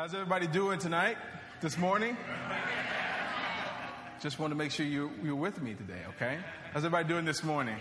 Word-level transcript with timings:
How's 0.00 0.14
everybody 0.14 0.46
doing 0.46 0.78
tonight, 0.78 1.18
this 1.60 1.76
morning? 1.76 2.16
Just 4.22 4.38
want 4.38 4.50
to 4.50 4.54
make 4.54 4.70
sure 4.70 4.86
you, 4.86 5.10
you're 5.22 5.34
with 5.34 5.60
me 5.60 5.74
today, 5.74 6.00
okay? 6.16 6.38
How's 6.72 6.86
everybody 6.86 7.06
doing 7.06 7.26
this 7.26 7.44
morning? 7.44 7.76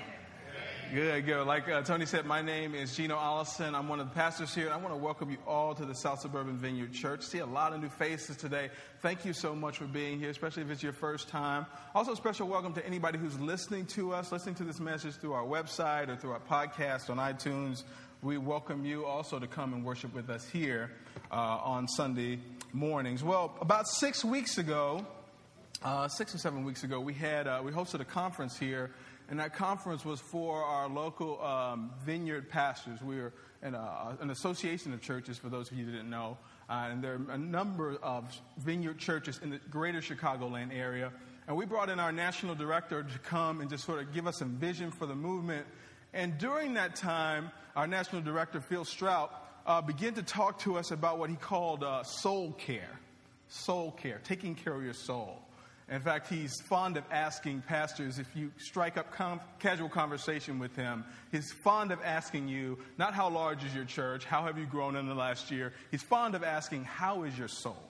Good, 0.94 1.26
good. 1.26 1.48
Like 1.48 1.70
uh, 1.70 1.82
Tony 1.82 2.06
said, 2.06 2.26
my 2.26 2.42
name 2.42 2.76
is 2.76 2.94
Gino 2.94 3.16
Allison. 3.16 3.74
I'm 3.74 3.88
one 3.88 4.02
of 4.02 4.10
the 4.10 4.16
pastors 4.16 4.54
here. 4.54 4.70
I 4.70 4.76
want 4.76 4.90
to 4.90 4.98
welcome 4.98 5.30
you 5.30 5.38
all 5.48 5.74
to 5.76 5.86
the 5.86 5.96
South 5.96 6.20
Suburban 6.20 6.58
Vineyard 6.58 6.92
Church. 6.92 7.22
See 7.22 7.38
a 7.38 7.46
lot 7.46 7.72
of 7.72 7.80
new 7.80 7.88
faces 7.88 8.36
today. 8.36 8.70
Thank 9.02 9.24
you 9.24 9.32
so 9.32 9.56
much 9.56 9.78
for 9.78 9.86
being 9.86 10.20
here, 10.20 10.30
especially 10.30 10.64
if 10.64 10.72
it's 10.72 10.84
your 10.84 10.92
first 10.92 11.30
time. 11.30 11.68
Also, 11.96 12.16
special 12.16 12.50
welcome 12.50 12.74
to 12.74 12.86
anybody 12.86 13.18
who's 13.18 13.40
listening 13.40 13.86
to 13.86 14.14
us, 14.14 14.34
listening 14.34 14.56
to 14.56 14.66
this 14.66 14.82
message 14.82 15.16
through 15.16 15.34
our 15.34 15.46
website 15.46 16.10
or 16.10 16.18
through 16.18 16.32
our 16.32 16.42
podcast 16.42 17.10
on 17.10 17.16
iTunes. 17.16 17.84
We 18.22 18.38
welcome 18.38 18.84
you 18.84 19.06
also 19.06 19.40
to 19.40 19.48
come 19.48 19.74
and 19.74 19.86
worship 19.86 20.14
with 20.14 20.30
us 20.30 20.46
here 20.46 20.92
uh, 21.32 21.36
on 21.36 21.88
Sunday 21.88 22.40
mornings. 22.74 23.24
Well, 23.24 23.56
about 23.62 23.88
six 23.88 24.26
weeks 24.26 24.58
ago, 24.58 25.06
uh, 25.84 26.10
six 26.10 26.36
or 26.36 26.38
seven 26.38 26.66
weeks 26.66 26.84
ago, 26.84 27.00
we 27.00 27.14
had 27.14 27.48
uh, 27.48 27.62
we 27.64 27.72
hosted 27.72 28.02
a 28.02 28.06
conference 28.06 28.58
here, 28.58 28.92
and 29.30 29.40
that 29.40 29.56
conference 29.56 30.04
was 30.04 30.20
for 30.20 30.62
our 30.62 30.90
local 30.90 31.42
um, 31.42 31.92
vineyard 32.04 32.50
pastors. 32.50 33.02
We 33.02 33.20
in 33.64 33.74
a, 33.74 34.18
an 34.20 34.32
association 34.32 34.94
of 34.94 35.02
churches, 35.02 35.38
for 35.38 35.48
those 35.48 35.72
of 35.72 35.78
you 35.78 35.86
who 35.86 35.92
didn't 35.94 36.10
know, 36.10 36.38
uh, 36.70 36.90
and 36.92 37.02
there 37.02 37.14
are 37.14 37.32
a 37.32 37.38
number 37.38 37.96
of 38.04 38.38
vineyard 38.58 38.98
churches 38.98 39.40
in 39.42 39.50
the 39.50 39.60
greater 39.70 40.02
Chicagoland 40.02 40.78
area. 40.78 41.14
And 41.48 41.56
we 41.56 41.66
brought 41.66 41.90
in 41.90 42.02
our 42.02 42.12
national 42.12 42.54
director 42.54 43.02
to 43.02 43.20
come 43.20 43.62
and 43.62 43.70
just 43.70 43.86
sort 43.86 44.02
of 44.02 44.14
give 44.14 44.28
us 44.28 44.38
some 44.38 44.58
vision 44.58 44.92
for 44.92 45.06
the 45.06 45.16
movement. 45.16 45.66
And 46.14 46.38
during 46.38 46.74
that 46.74 46.96
time, 46.96 47.52
our 47.76 47.88
national 47.88 48.22
director, 48.22 48.62
Phil 48.62 48.86
Strout, 48.86 49.32
uh, 49.66 49.82
began 49.82 50.14
to 50.16 50.24
talk 50.24 50.60
to 50.60 50.78
us 50.78 50.92
about 50.92 51.20
what 51.20 51.30
he 51.30 51.36
called 51.36 51.84
uh, 51.84 52.04
soul 52.04 52.54
care. 52.54 53.00
Soul 53.48 53.92
care, 53.92 54.20
taking 54.24 54.56
care 54.56 54.74
of 54.74 54.84
your 54.84 54.94
soul. 54.94 55.42
In 55.92 56.02
fact, 56.02 56.30
he's 56.30 56.62
fond 56.62 56.98
of 56.98 57.04
asking 57.10 57.64
pastors 57.64 58.20
if 58.20 58.28
you 58.36 58.52
strike 58.58 58.96
up 58.96 59.12
com- 59.12 59.42
casual 59.58 59.90
conversation 59.90 60.60
with 60.60 60.76
him. 60.76 61.04
He's 61.32 61.52
fond 61.52 61.92
of 61.92 62.00
asking 62.04 62.48
you, 62.48 62.78
not 63.00 63.16
how 63.16 63.30
large 63.30 63.64
is 63.64 63.74
your 63.74 63.86
church, 63.86 64.24
how 64.24 64.44
have 64.44 64.60
you 64.60 64.68
grown 64.68 64.96
in 64.96 65.08
the 65.08 65.16
last 65.16 65.50
year. 65.50 65.74
He's 65.90 66.04
fond 66.04 66.36
of 66.36 66.44
asking, 66.44 66.84
how 66.84 67.24
is 67.24 67.36
your 67.38 67.48
soul? 67.48 67.84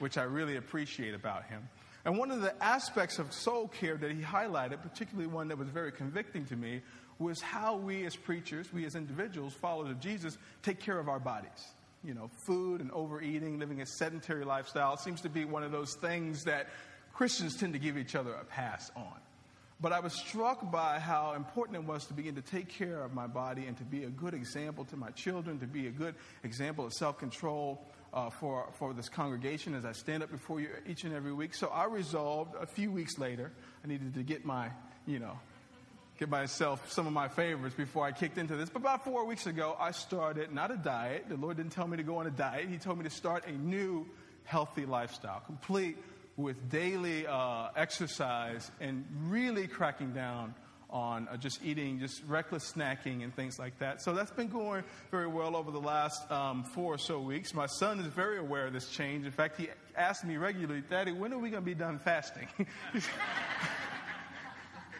Which 0.00 0.18
I 0.18 0.24
really 0.24 0.56
appreciate 0.56 1.14
about 1.14 1.44
him. 1.44 1.68
And 2.04 2.18
one 2.18 2.32
of 2.32 2.40
the 2.40 2.60
aspects 2.62 3.20
of 3.20 3.32
soul 3.32 3.68
care 3.68 3.96
that 3.96 4.10
he 4.10 4.20
highlighted, 4.20 4.82
particularly 4.82 5.28
one 5.28 5.48
that 5.48 5.58
was 5.58 5.68
very 5.68 5.92
convicting 5.92 6.44
to 6.46 6.56
me, 6.56 6.80
was 7.18 7.40
how 7.40 7.76
we 7.76 8.06
as 8.06 8.14
preachers, 8.14 8.72
we 8.72 8.84
as 8.84 8.94
individuals, 8.94 9.52
followers 9.54 9.90
of 9.90 10.00
Jesus, 10.00 10.38
take 10.62 10.80
care 10.80 10.98
of 10.98 11.08
our 11.08 11.18
bodies. 11.18 11.72
You 12.04 12.14
know, 12.14 12.30
food 12.46 12.80
and 12.80 12.92
overeating, 12.92 13.58
living 13.58 13.80
a 13.80 13.86
sedentary 13.86 14.44
lifestyle 14.44 14.96
seems 14.96 15.20
to 15.22 15.28
be 15.28 15.44
one 15.44 15.64
of 15.64 15.72
those 15.72 15.94
things 15.94 16.44
that 16.44 16.68
Christians 17.12 17.56
tend 17.56 17.72
to 17.72 17.78
give 17.80 17.98
each 17.98 18.14
other 18.14 18.32
a 18.32 18.44
pass 18.44 18.90
on. 18.94 19.18
But 19.80 19.92
I 19.92 20.00
was 20.00 20.12
struck 20.12 20.70
by 20.72 20.98
how 20.98 21.34
important 21.34 21.76
it 21.76 21.84
was 21.84 22.06
to 22.06 22.14
begin 22.14 22.34
to 22.34 22.42
take 22.42 22.68
care 22.68 23.02
of 23.02 23.14
my 23.14 23.28
body 23.28 23.66
and 23.66 23.76
to 23.78 23.84
be 23.84 24.04
a 24.04 24.08
good 24.08 24.34
example 24.34 24.84
to 24.86 24.96
my 24.96 25.10
children, 25.10 25.58
to 25.60 25.66
be 25.66 25.86
a 25.86 25.90
good 25.90 26.16
example 26.42 26.86
of 26.86 26.92
self 26.92 27.18
control 27.18 27.84
uh, 28.12 28.30
for, 28.30 28.68
for 28.78 28.92
this 28.92 29.08
congregation 29.08 29.74
as 29.74 29.84
I 29.84 29.92
stand 29.92 30.22
up 30.22 30.30
before 30.30 30.60
you 30.60 30.68
each 30.88 31.04
and 31.04 31.14
every 31.14 31.32
week. 31.32 31.54
So 31.54 31.68
I 31.68 31.84
resolved 31.84 32.54
a 32.60 32.66
few 32.66 32.90
weeks 32.90 33.18
later, 33.18 33.52
I 33.84 33.88
needed 33.88 34.14
to 34.14 34.22
get 34.22 34.44
my, 34.44 34.70
you 35.06 35.20
know, 35.20 35.38
get 36.18 36.28
myself 36.28 36.90
some 36.90 37.06
of 37.06 37.12
my 37.12 37.28
favorites 37.28 37.76
before 37.76 38.04
I 38.04 38.12
kicked 38.12 38.38
into 38.38 38.56
this. 38.56 38.68
But 38.68 38.80
about 38.80 39.04
four 39.04 39.24
weeks 39.24 39.46
ago, 39.46 39.76
I 39.78 39.92
started 39.92 40.52
not 40.52 40.70
a 40.72 40.76
diet. 40.76 41.26
The 41.28 41.36
Lord 41.36 41.56
didn't 41.56 41.72
tell 41.72 41.86
me 41.86 41.96
to 41.96 42.02
go 42.02 42.16
on 42.18 42.26
a 42.26 42.30
diet. 42.30 42.68
He 42.68 42.76
told 42.76 42.98
me 42.98 43.04
to 43.04 43.10
start 43.10 43.46
a 43.46 43.52
new 43.52 44.06
healthy 44.44 44.84
lifestyle, 44.84 45.40
complete 45.46 45.96
with 46.36 46.70
daily 46.70 47.26
uh, 47.26 47.68
exercise 47.76 48.70
and 48.80 49.04
really 49.26 49.66
cracking 49.68 50.12
down 50.12 50.54
on 50.90 51.28
uh, 51.28 51.36
just 51.36 51.62
eating, 51.64 52.00
just 52.00 52.22
reckless 52.26 52.72
snacking 52.72 53.22
and 53.22 53.34
things 53.36 53.58
like 53.58 53.78
that. 53.78 54.00
So 54.02 54.14
that's 54.14 54.30
been 54.30 54.48
going 54.48 54.84
very 55.10 55.26
well 55.26 55.54
over 55.54 55.70
the 55.70 55.80
last 55.80 56.28
um, 56.32 56.64
four 56.64 56.94
or 56.94 56.98
so 56.98 57.20
weeks. 57.20 57.54
My 57.54 57.66
son 57.66 58.00
is 58.00 58.06
very 58.06 58.38
aware 58.38 58.66
of 58.66 58.72
this 58.72 58.88
change. 58.88 59.26
In 59.26 59.32
fact, 59.32 59.58
he 59.58 59.68
asks 59.96 60.24
me 60.24 60.36
regularly, 60.36 60.82
Daddy, 60.88 61.12
when 61.12 61.32
are 61.32 61.38
we 61.38 61.50
going 61.50 61.62
to 61.62 61.66
be 61.66 61.74
done 61.74 61.98
fasting? 61.98 62.48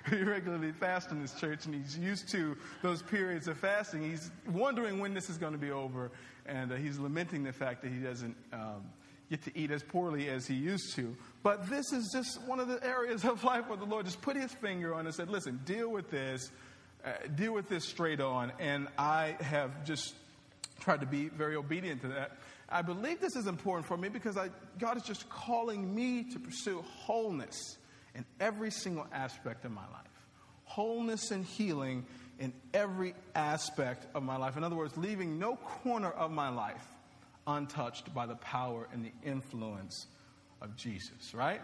we 0.12 0.22
regularly 0.22 0.72
fast 0.72 1.10
in 1.10 1.20
this 1.20 1.34
church, 1.34 1.66
and 1.66 1.74
he's 1.74 1.98
used 1.98 2.28
to 2.30 2.56
those 2.82 3.02
periods 3.02 3.48
of 3.48 3.56
fasting. 3.58 4.02
He's 4.02 4.30
wondering 4.50 4.98
when 4.98 5.14
this 5.14 5.28
is 5.28 5.38
going 5.38 5.52
to 5.52 5.58
be 5.58 5.70
over, 5.70 6.10
and 6.46 6.72
uh, 6.72 6.76
he's 6.76 6.98
lamenting 6.98 7.42
the 7.42 7.52
fact 7.52 7.82
that 7.82 7.90
he 7.90 7.98
doesn't 7.98 8.36
um, 8.52 8.84
get 9.30 9.42
to 9.42 9.58
eat 9.58 9.70
as 9.70 9.82
poorly 9.82 10.28
as 10.28 10.46
he 10.46 10.54
used 10.54 10.94
to. 10.96 11.16
But 11.42 11.68
this 11.68 11.92
is 11.92 12.10
just 12.12 12.40
one 12.42 12.60
of 12.60 12.68
the 12.68 12.84
areas 12.84 13.24
of 13.26 13.42
life 13.44 13.68
where 13.68 13.76
the 13.76 13.84
Lord 13.84 14.06
just 14.06 14.20
put 14.20 14.36
his 14.36 14.52
finger 14.52 14.94
on 14.94 15.06
and 15.06 15.14
said, 15.14 15.28
Listen, 15.28 15.60
deal 15.64 15.90
with 15.90 16.10
this, 16.10 16.50
uh, 17.04 17.10
deal 17.34 17.52
with 17.52 17.68
this 17.68 17.84
straight 17.84 18.20
on. 18.20 18.52
And 18.58 18.88
I 18.96 19.36
have 19.40 19.84
just 19.84 20.14
tried 20.80 21.00
to 21.00 21.06
be 21.06 21.28
very 21.28 21.56
obedient 21.56 22.02
to 22.02 22.08
that. 22.08 22.32
I 22.68 22.82
believe 22.82 23.20
this 23.20 23.34
is 23.34 23.46
important 23.46 23.86
for 23.86 23.96
me 23.96 24.10
because 24.10 24.36
I, 24.36 24.50
God 24.78 24.98
is 24.98 25.02
just 25.02 25.28
calling 25.30 25.94
me 25.94 26.24
to 26.32 26.38
pursue 26.38 26.82
wholeness 26.82 27.78
in 28.18 28.26
every 28.40 28.72
single 28.72 29.06
aspect 29.12 29.64
of 29.64 29.70
my 29.70 29.86
life. 29.92 30.26
Wholeness 30.64 31.30
and 31.30 31.44
healing 31.44 32.04
in 32.40 32.52
every 32.74 33.14
aspect 33.34 34.06
of 34.14 34.24
my 34.24 34.36
life. 34.36 34.56
In 34.56 34.64
other 34.64 34.76
words, 34.76 34.96
leaving 34.96 35.38
no 35.38 35.56
corner 35.56 36.10
of 36.10 36.32
my 36.32 36.48
life 36.48 36.84
untouched 37.46 38.12
by 38.12 38.26
the 38.26 38.34
power 38.34 38.88
and 38.92 39.04
the 39.04 39.12
influence 39.24 40.06
of 40.60 40.76
Jesus, 40.76 41.32
right? 41.32 41.62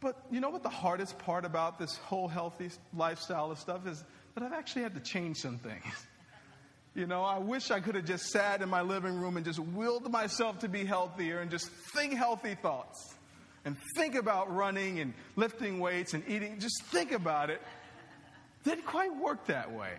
But 0.00 0.22
you 0.30 0.40
know 0.40 0.50
what 0.50 0.62
the 0.62 0.68
hardest 0.68 1.18
part 1.18 1.44
about 1.44 1.78
this 1.78 1.96
whole 1.96 2.28
healthy 2.28 2.70
lifestyle 2.94 3.50
of 3.50 3.58
stuff 3.58 3.86
is 3.86 4.04
that 4.34 4.44
I've 4.44 4.52
actually 4.52 4.82
had 4.82 4.94
to 4.94 5.00
change 5.00 5.38
some 5.38 5.58
things. 5.58 5.82
You 6.94 7.06
know, 7.06 7.22
I 7.22 7.38
wish 7.38 7.70
I 7.70 7.78
could 7.78 7.94
have 7.94 8.06
just 8.06 8.24
sat 8.24 8.60
in 8.60 8.68
my 8.68 8.80
living 8.80 9.20
room 9.20 9.36
and 9.36 9.46
just 9.46 9.60
willed 9.60 10.10
myself 10.10 10.60
to 10.60 10.68
be 10.68 10.84
healthier 10.84 11.38
and 11.38 11.48
just 11.48 11.68
think 11.94 12.14
healthy 12.14 12.56
thoughts 12.56 13.14
and 13.68 13.76
think 13.94 14.14
about 14.14 14.50
running 14.54 14.98
and 14.98 15.12
lifting 15.36 15.78
weights 15.78 16.14
and 16.14 16.26
eating. 16.26 16.58
Just 16.58 16.82
think 16.84 17.12
about 17.12 17.50
it. 17.50 17.60
Didn't 18.64 18.86
quite 18.86 19.14
work 19.14 19.44
that 19.48 19.70
way. 19.70 19.92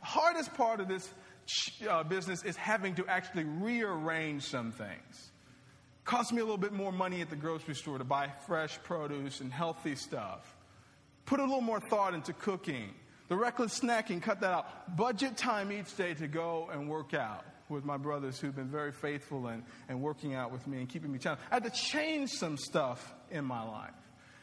Hardest 0.00 0.54
part 0.54 0.80
of 0.80 0.88
this 0.88 1.12
uh, 1.86 2.02
business 2.04 2.42
is 2.42 2.56
having 2.56 2.94
to 2.94 3.06
actually 3.06 3.44
rearrange 3.44 4.44
some 4.44 4.72
things. 4.72 5.30
Cost 6.06 6.32
me 6.32 6.40
a 6.40 6.42
little 6.42 6.56
bit 6.56 6.72
more 6.72 6.90
money 6.90 7.20
at 7.20 7.28
the 7.28 7.36
grocery 7.36 7.74
store 7.74 7.98
to 7.98 8.04
buy 8.04 8.30
fresh 8.46 8.82
produce 8.82 9.40
and 9.40 9.52
healthy 9.52 9.94
stuff. 9.94 10.56
Put 11.26 11.38
a 11.38 11.44
little 11.44 11.60
more 11.60 11.80
thought 11.80 12.14
into 12.14 12.32
cooking. 12.32 12.94
The 13.28 13.36
reckless 13.36 13.78
snacking, 13.78 14.22
cut 14.22 14.40
that 14.40 14.52
out. 14.52 14.96
Budget 14.96 15.36
time 15.36 15.70
each 15.70 15.94
day 15.98 16.14
to 16.14 16.26
go 16.26 16.70
and 16.72 16.88
work 16.88 17.12
out 17.12 17.44
with 17.70 17.84
my 17.84 17.96
brothers 17.96 18.38
who've 18.38 18.54
been 18.54 18.70
very 18.70 18.92
faithful 18.92 19.46
and, 19.46 19.62
and 19.88 20.00
working 20.00 20.34
out 20.34 20.52
with 20.52 20.66
me 20.66 20.78
and 20.78 20.88
keeping 20.88 21.12
me 21.12 21.18
challenged. 21.18 21.44
I 21.50 21.54
had 21.54 21.64
to 21.64 21.70
change 21.70 22.30
some 22.30 22.56
stuff 22.56 23.14
in 23.30 23.44
my 23.44 23.62
life. 23.62 23.94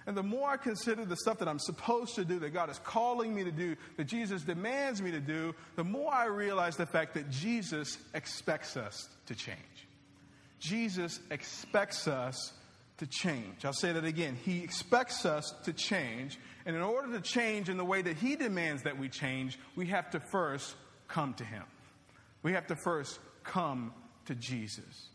And 0.07 0.15
the 0.15 0.23
more 0.23 0.49
I 0.49 0.55
consider 0.55 1.03
the 1.03 1.17
stuff 1.17 1.39
that 1.39 1.49
I'm 1.49 1.59
supposed 1.59 2.15
to 2.15 2.23
do, 2.23 2.39
that 2.39 2.51
God 2.51 2.69
is 2.69 2.79
calling 2.79 3.35
me 3.35 3.43
to 3.43 3.51
do, 3.51 3.75
that 3.97 4.05
Jesus 4.05 4.41
demands 4.41 5.01
me 5.01 5.11
to 5.11 5.19
do, 5.19 5.53
the 5.75 5.83
more 5.83 6.13
I 6.13 6.27
realize 6.27 6.77
the 6.77 6.85
fact 6.85 7.13
that 7.15 7.29
Jesus 7.29 7.97
expects 8.13 8.77
us 8.77 9.09
to 9.25 9.35
change. 9.35 9.57
Jesus 10.59 11.19
expects 11.29 12.07
us 12.07 12.53
to 12.99 13.05
change. 13.05 13.65
I'll 13.65 13.73
say 13.73 13.91
that 13.91 14.05
again. 14.05 14.37
He 14.43 14.63
expects 14.63 15.25
us 15.25 15.53
to 15.65 15.73
change. 15.73 16.39
And 16.65 16.75
in 16.75 16.81
order 16.81 17.11
to 17.11 17.21
change 17.21 17.69
in 17.69 17.75
the 17.75 17.85
way 17.85 18.01
that 18.01 18.17
He 18.17 18.37
demands 18.37 18.83
that 18.83 18.97
we 18.97 19.09
change, 19.09 19.59
we 19.75 19.87
have 19.87 20.09
to 20.11 20.19
first 20.19 20.73
come 21.09 21.33
to 21.35 21.43
Him. 21.43 21.63
We 22.43 22.53
have 22.53 22.67
to 22.67 22.75
first 22.75 23.19
come 23.43 23.93
to 24.25 24.35
Jesus. 24.35 25.09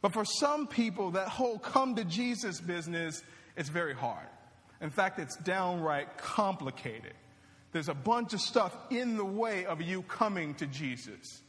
But 0.00 0.12
for 0.12 0.24
some 0.24 0.66
people, 0.66 1.12
that 1.12 1.28
whole 1.28 1.58
come 1.58 1.96
to 1.96 2.04
Jesus 2.04 2.60
business 2.60 3.22
is 3.56 3.68
very 3.68 3.94
hard. 3.94 4.26
In 4.80 4.90
fact, 4.90 5.18
it's 5.18 5.36
downright 5.36 6.18
complicated. 6.18 7.14
There's 7.72 7.88
a 7.88 7.94
bunch 7.94 8.32
of 8.32 8.40
stuff 8.40 8.76
in 8.90 9.16
the 9.16 9.24
way 9.24 9.66
of 9.66 9.82
you 9.82 10.02
coming 10.02 10.54
to 10.54 10.66
Jesus. 10.66 11.42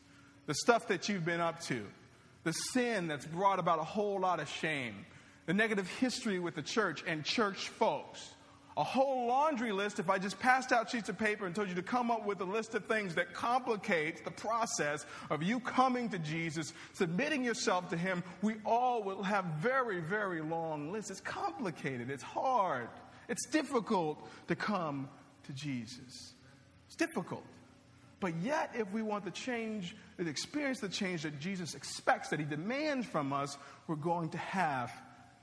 The 0.47 0.55
stuff 0.55 0.87
that 0.87 1.07
you've 1.07 1.25
been 1.25 1.39
up 1.39 1.61
to, 1.65 1.85
the 2.43 2.53
sin 2.53 3.07
that's 3.07 3.25
brought 3.25 3.59
about 3.59 3.79
a 3.79 3.83
whole 3.83 4.19
lot 4.19 4.39
of 4.39 4.49
shame, 4.49 5.05
the 5.45 5.53
negative 5.53 5.87
history 5.99 6.39
with 6.39 6.55
the 6.55 6.61
church 6.61 7.03
and 7.07 7.23
church 7.23 7.69
folks. 7.69 8.33
A 8.79 8.83
whole 8.83 9.27
laundry 9.27 9.73
list 9.73 9.99
if 9.99 10.09
I 10.09 10.17
just 10.19 10.39
passed 10.39 10.71
out 10.71 10.89
sheets 10.89 11.09
of 11.09 11.17
paper 11.17 11.45
and 11.45 11.53
told 11.53 11.67
you 11.67 11.75
to 11.75 11.83
come 11.83 12.09
up 12.09 12.25
with 12.25 12.39
a 12.39 12.45
list 12.45 12.75
of 12.75 12.85
things 12.85 13.13
that 13.15 13.33
complicates 13.33 14.21
the 14.21 14.31
process 14.31 15.05
of 15.29 15.43
you 15.43 15.59
coming 15.59 16.07
to 16.07 16.17
Jesus, 16.17 16.71
submitting 16.93 17.43
yourself 17.43 17.89
to 17.89 17.97
Him. 17.97 18.23
We 18.41 18.55
all 18.65 19.03
will 19.03 19.21
have 19.21 19.43
very, 19.59 19.99
very 19.99 20.39
long 20.39 20.93
lists. 20.93 21.11
It's 21.11 21.19
complicated, 21.19 22.09
it's 22.09 22.23
hard. 22.23 22.87
It's 23.27 23.45
difficult 23.47 24.25
to 24.47 24.55
come 24.55 25.09
to 25.43 25.51
Jesus. 25.51 26.33
It's 26.87 26.95
difficult. 26.95 27.43
But 28.21 28.37
yet, 28.41 28.71
if 28.75 28.89
we 28.93 29.01
want 29.01 29.25
the 29.25 29.31
change, 29.31 29.93
to 30.17 30.25
experience 30.25 30.79
the 30.79 30.87
change 30.87 31.23
that 31.23 31.37
Jesus 31.37 31.75
expects, 31.75 32.29
that 32.29 32.39
he 32.39 32.45
demands 32.45 33.05
from 33.05 33.33
us, 33.33 33.57
we're 33.87 33.95
going 33.95 34.29
to 34.29 34.37
have 34.37 34.89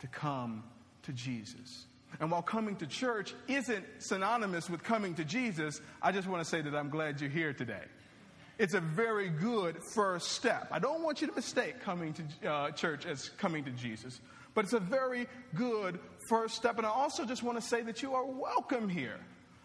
to 0.01 0.07
come 0.07 0.65
to 1.03 1.13
Jesus. 1.13 1.86
And 2.21 2.31
while 2.31 2.43
coming 2.43 2.77
to 2.77 2.87
church 2.87 3.35
isn't 3.49 3.85
synonymous 3.99 4.71
with 4.71 4.83
coming 4.83 5.15
to 5.15 5.25
Jesus, 5.25 5.81
I 6.01 6.13
just 6.13 6.29
want 6.29 6.43
to 6.43 6.49
say 6.49 6.63
that 6.63 6.75
I'm 6.75 6.89
glad 6.89 7.21
you're 7.21 7.31
here 7.31 7.53
today. 7.53 7.83
It's 8.59 8.75
a 8.75 8.81
very 8.81 9.29
good 9.29 9.77
first 9.93 10.33
step. 10.33 10.69
I 10.71 10.79
don't 10.79 11.03
want 11.03 11.21
you 11.21 11.27
to 11.27 11.35
mistake 11.35 11.81
coming 11.81 12.15
to 12.15 12.51
uh, 12.51 12.71
church 12.71 13.05
as 13.05 13.29
coming 13.31 13.65
to 13.65 13.71
Jesus, 13.71 14.21
but 14.55 14.65
it's 14.65 14.73
a 14.73 14.81
very 14.81 15.27
good 15.55 15.99
first 16.31 16.55
step. 16.55 16.79
And 16.79 16.87
I 16.87 16.91
also 16.91 17.27
just 17.27 17.43
want 17.43 17.61
to 17.61 17.67
say 17.67 17.83
that 17.83 18.03
you 18.03 18.15
are 18.15 18.25
welcome 18.25 18.89
here. 18.89 19.21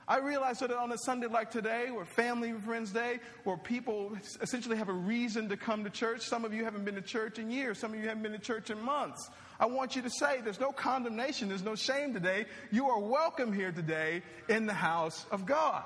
I 0.07 0.18
realize 0.18 0.59
that 0.59 0.71
on 0.71 0.92
a 0.92 0.98
Sunday 0.98 1.27
like 1.27 1.51
today, 1.51 1.89
or 1.89 2.06
Family 2.06 2.50
and 2.50 2.63
Friends 2.63 2.92
Day, 2.92 3.19
where 3.44 3.57
people 3.57 4.18
essentially 4.42 4.75
have 4.77 4.89
a 4.89 4.94
reason 4.94 5.48
to 5.50 5.57
come 5.57 5.83
to 5.83 5.89
church, 5.89 6.21
some 6.21 6.44
of 6.44 6.53
you 6.53 6.63
haven't 6.63 6.86
been 6.86 6.95
to 6.95 7.01
church 7.01 7.38
in 7.39 7.51
years, 7.51 7.77
some 7.77 7.94
of 7.94 8.00
you 8.00 8.07
haven't 8.07 8.24
been 8.24 8.31
to 8.31 8.39
church 8.39 8.71
in 8.71 8.81
months. 8.81 9.30
I 9.59 9.68
want 9.68 9.95
you 9.95 10.01
to 10.01 10.09
say 10.09 10.42
there's 10.42 10.59
no 10.59 10.71
condemnation, 10.71 11.50
there's 11.50 11.63
no 11.63 11.75
shame 11.75 12.13
today. 12.13 12.45
You 12.71 12.89
are 12.89 13.00
welcome 13.00 13.53
here 13.53 13.71
today 13.71 14.24
in 14.50 14.65
the 14.65 14.74
house 14.74 15.25
of 15.31 15.45
God. 15.45 15.83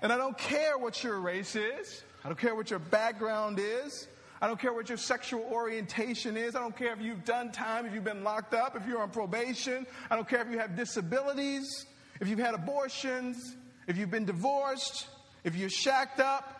And 0.00 0.12
I 0.12 0.16
don't 0.16 0.38
care 0.38 0.78
what 0.78 1.04
your 1.04 1.20
race 1.20 1.54
is, 1.54 2.02
I 2.24 2.28
don't 2.28 2.38
care 2.38 2.54
what 2.54 2.70
your 2.70 2.80
background 2.80 3.58
is. 3.60 4.08
I 4.40 4.46
don't 4.46 4.60
care 4.60 4.72
what 4.72 4.88
your 4.88 4.98
sexual 4.98 5.42
orientation 5.50 6.36
is. 6.36 6.54
I 6.54 6.60
don't 6.60 6.76
care 6.76 6.92
if 6.92 7.00
you've 7.00 7.24
done 7.24 7.50
time, 7.50 7.86
if 7.86 7.92
you've 7.92 8.04
been 8.04 8.22
locked 8.22 8.54
up, 8.54 8.76
if 8.76 8.86
you're 8.86 9.02
on 9.02 9.10
probation. 9.10 9.84
I 10.08 10.14
don't 10.14 10.28
care 10.28 10.40
if 10.40 10.48
you 10.48 10.60
have 10.60 10.76
disabilities 10.76 11.86
if 12.20 12.28
you've 12.28 12.38
had 12.38 12.54
abortions, 12.54 13.56
if 13.86 13.96
you've 13.96 14.10
been 14.10 14.24
divorced, 14.24 15.06
if 15.44 15.56
you're 15.56 15.70
shacked 15.70 16.20
up, 16.20 16.54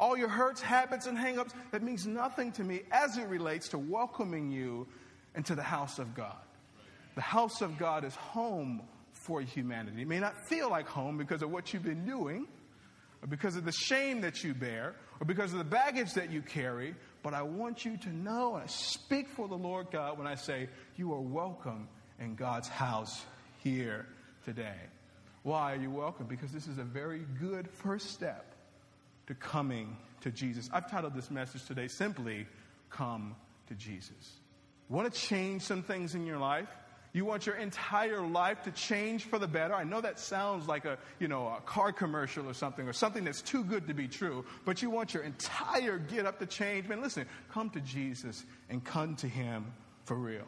all 0.00 0.16
your 0.16 0.28
hurts, 0.28 0.60
habits, 0.60 1.06
and 1.06 1.18
hangups, 1.18 1.52
that 1.72 1.82
means 1.82 2.06
nothing 2.06 2.52
to 2.52 2.64
me 2.64 2.82
as 2.92 3.16
it 3.16 3.26
relates 3.28 3.68
to 3.70 3.78
welcoming 3.78 4.50
you 4.50 4.86
into 5.34 5.54
the 5.54 5.62
house 5.62 5.98
of 5.98 6.14
God. 6.14 6.36
The 7.14 7.20
house 7.20 7.62
of 7.62 7.78
God 7.78 8.04
is 8.04 8.14
home 8.14 8.82
for 9.12 9.40
humanity. 9.40 10.02
It 10.02 10.08
may 10.08 10.20
not 10.20 10.46
feel 10.48 10.70
like 10.70 10.86
home 10.86 11.18
because 11.18 11.42
of 11.42 11.50
what 11.50 11.72
you've 11.72 11.82
been 11.82 12.06
doing, 12.06 12.46
or 13.22 13.26
because 13.28 13.56
of 13.56 13.64
the 13.64 13.72
shame 13.72 14.20
that 14.20 14.44
you 14.44 14.54
bear, 14.54 14.94
or 15.20 15.26
because 15.26 15.52
of 15.52 15.58
the 15.58 15.64
baggage 15.64 16.14
that 16.14 16.30
you 16.30 16.42
carry, 16.42 16.94
but 17.24 17.34
I 17.34 17.42
want 17.42 17.84
you 17.84 17.96
to 17.96 18.08
know, 18.10 18.54
and 18.54 18.62
I 18.62 18.66
speak 18.66 19.28
for 19.28 19.48
the 19.48 19.56
Lord 19.56 19.88
God 19.90 20.16
when 20.16 20.28
I 20.28 20.36
say, 20.36 20.68
you 20.96 21.12
are 21.12 21.20
welcome 21.20 21.88
in 22.20 22.36
God's 22.36 22.68
house 22.68 23.24
here 23.58 24.06
today. 24.48 24.80
Why 25.42 25.74
are 25.74 25.76
you 25.76 25.90
welcome? 25.90 26.24
Because 26.24 26.52
this 26.52 26.66
is 26.66 26.78
a 26.78 26.82
very 26.82 27.26
good 27.38 27.68
first 27.68 28.12
step 28.12 28.54
to 29.26 29.34
coming 29.34 29.94
to 30.22 30.30
Jesus. 30.30 30.70
I've 30.72 30.90
titled 30.90 31.14
this 31.14 31.30
message 31.30 31.66
today 31.66 31.86
simply, 31.86 32.46
Come 32.88 33.36
to 33.66 33.74
Jesus. 33.74 34.40
Want 34.88 35.12
to 35.12 35.20
change 35.20 35.60
some 35.60 35.82
things 35.82 36.14
in 36.14 36.24
your 36.24 36.38
life? 36.38 36.68
You 37.12 37.26
want 37.26 37.44
your 37.44 37.56
entire 37.56 38.22
life 38.22 38.62
to 38.62 38.70
change 38.70 39.24
for 39.24 39.38
the 39.38 39.46
better? 39.46 39.74
I 39.74 39.84
know 39.84 40.00
that 40.00 40.18
sounds 40.18 40.66
like 40.66 40.86
a, 40.86 40.96
you 41.18 41.28
know, 41.28 41.48
a 41.48 41.60
car 41.60 41.92
commercial 41.92 42.48
or 42.48 42.54
something, 42.54 42.88
or 42.88 42.94
something 42.94 43.24
that's 43.24 43.42
too 43.42 43.64
good 43.64 43.86
to 43.88 43.92
be 43.92 44.08
true, 44.08 44.46
but 44.64 44.80
you 44.80 44.88
want 44.88 45.12
your 45.12 45.24
entire 45.24 45.98
get 45.98 46.24
up 46.24 46.38
to 46.38 46.46
change. 46.46 46.88
Man, 46.88 47.02
listen, 47.02 47.26
come 47.50 47.68
to 47.70 47.80
Jesus 47.80 48.46
and 48.70 48.82
come 48.82 49.14
to 49.16 49.28
Him 49.28 49.66
for 50.04 50.16
real 50.16 50.46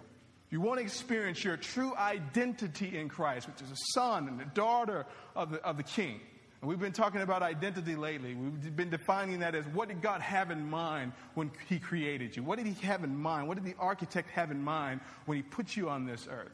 you 0.50 0.60
want 0.60 0.78
to 0.78 0.84
experience 0.84 1.44
your 1.44 1.56
true 1.56 1.94
identity 1.96 2.98
in 2.98 3.08
Christ, 3.08 3.46
which 3.46 3.62
is 3.62 3.70
a 3.70 3.76
son 3.94 4.26
and 4.26 4.40
a 4.40 4.46
daughter 4.46 5.06
of 5.36 5.52
the, 5.52 5.62
of 5.62 5.76
the 5.76 5.84
King. 5.84 6.20
And 6.60 6.68
we've 6.68 6.80
been 6.80 6.92
talking 6.92 7.22
about 7.22 7.42
identity 7.42 7.96
lately. 7.96 8.34
We've 8.34 8.76
been 8.76 8.90
defining 8.90 9.40
that 9.40 9.54
as 9.54 9.64
what 9.68 9.88
did 9.88 10.02
God 10.02 10.20
have 10.20 10.50
in 10.50 10.68
mind 10.68 11.12
when 11.34 11.50
He 11.68 11.78
created 11.78 12.36
you? 12.36 12.42
What 12.42 12.58
did 12.58 12.66
He 12.66 12.86
have 12.86 13.04
in 13.04 13.16
mind? 13.16 13.48
What 13.48 13.54
did 13.54 13.64
the 13.64 13.78
architect 13.78 14.28
have 14.30 14.50
in 14.50 14.62
mind 14.62 15.00
when 15.24 15.36
He 15.36 15.42
put 15.42 15.76
you 15.76 15.88
on 15.88 16.04
this 16.04 16.28
earth? 16.30 16.52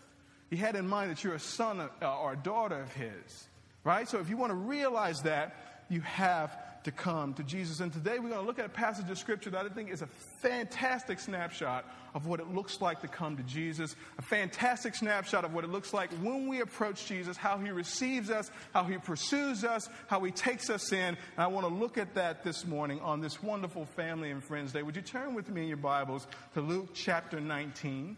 He 0.50 0.56
had 0.56 0.76
in 0.76 0.86
mind 0.86 1.10
that 1.10 1.24
you're 1.24 1.34
a 1.34 1.40
son 1.40 1.80
uh, 1.80 2.18
or 2.20 2.34
a 2.34 2.36
daughter 2.36 2.80
of 2.80 2.92
His, 2.92 3.48
right? 3.82 4.08
So 4.08 4.20
if 4.20 4.28
you 4.30 4.36
want 4.36 4.50
to 4.50 4.56
realize 4.56 5.20
that, 5.22 5.84
you 5.88 6.02
have 6.02 6.56
to 6.86 6.92
come 6.92 7.34
to 7.34 7.42
Jesus. 7.42 7.80
And 7.80 7.92
today 7.92 8.20
we're 8.20 8.28
going 8.28 8.40
to 8.40 8.46
look 8.46 8.60
at 8.60 8.64
a 8.64 8.68
passage 8.68 9.10
of 9.10 9.18
scripture 9.18 9.50
that 9.50 9.66
I 9.66 9.68
think 9.68 9.90
is 9.90 10.02
a 10.02 10.06
fantastic 10.40 11.18
snapshot 11.18 11.84
of 12.14 12.26
what 12.26 12.38
it 12.38 12.54
looks 12.54 12.80
like 12.80 13.00
to 13.00 13.08
come 13.08 13.36
to 13.36 13.42
Jesus, 13.42 13.96
a 14.18 14.22
fantastic 14.22 14.94
snapshot 14.94 15.44
of 15.44 15.52
what 15.52 15.64
it 15.64 15.70
looks 15.70 15.92
like 15.92 16.10
when 16.22 16.46
we 16.46 16.60
approach 16.60 17.06
Jesus, 17.06 17.36
how 17.36 17.58
he 17.58 17.70
receives 17.70 18.30
us, 18.30 18.52
how 18.72 18.84
he 18.84 18.98
pursues 18.98 19.64
us, 19.64 19.88
how 20.06 20.22
he 20.22 20.30
takes 20.30 20.70
us 20.70 20.92
in. 20.92 21.08
And 21.08 21.18
I 21.36 21.48
want 21.48 21.66
to 21.66 21.74
look 21.74 21.98
at 21.98 22.14
that 22.14 22.44
this 22.44 22.64
morning 22.64 23.00
on 23.00 23.20
this 23.20 23.42
wonderful 23.42 23.84
Family 23.84 24.30
and 24.30 24.42
Friends 24.42 24.72
Day. 24.72 24.82
Would 24.82 24.94
you 24.94 25.02
turn 25.02 25.34
with 25.34 25.50
me 25.50 25.62
in 25.62 25.68
your 25.68 25.78
Bibles 25.78 26.28
to 26.54 26.60
Luke 26.60 26.90
chapter 26.94 27.40
19? 27.40 28.16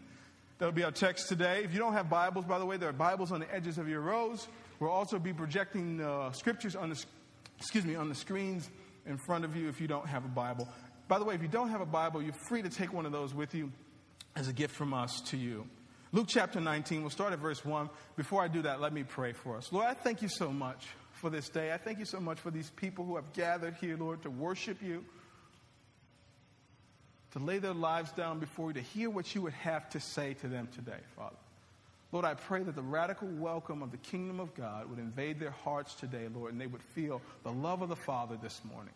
That'll 0.59 0.73
be 0.73 0.83
our 0.83 0.91
text 0.91 1.27
today. 1.27 1.63
If 1.63 1.73
you 1.73 1.79
don't 1.79 1.93
have 1.93 2.07
Bibles, 2.07 2.45
by 2.45 2.59
the 2.59 2.67
way, 2.67 2.77
there 2.77 2.89
are 2.89 2.93
Bibles 2.93 3.31
on 3.31 3.39
the 3.39 3.51
edges 3.51 3.79
of 3.79 3.89
your 3.89 4.01
rows. 4.01 4.47
We'll 4.79 4.91
also 4.91 5.17
be 5.17 5.33
projecting 5.33 6.01
uh, 6.01 6.31
scriptures 6.33 6.75
on 6.75 6.89
the 6.89 7.03
excuse 7.59 7.85
me, 7.85 7.95
on 7.95 8.09
the 8.09 8.15
screens 8.15 8.69
in 9.05 9.17
front 9.17 9.43
of 9.43 9.55
you 9.55 9.67
if 9.67 9.81
you 9.81 9.87
don't 9.87 10.07
have 10.07 10.23
a 10.23 10.29
Bible. 10.29 10.67
By 11.07 11.19
the 11.19 11.25
way, 11.25 11.35
if 11.35 11.41
you 11.41 11.47
don't 11.47 11.69
have 11.69 11.81
a 11.81 11.85
Bible, 11.85 12.21
you're 12.21 12.33
free 12.47 12.61
to 12.61 12.69
take 12.69 12.93
one 12.93 13.05
of 13.05 13.11
those 13.11 13.33
with 13.33 13.53
you 13.53 13.71
as 14.35 14.47
a 14.47 14.53
gift 14.53 14.75
from 14.75 14.93
us 14.93 15.21
to 15.27 15.37
you. 15.37 15.67
Luke 16.11 16.27
chapter 16.27 16.59
19, 16.59 17.01
we'll 17.01 17.09
start 17.09 17.33
at 17.33 17.39
verse 17.39 17.63
1. 17.63 17.89
Before 18.15 18.41
I 18.41 18.47
do 18.47 18.61
that, 18.63 18.79
let 18.79 18.93
me 18.93 19.03
pray 19.03 19.33
for 19.33 19.57
us. 19.57 19.71
Lord, 19.71 19.87
I 19.87 19.93
thank 19.93 20.21
you 20.21 20.29
so 20.29 20.51
much 20.51 20.87
for 21.11 21.29
this 21.29 21.49
day. 21.49 21.73
I 21.73 21.77
thank 21.77 21.99
you 21.99 22.05
so 22.05 22.19
much 22.19 22.39
for 22.39 22.49
these 22.49 22.69
people 22.71 23.05
who 23.05 23.15
have 23.15 23.33
gathered 23.33 23.75
here, 23.75 23.97
Lord, 23.97 24.23
to 24.23 24.29
worship 24.29 24.81
you, 24.81 25.03
to 27.33 27.39
lay 27.39 27.59
their 27.59 27.73
lives 27.73 28.11
down 28.13 28.39
before 28.39 28.69
you, 28.69 28.73
to 28.75 28.81
hear 28.81 29.09
what 29.09 29.35
you 29.35 29.41
would 29.41 29.53
have 29.53 29.89
to 29.91 29.99
say 29.99 30.33
to 30.35 30.47
them 30.47 30.67
today, 30.73 30.99
Father. 31.15 31.35
Lord, 32.11 32.25
I 32.25 32.33
pray 32.33 32.63
that 32.63 32.75
the 32.75 32.81
radical 32.81 33.27
welcome 33.27 33.83
of 33.83 33.91
the 33.91 33.97
kingdom 33.97 34.39
of 34.39 34.55
God 34.55 34.89
would 34.89 34.99
invade 34.99 35.39
their 35.39 35.51
hearts 35.51 35.93
today, 35.93 36.27
Lord, 36.33 36.51
and 36.51 36.59
they 36.59 36.67
would 36.67 36.81
feel 36.81 37.21
the 37.43 37.51
love 37.51 37.81
of 37.81 37.89
the 37.89 37.95
Father 37.95 38.37
this 38.41 38.61
morning. 38.71 38.93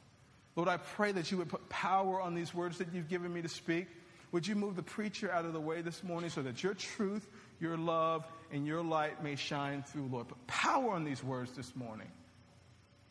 Lord, 0.56 0.68
I 0.68 0.77
pray 0.77 1.12
that 1.12 1.31
you 1.31 1.38
would 1.38 1.50
put 1.50 1.68
power 1.69 2.21
on 2.21 2.33
these 2.33 2.54
words 2.54 2.80
that 2.80 2.88
you've 2.94 3.10
given 3.10 3.31
me 3.33 3.42
to 3.42 3.50
speak. 3.50 3.88
Would 4.31 4.48
you 4.48 4.56
move 4.56 4.75
the 4.75 4.83
preacher 4.83 5.31
out 5.31 5.45
of 5.45 5.54
the 5.54 5.60
way 5.60 5.81
this 5.81 6.04
morning 6.04 6.31
so 6.31 6.42
that 6.42 6.63
your 6.63 6.74
truth, 6.74 7.27
your 7.60 7.77
love, 7.77 8.25
and 8.51 8.65
your 8.65 8.81
light 8.81 9.24
may 9.24 9.36
shine 9.36 9.83
through, 9.83 10.09
Lord? 10.12 10.27
Put 10.27 10.45
power 10.48 10.92
on 10.92 11.04
these 11.04 11.24
words 11.24 11.51
this 11.51 11.75
morning. 11.75 12.07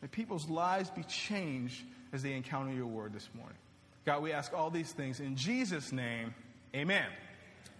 May 0.01 0.09
people's 0.09 0.49
lives 0.49 0.89
be 0.89 1.03
changed 1.03 1.81
as 2.11 2.23
they 2.23 2.33
encounter 2.33 2.73
your 2.73 2.87
word 2.87 3.13
this 3.13 3.29
morning. 3.33 3.57
God, 4.05 4.21
we 4.21 4.33
ask 4.33 4.53
all 4.53 4.69
these 4.69 4.91
things 4.91 5.21
in 5.21 5.37
Jesus' 5.37 5.93
name. 5.93 6.33
Amen. 6.75 7.05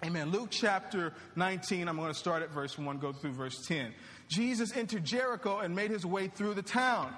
Amen. 0.03 0.31
Luke 0.31 0.49
chapter 0.51 1.13
19, 1.35 1.87
I'm 1.87 1.95
going 1.95 2.11
to 2.11 2.17
start 2.17 2.43
at 2.43 2.49
verse 2.49 2.77
1, 2.77 2.97
go 2.97 3.13
through 3.13 3.31
verse 3.31 3.65
10. 3.65 3.93
Jesus 4.27 4.75
entered 4.75 5.05
Jericho 5.05 5.59
and 5.59 5.73
made 5.75 5.91
his 5.91 6.05
way 6.05 6.27
through 6.27 6.55
the 6.55 6.61
town. 6.61 7.13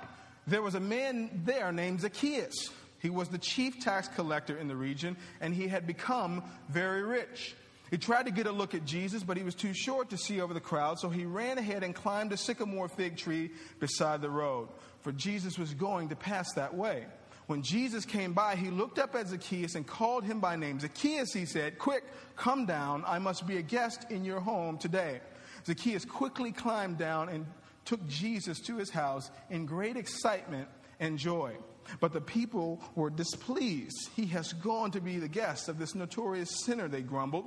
There 0.45 0.61
was 0.61 0.75
a 0.75 0.79
man 0.79 1.41
there 1.45 1.71
named 1.71 2.01
Zacchaeus. 2.01 2.69
He 2.99 3.09
was 3.09 3.29
the 3.29 3.37
chief 3.37 3.79
tax 3.79 4.07
collector 4.07 4.57
in 4.57 4.67
the 4.67 4.75
region, 4.75 5.17
and 5.41 5.53
he 5.53 5.67
had 5.67 5.87
become 5.87 6.43
very 6.69 7.03
rich. 7.03 7.55
He 7.91 7.97
tried 7.97 8.25
to 8.25 8.31
get 8.31 8.47
a 8.47 8.51
look 8.51 8.73
at 8.75 8.85
Jesus, 8.85 9.23
but 9.23 9.37
he 9.37 9.43
was 9.43 9.55
too 9.55 9.73
short 9.73 10.09
to 10.09 10.17
see 10.17 10.41
over 10.41 10.53
the 10.53 10.59
crowd, 10.59 10.99
so 10.99 11.09
he 11.09 11.25
ran 11.25 11.57
ahead 11.57 11.83
and 11.83 11.93
climbed 11.93 12.33
a 12.33 12.37
sycamore 12.37 12.87
fig 12.87 13.17
tree 13.17 13.51
beside 13.79 14.21
the 14.21 14.29
road, 14.29 14.69
for 15.01 15.11
Jesus 15.11 15.57
was 15.57 15.73
going 15.73 16.09
to 16.09 16.15
pass 16.15 16.53
that 16.53 16.75
way. 16.75 17.05
When 17.47 17.61
Jesus 17.61 18.05
came 18.05 18.33
by, 18.33 18.55
he 18.55 18.71
looked 18.71 18.97
up 18.97 19.15
at 19.15 19.27
Zacchaeus 19.27 19.75
and 19.75 19.85
called 19.85 20.23
him 20.23 20.39
by 20.39 20.55
name. 20.55 20.79
Zacchaeus, 20.79 21.31
he 21.31 21.45
said, 21.45 21.77
Quick, 21.77 22.03
come 22.35 22.65
down. 22.65 23.03
I 23.05 23.19
must 23.19 23.45
be 23.45 23.57
a 23.57 23.61
guest 23.61 24.05
in 24.09 24.25
your 24.25 24.39
home 24.39 24.77
today. 24.77 25.21
Zacchaeus 25.65 26.05
quickly 26.05 26.51
climbed 26.51 26.97
down 26.97 27.29
and 27.29 27.45
took 27.85 28.05
Jesus 28.07 28.59
to 28.61 28.77
his 28.77 28.89
house 28.89 29.29
in 29.49 29.65
great 29.65 29.95
excitement 29.95 30.67
and 30.99 31.19
joy. 31.19 31.55
But 31.99 32.13
the 32.13 32.21
people 32.21 32.81
were 32.95 33.11
displeased. 33.11 34.09
He 34.15 34.25
has 34.27 34.53
gone 34.53 34.89
to 34.91 35.01
be 35.01 35.17
the 35.19 35.27
guest 35.27 35.69
of 35.69 35.77
this 35.77 35.93
notorious 35.93 36.49
sinner, 36.65 36.87
they 36.87 37.01
grumbled. 37.01 37.45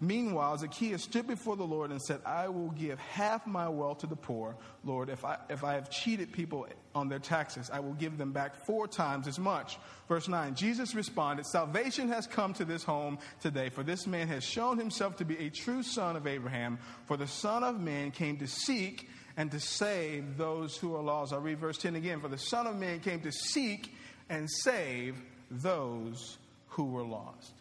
Meanwhile, 0.00 0.58
Zacchaeus 0.58 1.02
stood 1.02 1.26
before 1.26 1.56
the 1.56 1.64
Lord 1.64 1.90
and 1.90 2.00
said, 2.00 2.20
I 2.24 2.48
will 2.48 2.70
give 2.70 2.98
half 2.98 3.46
my 3.46 3.68
wealth 3.68 3.98
to 3.98 4.06
the 4.06 4.16
poor. 4.16 4.56
Lord, 4.84 5.08
if 5.08 5.24
I, 5.24 5.38
if 5.48 5.64
I 5.64 5.74
have 5.74 5.90
cheated 5.90 6.32
people 6.32 6.66
on 6.94 7.08
their 7.08 7.18
taxes, 7.18 7.70
I 7.72 7.80
will 7.80 7.94
give 7.94 8.16
them 8.16 8.32
back 8.32 8.64
four 8.66 8.86
times 8.86 9.26
as 9.26 9.38
much. 9.38 9.78
Verse 10.08 10.28
9 10.28 10.54
Jesus 10.54 10.94
responded, 10.94 11.44
Salvation 11.46 12.08
has 12.08 12.26
come 12.26 12.54
to 12.54 12.64
this 12.64 12.84
home 12.84 13.18
today, 13.40 13.68
for 13.68 13.82
this 13.82 14.06
man 14.06 14.28
has 14.28 14.44
shown 14.44 14.78
himself 14.78 15.16
to 15.16 15.24
be 15.24 15.36
a 15.38 15.50
true 15.50 15.82
son 15.82 16.16
of 16.16 16.26
Abraham. 16.26 16.78
For 17.06 17.16
the 17.16 17.26
Son 17.26 17.64
of 17.64 17.80
Man 17.80 18.10
came 18.10 18.36
to 18.38 18.46
seek 18.46 19.08
and 19.36 19.50
to 19.50 19.60
save 19.60 20.36
those 20.36 20.76
who 20.76 20.94
are 20.94 21.02
lost. 21.02 21.32
I'll 21.32 21.40
read 21.40 21.58
verse 21.58 21.78
10 21.78 21.96
again. 21.96 22.20
For 22.20 22.28
the 22.28 22.38
Son 22.38 22.66
of 22.66 22.76
Man 22.76 23.00
came 23.00 23.20
to 23.20 23.32
seek 23.32 23.92
and 24.28 24.48
save 24.50 25.16
those 25.50 26.38
who 26.68 26.84
were 26.84 27.04
lost. 27.04 27.52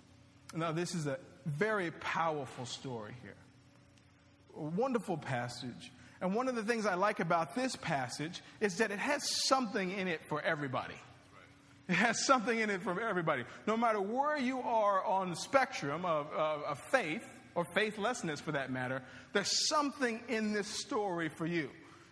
Now, 0.56 0.72
this 0.72 0.96
is 0.96 1.08
a 1.08 1.20
very 1.46 1.92
powerful 1.92 2.66
story 2.66 3.14
here. 3.22 3.36
A 4.58 4.64
wonderful 4.64 5.18
passage. 5.18 5.92
And 6.22 6.36
one 6.36 6.48
of 6.48 6.56
the 6.56 6.64
things 6.64 6.86
I 6.86 6.96
like 6.96 7.20
about 7.20 7.56
this 7.56 7.76
passage 7.76 8.42
is 8.60 8.78
that 8.78 8.92
it 8.92 9.00
has 9.00 9.24
something 9.48 9.92
in 9.92 10.08
it 10.08 10.22
for 10.28 10.42
everybody. 10.42 10.96
It 11.88 11.96
has 11.96 12.26
something 12.26 12.60
in 12.60 12.70
it 12.70 12.82
for 12.82 13.02
everybody. 13.02 13.46
No 13.66 13.78
matter 13.78 14.02
where 14.02 14.38
you 14.38 14.60
are 14.60 15.04
on 15.04 15.30
the 15.30 15.36
spectrum 15.36 16.06
of, 16.06 16.32
of, 16.34 16.64
of 16.64 16.80
faith, 16.92 17.26
or 17.56 17.66
faithlessness 17.66 18.40
for 18.40 18.54
that 18.54 18.72
matter, 18.72 19.02
there's 19.34 19.68
something 19.68 20.22
in 20.28 20.54
this 20.54 20.68
story 20.68 21.30
for 21.30 21.46
you 21.46 21.70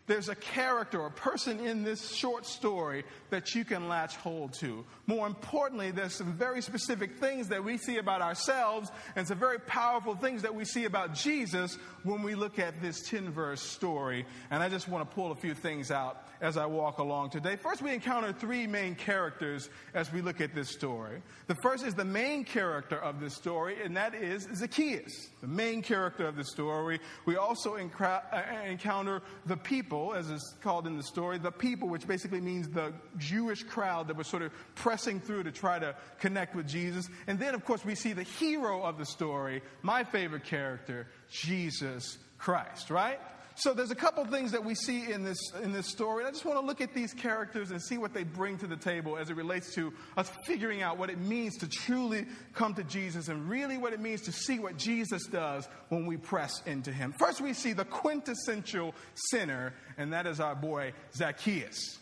there's 0.08 0.30
a 0.30 0.36
character, 0.36 1.06
a 1.06 1.12
person 1.12 1.60
in 1.60 1.84
this 1.84 2.16
short 2.16 2.46
story 2.46 3.04
that 3.30 3.54
you 3.54 3.66
can 3.66 3.90
latch 3.90 4.16
hold 4.16 4.54
to. 4.54 4.86
More 5.06 5.28
importantly, 5.28 5.92
there's 5.92 6.16
some 6.16 6.34
very 6.34 6.62
specific 6.62 7.20
things 7.20 7.50
that 7.50 7.64
we 7.64 7.78
see 7.78 7.98
about 7.98 8.22
ourselves 8.22 8.90
and 9.18 9.28
some 9.28 9.38
very 9.38 9.60
powerful 9.60 10.16
things 10.16 10.42
that 10.42 10.56
we 10.56 10.64
see 10.64 10.86
about 10.86 11.14
Jesus 11.14 11.78
when 12.04 12.24
we 12.24 12.36
look 12.36 12.58
at 12.58 12.82
this 12.82 13.08
10 13.10 13.32
verse 13.32 13.62
story. 13.62 14.26
And 14.50 14.64
I 14.64 14.70
just 14.70 14.88
want 14.88 15.08
to 15.08 15.14
pull 15.14 15.32
a 15.32 15.36
few 15.36 15.54
things 15.54 15.92
out 15.92 16.26
as 16.42 16.58
I 16.58 16.66
walk 16.66 17.00
along 17.00 17.32
today. 17.32 17.56
First, 17.56 17.82
we 17.82 17.94
encounter 17.94 18.34
three 18.34 18.68
main 18.68 18.96
characters 18.96 19.70
as 19.94 20.12
we 20.12 20.22
look 20.22 20.42
at 20.42 20.54
this 20.54 20.70
story. 20.70 21.22
The 21.48 21.56
first 21.56 21.86
is 21.86 21.94
the 21.94 22.06
main 22.06 22.44
character 22.44 22.98
of 22.98 23.20
this 23.20 23.34
story, 23.34 23.82
and 23.84 23.98
that 23.98 24.14
is 24.14 24.48
Zacchaeus, 24.56 25.30
the 25.42 25.48
main 25.48 25.82
character 25.82 26.28
of 26.28 26.36
the 26.36 26.44
story. 26.44 27.00
We 27.26 27.38
also 27.38 27.76
uh, 27.76 28.22
encounter 28.66 29.22
the 29.46 29.58
people 29.58 30.14
as 30.14 30.30
is 30.30 30.56
called 30.62 30.88
in 30.88 30.98
the 30.98 31.04
story, 31.04 31.38
the 31.38 31.52
people, 31.52 31.90
which 31.90 32.08
basically 32.08 32.42
means 32.42 32.68
the 32.70 32.94
Jewish 33.18 33.64
crowd 33.64 34.08
that 34.08 34.18
was 34.18 34.28
sort 34.28 34.44
of 34.44 34.52
pressing 34.76 35.20
through 35.20 35.44
to 35.44 35.52
try 35.52 35.80
to 35.80 35.96
connect 36.20 36.56
with 36.56 36.68
Jesus. 36.68 37.10
And 37.28 37.40
then, 37.40 37.56
of 37.56 37.66
course, 37.66 37.84
we 37.84 37.96
see 37.96 38.14
the 38.14 38.24
hero 38.24 38.84
of 38.84 38.98
the 38.98 39.06
story, 39.06 39.62
my 39.82 40.04
favorite 40.04 40.44
character, 40.44 41.08
Jesus 41.30 42.18
Christ, 42.38 42.90
right? 42.90 43.20
So 43.60 43.74
there's 43.74 43.90
a 43.90 43.96
couple 43.96 44.24
things 44.26 44.52
that 44.52 44.64
we 44.64 44.76
see 44.76 45.12
in 45.12 45.24
this 45.24 45.40
in 45.64 45.74
this 45.74 45.88
story. 45.88 46.26
I 46.26 46.30
just 46.30 46.46
want 46.46 46.60
to 46.60 46.66
look 46.66 46.80
at 46.80 46.94
these 46.94 47.12
characters 47.12 47.72
and 47.72 47.82
see 47.82 47.98
what 47.98 48.14
they 48.14 48.24
bring 48.24 48.60
to 48.60 48.68
the 48.68 48.76
table 48.76 49.18
as 49.18 49.32
it 49.32 49.36
relates 49.36 49.74
to 49.74 49.92
us 50.16 50.32
figuring 50.46 50.84
out 50.84 51.00
what 51.00 51.10
it 51.10 51.18
means 51.18 51.58
to 51.58 51.68
truly 51.68 52.28
come 52.54 52.76
to 52.76 52.84
Jesus 52.84 53.30
and 53.30 53.50
really 53.50 53.80
what 53.80 53.94
it 53.94 54.00
means 54.00 54.22
to 54.22 54.32
see 54.32 54.60
what 54.60 54.78
Jesus 54.78 55.26
does 55.26 55.68
when 55.90 56.06
we 56.06 56.18
press 56.18 56.62
into 56.68 56.92
him. 56.92 57.16
First 57.18 57.42
we 57.42 57.54
see 57.54 57.74
the 57.74 57.86
quintessential 57.86 58.94
sinner 59.32 59.74
and 59.98 60.14
that 60.14 60.28
is 60.28 60.40
our 60.40 60.56
boy 60.56 60.94
Zacchaeus 61.16 61.98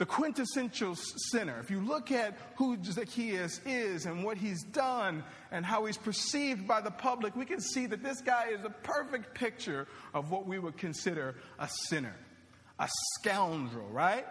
the 0.00 0.06
quintessential 0.06 0.96
sinner. 0.96 1.60
If 1.60 1.70
you 1.70 1.78
look 1.78 2.10
at 2.10 2.34
who 2.56 2.82
Zacchaeus 2.82 3.60
is 3.66 4.06
and 4.06 4.24
what 4.24 4.38
he's 4.38 4.62
done 4.62 5.22
and 5.52 5.62
how 5.62 5.84
he's 5.84 5.98
perceived 5.98 6.66
by 6.66 6.80
the 6.80 6.90
public, 6.90 7.36
we 7.36 7.44
can 7.44 7.60
see 7.60 7.84
that 7.84 8.02
this 8.02 8.22
guy 8.22 8.46
is 8.48 8.64
a 8.64 8.70
perfect 8.70 9.34
picture 9.34 9.86
of 10.14 10.30
what 10.30 10.46
we 10.46 10.58
would 10.58 10.78
consider 10.78 11.34
a 11.58 11.68
sinner, 11.68 12.16
a 12.78 12.88
scoundrel, 13.12 13.88
right? 13.90 14.24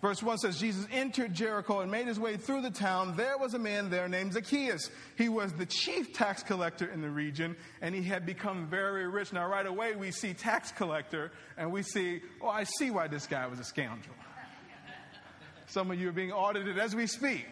Verse 0.00 0.22
1 0.22 0.38
says, 0.38 0.60
Jesus 0.60 0.86
entered 0.92 1.34
Jericho 1.34 1.80
and 1.80 1.90
made 1.90 2.06
his 2.06 2.20
way 2.20 2.36
through 2.36 2.62
the 2.62 2.70
town. 2.70 3.16
There 3.16 3.36
was 3.36 3.54
a 3.54 3.58
man 3.58 3.90
there 3.90 4.08
named 4.08 4.34
Zacchaeus. 4.34 4.90
He 5.18 5.28
was 5.28 5.52
the 5.54 5.66
chief 5.66 6.12
tax 6.12 6.44
collector 6.44 6.86
in 6.86 7.00
the 7.00 7.10
region, 7.10 7.56
and 7.82 7.96
he 7.96 8.02
had 8.04 8.26
become 8.26 8.68
very 8.68 9.08
rich. 9.08 9.32
Now, 9.32 9.48
right 9.48 9.66
away, 9.66 9.96
we 9.96 10.12
see 10.12 10.34
tax 10.34 10.70
collector, 10.70 11.32
and 11.56 11.72
we 11.72 11.82
see, 11.82 12.20
oh, 12.40 12.48
I 12.48 12.62
see 12.78 12.92
why 12.92 13.08
this 13.08 13.26
guy 13.26 13.44
was 13.48 13.58
a 13.58 13.64
scoundrel. 13.64 14.14
Some 15.66 15.90
of 15.90 16.00
you 16.00 16.08
are 16.08 16.12
being 16.12 16.32
audited 16.32 16.78
as 16.78 16.94
we 16.94 17.06
speak. 17.06 17.46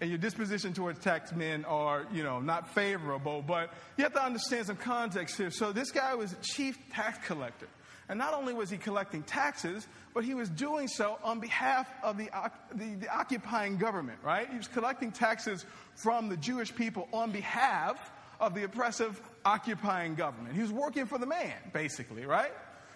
And 0.00 0.10
your 0.10 0.18
disposition 0.18 0.72
towards 0.72 0.98
tax 0.98 1.32
men 1.32 1.64
are, 1.64 2.06
you 2.12 2.22
know, 2.22 2.40
not 2.40 2.74
favorable. 2.74 3.42
But 3.46 3.72
you 3.96 4.04
have 4.04 4.12
to 4.14 4.22
understand 4.22 4.66
some 4.66 4.76
context 4.76 5.36
here. 5.36 5.50
So 5.50 5.72
this 5.72 5.90
guy 5.90 6.14
was 6.14 6.34
chief 6.42 6.76
tax 6.92 7.24
collector. 7.26 7.68
And 8.08 8.18
not 8.18 8.34
only 8.34 8.52
was 8.52 8.68
he 8.68 8.76
collecting 8.76 9.22
taxes, 9.22 9.86
but 10.12 10.24
he 10.24 10.34
was 10.34 10.50
doing 10.50 10.88
so 10.88 11.18
on 11.22 11.40
behalf 11.40 11.88
of 12.02 12.18
the, 12.18 12.28
the, 12.74 12.96
the, 12.96 13.08
occupying 13.08 13.78
government, 13.78 14.18
right? 14.22 14.48
He 14.50 14.58
was 14.58 14.68
collecting 14.68 15.10
taxes 15.10 15.64
from 15.94 16.28
the 16.28 16.36
Jewish 16.36 16.74
people 16.74 17.08
on 17.14 17.30
behalf 17.30 17.96
of 18.40 18.54
the 18.54 18.64
oppressive 18.64 19.20
occupying 19.44 20.16
government. 20.16 20.54
He 20.54 20.60
was 20.60 20.72
working 20.72 21.06
for 21.06 21.16
the 21.16 21.26
man, 21.26 21.54
basically, 21.72 22.26
right? 22.26 22.52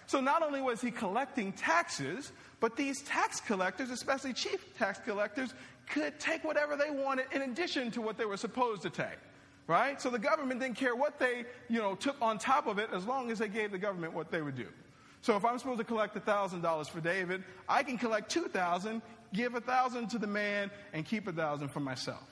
So 0.09 0.19
not 0.19 0.41
only 0.41 0.59
was 0.59 0.81
he 0.81 0.89
collecting 0.89 1.53
taxes, 1.53 2.31
but 2.59 2.75
these 2.75 3.03
tax 3.03 3.39
collectors, 3.39 3.91
especially 3.91 4.33
chief 4.33 4.75
tax 4.75 4.99
collectors, 4.99 5.53
could 5.87 6.19
take 6.19 6.43
whatever 6.43 6.75
they 6.75 6.89
wanted 6.89 7.27
in 7.31 7.43
addition 7.43 7.91
to 7.91 8.01
what 8.01 8.17
they 8.17 8.25
were 8.25 8.35
supposed 8.35 8.81
to 8.81 8.89
take. 8.89 9.19
Right? 9.67 10.01
So 10.01 10.09
the 10.09 10.17
government 10.17 10.61
didn't 10.61 10.77
care 10.77 10.95
what 10.95 11.19
they, 11.19 11.45
you 11.67 11.77
know, 11.77 11.93
took 11.93 12.19
on 12.23 12.39
top 12.39 12.65
of 12.65 12.79
it 12.79 12.89
as 12.91 13.05
long 13.05 13.29
as 13.29 13.37
they 13.37 13.47
gave 13.47 13.71
the 13.71 13.77
government 13.77 14.13
what 14.13 14.31
they 14.31 14.41
would 14.41 14.55
do. 14.55 14.65
So 15.21 15.35
if 15.35 15.45
I'm 15.45 15.59
supposed 15.59 15.77
to 15.77 15.83
collect 15.83 16.15
$1,000 16.15 16.89
for 16.89 17.01
David, 17.01 17.43
I 17.67 17.83
can 17.83 17.99
collect 17.99 18.31
2000 18.31 19.03
give 19.33 19.53
1000 19.53 20.09
to 20.09 20.17
the 20.17 20.27
man, 20.27 20.71
and 20.93 21.05
keep 21.05 21.25
1000 21.25 21.69
for 21.69 21.79
myself. 21.79 22.27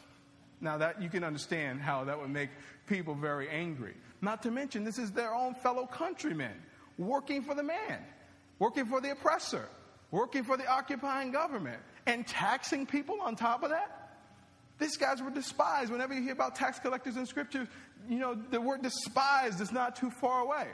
Now 0.61 0.77
that 0.79 1.01
you 1.01 1.09
can 1.09 1.23
understand 1.23 1.81
how 1.81 2.03
that 2.05 2.19
would 2.19 2.31
make 2.31 2.49
people 2.87 3.13
very 3.13 3.47
angry. 3.49 3.93
Not 4.21 4.41
to 4.43 4.51
mention, 4.51 4.83
this 4.83 4.97
is 4.97 5.11
their 5.11 5.33
own 5.33 5.53
fellow 5.53 5.85
countrymen 5.85 6.53
working 6.97 7.43
for 7.43 7.55
the 7.55 7.63
man, 7.63 7.99
working 8.59 8.85
for 8.85 9.01
the 9.01 9.11
oppressor, 9.11 9.67
working 10.11 10.43
for 10.43 10.57
the 10.57 10.67
occupying 10.67 11.31
government, 11.31 11.79
and 12.05 12.25
taxing 12.25 12.85
people 12.85 13.19
on 13.21 13.35
top 13.35 13.63
of 13.63 13.69
that? 13.69 14.19
These 14.79 14.97
guys 14.97 15.21
were 15.21 15.31
despised. 15.31 15.91
Whenever 15.91 16.13
you 16.13 16.21
hear 16.21 16.33
about 16.33 16.55
tax 16.55 16.79
collectors 16.79 17.17
in 17.17 17.25
scripture, 17.25 17.67
you 18.07 18.19
know, 18.19 18.35
the 18.35 18.61
word 18.61 18.83
despised 18.83 19.59
is 19.59 19.71
not 19.71 19.95
too 19.95 20.11
far 20.11 20.41
away. 20.41 20.67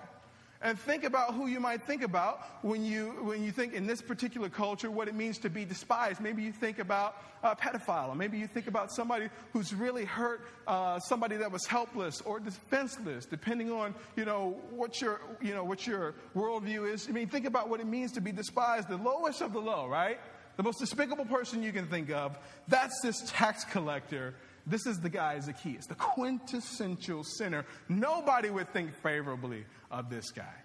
And 0.64 0.80
think 0.80 1.04
about 1.04 1.34
who 1.34 1.48
you 1.48 1.60
might 1.60 1.84
think 1.84 2.04
about 2.04 2.42
when 2.62 2.86
you, 2.86 3.18
when 3.22 3.44
you 3.44 3.52
think 3.52 3.74
in 3.74 3.86
this 3.86 4.02
particular 4.02 4.48
culture 4.48 4.90
what 4.90 5.10
it 5.10 5.14
means 5.14 5.38
to 5.40 5.50
be 5.50 5.66
despised. 5.66 6.22
Maybe 6.22 6.42
you 6.42 6.54
think 6.54 6.80
about 6.80 7.18
a 7.44 7.54
pedophile, 7.54 8.08
or 8.08 8.16
maybe 8.16 8.38
you 8.38 8.48
think 8.48 8.68
about 8.68 8.90
somebody 8.90 9.30
who's 9.52 9.74
really 9.74 10.06
hurt 10.06 10.48
uh, 10.66 11.00
somebody 11.00 11.36
that 11.36 11.52
was 11.52 11.66
helpless 11.66 12.22
or 12.22 12.40
defenseless, 12.40 13.26
depending 13.26 13.74
on 13.74 13.94
you 14.16 14.24
know 14.24 14.58
what 14.72 15.02
your 15.02 15.20
you 15.42 15.54
know 15.54 15.66
what 15.66 15.86
your 15.86 16.16
worldview 16.34 16.90
is. 16.92 17.10
I 17.10 17.12
mean, 17.12 17.28
think 17.28 17.46
about 17.46 17.68
what 17.68 17.82
it 17.82 17.88
means 17.88 18.14
to 18.14 18.22
be 18.22 18.32
despised, 18.32 18.88
the 18.88 18.96
lowest 18.96 19.42
of 19.42 19.52
the 19.52 19.60
low, 19.60 19.88
right? 19.88 20.18
The 20.56 20.64
most 20.64 20.80
despicable 20.80 21.26
person 21.26 21.62
you 21.62 21.74
can 21.74 21.88
think 21.88 22.10
of. 22.10 22.38
That's 22.70 23.02
this 23.02 23.22
tax 23.28 23.66
collector 23.66 24.36
this 24.66 24.86
is 24.86 25.00
the 25.00 25.10
guy 25.10 25.40
Zacchaeus, 25.40 25.88
the 25.88 25.96
quintessential 25.96 27.24
sinner. 27.24 27.66
Nobody 27.90 28.50
would 28.50 28.72
think 28.72 28.94
favorably 29.02 29.66
of 29.92 30.10
this 30.10 30.32
guy. 30.32 30.56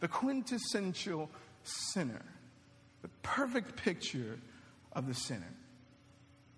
The 0.00 0.08
quintessential 0.08 1.30
sinner. 1.62 2.22
The 3.00 3.08
perfect 3.22 3.76
picture 3.76 4.38
of 4.92 5.06
the 5.06 5.14
sinner. 5.14 5.52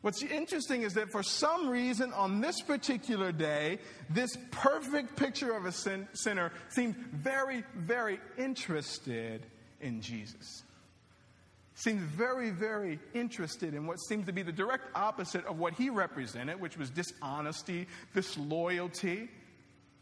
What's 0.02 0.22
interesting 0.22 0.82
is 0.82 0.94
that 0.94 1.10
for 1.10 1.22
some 1.22 1.68
reason 1.68 2.12
on 2.12 2.42
this 2.42 2.60
particular 2.60 3.32
day, 3.32 3.78
this 4.10 4.36
perfect 4.50 5.16
picture 5.16 5.56
of 5.56 5.64
a 5.64 5.72
sin- 5.72 6.08
sinner 6.12 6.52
seemed 6.68 6.94
very, 6.94 7.64
very 7.74 8.20
interested 8.36 9.46
in 9.80 10.02
Jesus 10.02 10.62
seems 11.74 12.02
very, 12.02 12.50
very 12.50 13.00
interested 13.14 13.74
in 13.74 13.86
what 13.86 13.96
seems 13.96 14.26
to 14.26 14.32
be 14.32 14.42
the 14.42 14.52
direct 14.52 14.84
opposite 14.94 15.44
of 15.46 15.58
what 15.58 15.74
he 15.74 15.90
represented, 15.90 16.60
which 16.60 16.78
was 16.78 16.90
dishonesty, 16.90 17.86
disloyalty, 18.14 19.28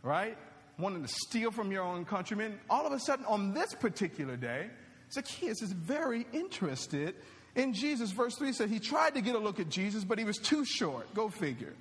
right? 0.03 0.37
Wanting 0.79 1.03
to 1.03 1.09
steal 1.09 1.51
from 1.51 1.73
your 1.73 1.83
own 1.83 2.05
countrymen. 2.05 2.59
All 2.69 2.87
of 2.87 2.93
a 2.93 3.01
sudden, 3.01 3.25
on 3.27 3.55
this 3.55 3.75
particular 3.75 4.37
day, 4.37 4.69
Zacchaeus 5.13 5.63
is 5.63 5.73
very 5.73 6.27
interested 6.33 7.15
in 7.55 7.73
Jesus. 7.73 8.11
Verse 8.11 8.37
3 8.37 8.53
said 8.53 8.69
he 8.69 8.79
tried 8.79 9.15
to 9.15 9.21
get 9.21 9.35
a 9.35 9.39
look 9.39 9.61
at 9.61 9.69
Jesus, 9.69 10.05
but 10.05 10.19
he 10.19 10.25
was 10.25 10.39
too 10.39 10.65
short. 10.65 11.13
Go 11.15 11.29
figure. 11.29 11.75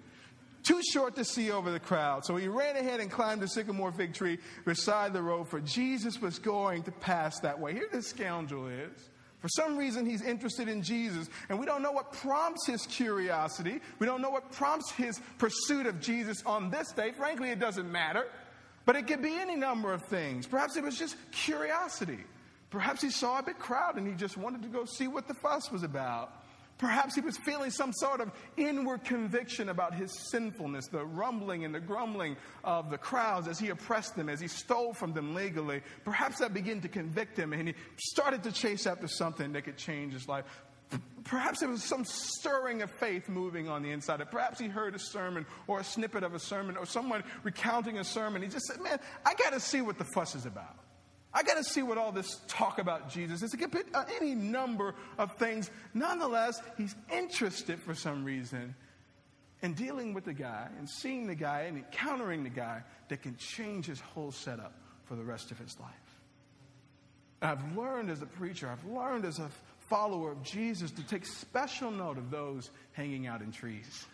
Too 0.64 0.82
short 0.92 1.16
to 1.16 1.26
see 1.26 1.52
over 1.52 1.72
the 1.72 1.80
crowd. 1.80 2.24
So 2.24 2.36
he 2.36 2.48
ran 2.48 2.78
ahead 2.78 3.00
and 3.00 3.10
climbed 3.10 3.42
a 3.44 3.48
sycamore 3.48 3.92
fig 3.92 4.14
tree 4.14 4.38
beside 4.64 5.12
the 5.12 5.22
road, 5.22 5.50
for 5.50 5.60
Jesus 5.60 6.22
was 6.22 6.40
going 6.40 6.84
to 6.84 6.92
pass 6.92 7.40
that 7.40 7.60
way. 7.60 7.74
Here 7.74 7.88
this 7.92 8.08
scoundrel 8.08 8.68
is 8.68 9.10
for 9.42 9.50
some 9.50 9.76
reason, 9.76 10.06
he's 10.06 10.22
interested 10.22 10.70
in 10.70 10.84
Jesus, 10.84 11.28
and 11.50 11.60
we 11.60 11.66
don't 11.66 11.82
know 11.82 11.92
what 11.92 12.14
prompts 12.14 12.68
his 12.68 12.86
curiosity. 12.86 13.82
We 13.98 14.06
don't 14.06 14.22
know 14.22 14.30
what 14.30 14.52
prompts 14.52 14.92
his 14.92 15.20
pursuit 15.40 15.88
of 15.88 16.00
Jesus 16.00 16.44
on 16.46 16.70
this 16.70 16.92
day. 16.92 17.12
Frankly, 17.12 17.50
it 17.50 17.60
doesn't 17.60 17.92
matter. 17.92 18.28
But 18.86 18.96
it 18.96 19.08
could 19.08 19.22
be 19.22 19.36
any 19.36 19.56
number 19.56 19.94
of 19.94 20.04
things. 20.04 20.46
Perhaps 20.48 20.76
it 20.76 20.84
was 20.84 20.98
just 20.98 21.16
curiosity. 21.32 22.20
Perhaps 22.70 23.02
he 23.02 23.10
saw 23.10 23.40
a 23.40 23.44
big 23.44 23.60
crowd 23.60 23.98
and 23.98 24.08
he 24.08 24.14
just 24.14 24.38
wanted 24.38 24.62
to 24.64 24.70
go 24.70 24.86
see 24.86 25.08
what 25.08 25.28
the 25.28 25.34
fuss 25.34 25.72
was 25.72 25.84
about. 25.84 26.41
Perhaps 26.82 27.14
he 27.14 27.22
was 27.22 27.38
feeling 27.38 27.70
some 27.70 27.94
sort 27.94 28.22
of 28.22 28.32
inward 28.58 29.04
conviction 29.04 29.70
about 29.70 29.94
his 29.94 30.12
sinfulness, 30.32 30.88
the 30.88 31.06
rumbling 31.06 31.64
and 31.64 31.76
the 31.76 31.80
grumbling 31.80 32.36
of 32.64 32.90
the 32.90 32.98
crowds 32.98 33.48
as 33.48 33.60
he 33.60 33.70
oppressed 33.70 34.16
them, 34.16 34.28
as 34.28 34.40
he 34.40 34.48
stole 34.48 34.92
from 34.92 35.14
them 35.14 35.36
legally. 35.36 35.84
Perhaps 36.04 36.40
that 36.40 36.56
began 36.56 36.82
to 36.82 36.88
convict 36.90 37.38
him 37.38 37.54
and 37.54 37.68
he 37.68 37.76
started 37.98 38.42
to 38.44 38.52
chase 38.52 38.88
after 38.88 39.08
something 39.08 39.54
that 39.54 39.62
could 39.62 39.78
change 39.78 40.12
his 40.14 40.28
life. 40.28 40.44
Perhaps 41.24 41.60
there 41.60 41.70
was 41.70 41.84
some 41.84 42.04
stirring 42.04 42.82
of 42.82 42.90
faith 42.90 43.30
moving 43.30 43.70
on 43.70 43.84
the 43.84 43.92
inside. 43.92 44.20
Perhaps 44.32 44.60
he 44.60 44.68
heard 44.68 44.96
a 44.96 45.00
sermon 45.00 45.46
or 45.68 45.82
a 45.82 45.84
snippet 45.84 46.24
of 46.24 46.34
a 46.34 46.40
sermon 46.40 46.78
or 46.78 46.88
someone 46.88 47.24
recounting 47.44 48.00
a 48.00 48.04
sermon. 48.04 48.42
He 48.42 48.48
just 48.48 48.66
said, 48.66 48.82
Man, 48.82 49.00
I 49.24 49.36
got 49.36 49.54
to 49.54 49.60
see 49.60 49.82
what 49.82 50.00
the 50.00 50.06
fuss 50.16 50.34
is 50.34 50.48
about. 50.48 50.76
I 51.34 51.44
got 51.44 51.58
to 51.58 51.64
see 51.64 51.82
what 51.82 51.98
all 51.98 52.12
this 52.12 52.42
talk 52.48 52.78
about 52.78 53.10
Jesus 53.10 53.42
is. 53.42 53.54
It 53.54 53.58
could 53.58 53.72
be 53.72 53.80
uh, 53.94 54.04
any 54.20 54.36
number 54.36 54.96
of 55.18 55.38
things. 55.38 55.72
Nonetheless, 55.94 56.62
he's 56.78 56.94
interested 57.12 57.82
for 57.82 57.96
some 57.96 58.26
reason 58.26 58.76
in 59.62 59.74
dealing 59.74 60.14
with 60.14 60.26
the 60.26 60.34
guy 60.34 60.68
and 60.78 60.90
seeing 60.90 61.28
the 61.28 61.36
guy 61.36 61.62
and 61.62 61.78
encountering 61.78 62.44
the 62.44 62.50
guy 62.50 62.84
that 63.10 63.22
can 63.22 63.38
change 63.38 63.86
his 63.86 64.00
whole 64.00 64.32
setup 64.32 64.74
for 65.06 65.16
the 65.16 65.24
rest 65.24 65.52
of 65.52 65.60
his 65.60 65.80
life. 65.80 65.90
I've 67.42 67.78
learned 67.78 68.10
as 68.10 68.22
a 68.22 68.26
preacher, 68.26 68.70
I've 68.70 68.86
learned 68.92 69.26
as 69.26 69.40
a 69.40 69.50
follower 69.90 70.32
of 70.32 70.44
Jesus 70.44 70.92
to 70.92 71.04
take 71.04 71.26
special 71.26 71.92
note 71.92 72.18
of 72.18 72.30
those 72.30 72.70
hanging 72.94 73.28
out 73.28 73.42
in 73.42 73.52
trees, 73.52 74.06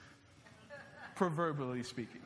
proverbially 1.15 1.83
speaking. 1.83 2.21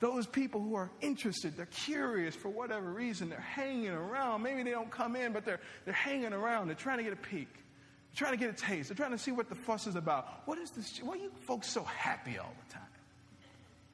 Those 0.00 0.26
people 0.26 0.62
who 0.62 0.74
are 0.76 0.90
interested, 1.02 1.58
they're 1.58 1.66
curious 1.66 2.34
for 2.34 2.48
whatever 2.48 2.90
reason, 2.90 3.28
they're 3.28 3.38
hanging 3.38 3.90
around. 3.90 4.42
Maybe 4.42 4.62
they 4.62 4.70
don't 4.70 4.90
come 4.90 5.14
in, 5.14 5.32
but 5.32 5.44
they're, 5.44 5.60
they're 5.84 5.92
hanging 5.92 6.32
around. 6.32 6.68
They're 6.68 6.74
trying 6.74 6.98
to 6.98 7.04
get 7.04 7.12
a 7.12 7.16
peek. 7.16 7.52
They're 7.52 8.16
trying 8.16 8.32
to 8.32 8.38
get 8.38 8.48
a 8.48 8.54
taste. 8.54 8.88
They're 8.88 8.96
trying 8.96 9.10
to 9.10 9.18
see 9.18 9.30
what 9.30 9.50
the 9.50 9.54
fuss 9.54 9.86
is 9.86 9.96
about. 9.96 10.26
What 10.46 10.56
is 10.58 10.70
this? 10.70 10.98
Why 11.02 11.12
are 11.12 11.16
you 11.16 11.30
folks 11.46 11.68
so 11.68 11.84
happy 11.84 12.38
all 12.38 12.52
the 12.66 12.72
time? 12.72 12.82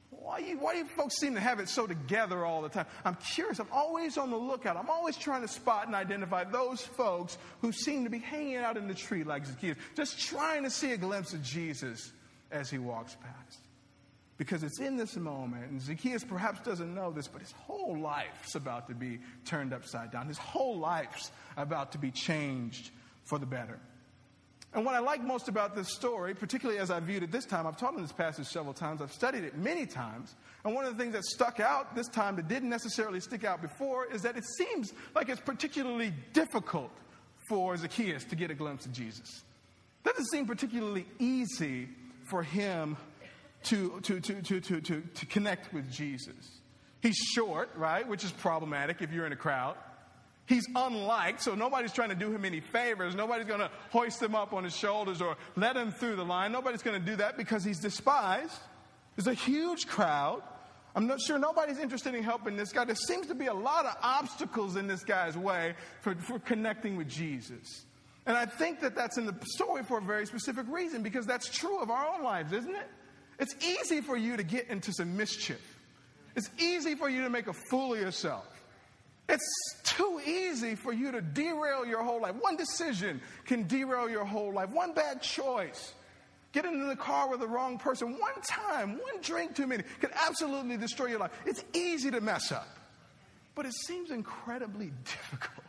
Why, 0.09 0.39
you, 0.39 0.57
why 0.57 0.73
do 0.73 0.79
you 0.79 0.85
folks 0.85 1.17
seem 1.17 1.35
to 1.35 1.41
have 1.41 1.59
it 1.59 1.67
so 1.67 1.85
together 1.85 2.45
all 2.45 2.61
the 2.61 2.69
time? 2.69 2.85
I'm 3.03 3.15
curious. 3.15 3.59
I'm 3.59 3.67
always 3.73 4.17
on 4.17 4.31
the 4.31 4.37
lookout. 4.37 4.77
I'm 4.77 4.89
always 4.89 5.17
trying 5.17 5.41
to 5.41 5.47
spot 5.47 5.87
and 5.87 5.95
identify 5.95 6.45
those 6.45 6.81
folks 6.81 7.37
who 7.59 7.73
seem 7.73 8.05
to 8.05 8.09
be 8.09 8.19
hanging 8.19 8.55
out 8.55 8.77
in 8.77 8.87
the 8.87 8.95
tree 8.95 9.25
like 9.25 9.45
Zacchaeus, 9.45 9.77
just 9.95 10.19
trying 10.19 10.63
to 10.63 10.69
see 10.69 10.93
a 10.93 10.97
glimpse 10.97 11.33
of 11.33 11.43
Jesus 11.43 12.13
as 12.49 12.69
he 12.69 12.77
walks 12.77 13.15
past 13.21 13.66
because 14.37 14.63
it's 14.63 14.79
in 14.79 14.97
this 14.97 15.15
moment, 15.15 15.71
and 15.71 15.81
Zacchaeus 15.81 16.23
perhaps 16.23 16.61
doesn't 16.61 16.93
know 16.93 17.11
this, 17.11 17.27
but 17.27 17.41
his 17.41 17.51
whole 17.51 17.97
life's 17.97 18.55
about 18.55 18.87
to 18.87 18.95
be 18.95 19.19
turned 19.45 19.73
upside 19.73 20.11
down. 20.11 20.27
His 20.27 20.37
whole 20.37 20.77
life's 20.77 21.31
about 21.57 21.91
to 21.93 21.97
be 21.97 22.11
changed 22.11 22.91
for 23.23 23.39
the 23.39 23.47
better. 23.47 23.79
And 24.73 24.85
what 24.85 24.93
I 24.93 24.99
like 24.99 25.23
most 25.23 25.47
about 25.47 25.75
this 25.75 25.91
story, 25.91 26.35
particularly 26.35 26.79
as 26.79 26.91
I 26.91 26.99
viewed 26.99 27.23
it 27.23 27.31
this 27.31 27.45
time, 27.45 27.65
I've 27.65 27.77
taught 27.77 27.95
on 27.95 28.01
this 28.01 28.11
passage 28.11 28.45
several 28.45 28.73
times, 28.73 29.01
I've 29.01 29.13
studied 29.13 29.43
it 29.43 29.57
many 29.57 29.85
times, 29.87 30.35
and 30.63 30.75
one 30.75 30.85
of 30.85 30.95
the 30.95 31.01
things 31.01 31.13
that 31.13 31.23
stuck 31.23 31.59
out 31.59 31.95
this 31.95 32.07
time 32.07 32.35
that 32.35 32.47
didn't 32.47 32.69
necessarily 32.69 33.19
stick 33.19 33.43
out 33.43 33.61
before 33.61 34.05
is 34.05 34.21
that 34.21 34.37
it 34.37 34.43
seems 34.57 34.93
like 35.15 35.29
it's 35.29 35.41
particularly 35.41 36.13
difficult 36.33 36.91
for 37.49 37.75
Zacchaeus 37.75 38.25
to 38.25 38.35
get 38.35 38.51
a 38.51 38.53
glimpse 38.53 38.85
of 38.85 38.91
Jesus. 38.91 39.43
Doesn't 40.03 40.27
seem 40.27 40.45
particularly 40.45 41.05
easy 41.17 41.87
for 42.29 42.43
him 42.43 42.97
to, 43.63 43.99
to, 44.01 44.19
to, 44.19 44.41
to, 44.41 44.61
to, 44.61 44.81
to, 44.81 45.01
to 45.01 45.25
connect 45.25 45.73
with 45.73 45.91
Jesus. 45.91 46.35
He's 47.01 47.17
short, 47.17 47.69
right, 47.75 48.07
which 48.07 48.23
is 48.23 48.31
problematic 48.31 49.01
if 49.01 49.11
you're 49.11 49.25
in 49.25 49.33
a 49.33 49.37
crowd. 49.37 49.75
He's 50.47 50.65
unliked, 50.75 51.41
so 51.41 51.55
nobody's 51.55 51.91
trying 51.91 52.09
to 52.09 52.15
do 52.15 52.31
him 52.31 52.45
any 52.45 52.61
favors. 52.61 53.15
Nobody's 53.15 53.47
going 53.47 53.59
to 53.59 53.69
hoist 53.91 54.21
him 54.23 54.33
up 54.33 54.53
on 54.53 54.63
his 54.63 54.75
shoulders 54.75 55.21
or 55.21 55.35
let 55.57 55.75
him 55.75 55.91
through 55.91 56.15
the 56.15 56.23
line. 56.23 56.53
Nobody's 56.53 56.81
going 56.81 56.99
to 56.99 57.05
do 57.05 57.17
that 57.17 57.37
because 57.37 57.65
he's 57.65 57.79
despised. 57.79 58.57
There's 59.15 59.27
a 59.27 59.33
huge 59.33 59.87
crowd. 59.87 60.41
I'm 60.95 61.05
not 61.05 61.19
sure 61.19 61.37
nobody's 61.37 61.79
interested 61.79 62.15
in 62.15 62.23
helping 62.23 62.55
this 62.55 62.71
guy. 62.71 62.85
There 62.85 62.95
seems 62.95 63.27
to 63.27 63.35
be 63.35 63.47
a 63.47 63.53
lot 63.53 63.85
of 63.85 63.95
obstacles 64.01 64.77
in 64.77 64.87
this 64.87 65.03
guy's 65.03 65.37
way 65.37 65.75
for, 66.01 66.15
for 66.15 66.39
connecting 66.39 66.95
with 66.95 67.09
Jesus. 67.09 67.85
And 68.25 68.37
I 68.37 68.45
think 68.45 68.79
that 68.81 68.95
that's 68.95 69.17
in 69.17 69.25
the 69.25 69.35
story 69.45 69.83
for 69.83 69.99
a 69.99 70.01
very 70.01 70.25
specific 70.25 70.65
reason 70.69 71.03
because 71.03 71.25
that's 71.25 71.49
true 71.49 71.79
of 71.81 71.91
our 71.91 72.07
own 72.15 72.23
lives, 72.23 72.51
isn't 72.53 72.75
it? 72.75 72.89
It's 73.39 73.55
easy 73.63 74.01
for 74.01 74.17
you 74.17 74.37
to 74.37 74.43
get 74.43 74.69
into 74.69 74.91
some 74.93 75.15
mischief. 75.15 75.61
It's 76.35 76.49
easy 76.59 76.95
for 76.95 77.09
you 77.09 77.23
to 77.23 77.29
make 77.29 77.47
a 77.47 77.53
fool 77.53 77.93
of 77.93 77.99
yourself. 77.99 78.45
It's 79.29 79.75
too 79.83 80.21
easy 80.25 80.75
for 80.75 80.93
you 80.93 81.11
to 81.11 81.21
derail 81.21 81.85
your 81.85 82.01
whole 82.03 82.21
life. 82.21 82.35
One 82.35 82.55
decision 82.55 83.21
can 83.45 83.67
derail 83.67 84.09
your 84.09 84.23
whole 84.23 84.53
life. 84.53 84.69
One 84.69 84.93
bad 84.93 85.21
choice. 85.21 85.93
getting 86.53 86.73
in 86.73 86.87
the 86.87 86.95
car 86.95 87.29
with 87.29 87.41
the 87.41 87.47
wrong 87.47 87.77
person. 87.77 88.17
One 88.19 88.41
time, 88.41 88.93
one 88.93 89.21
drink 89.21 89.55
too 89.55 89.67
many 89.67 89.83
can 89.99 90.11
absolutely 90.27 90.77
destroy 90.77 91.07
your 91.07 91.19
life. 91.19 91.31
It's 91.45 91.63
easy 91.73 92.09
to 92.11 92.21
mess 92.21 92.51
up. 92.51 92.67
But 93.53 93.65
it 93.65 93.73
seems 93.73 94.11
incredibly 94.11 94.91
difficult 95.03 95.65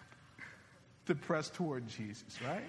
to 1.07 1.15
press 1.15 1.51
toward 1.51 1.89
Jesus, 1.89 2.41
right? 2.47 2.63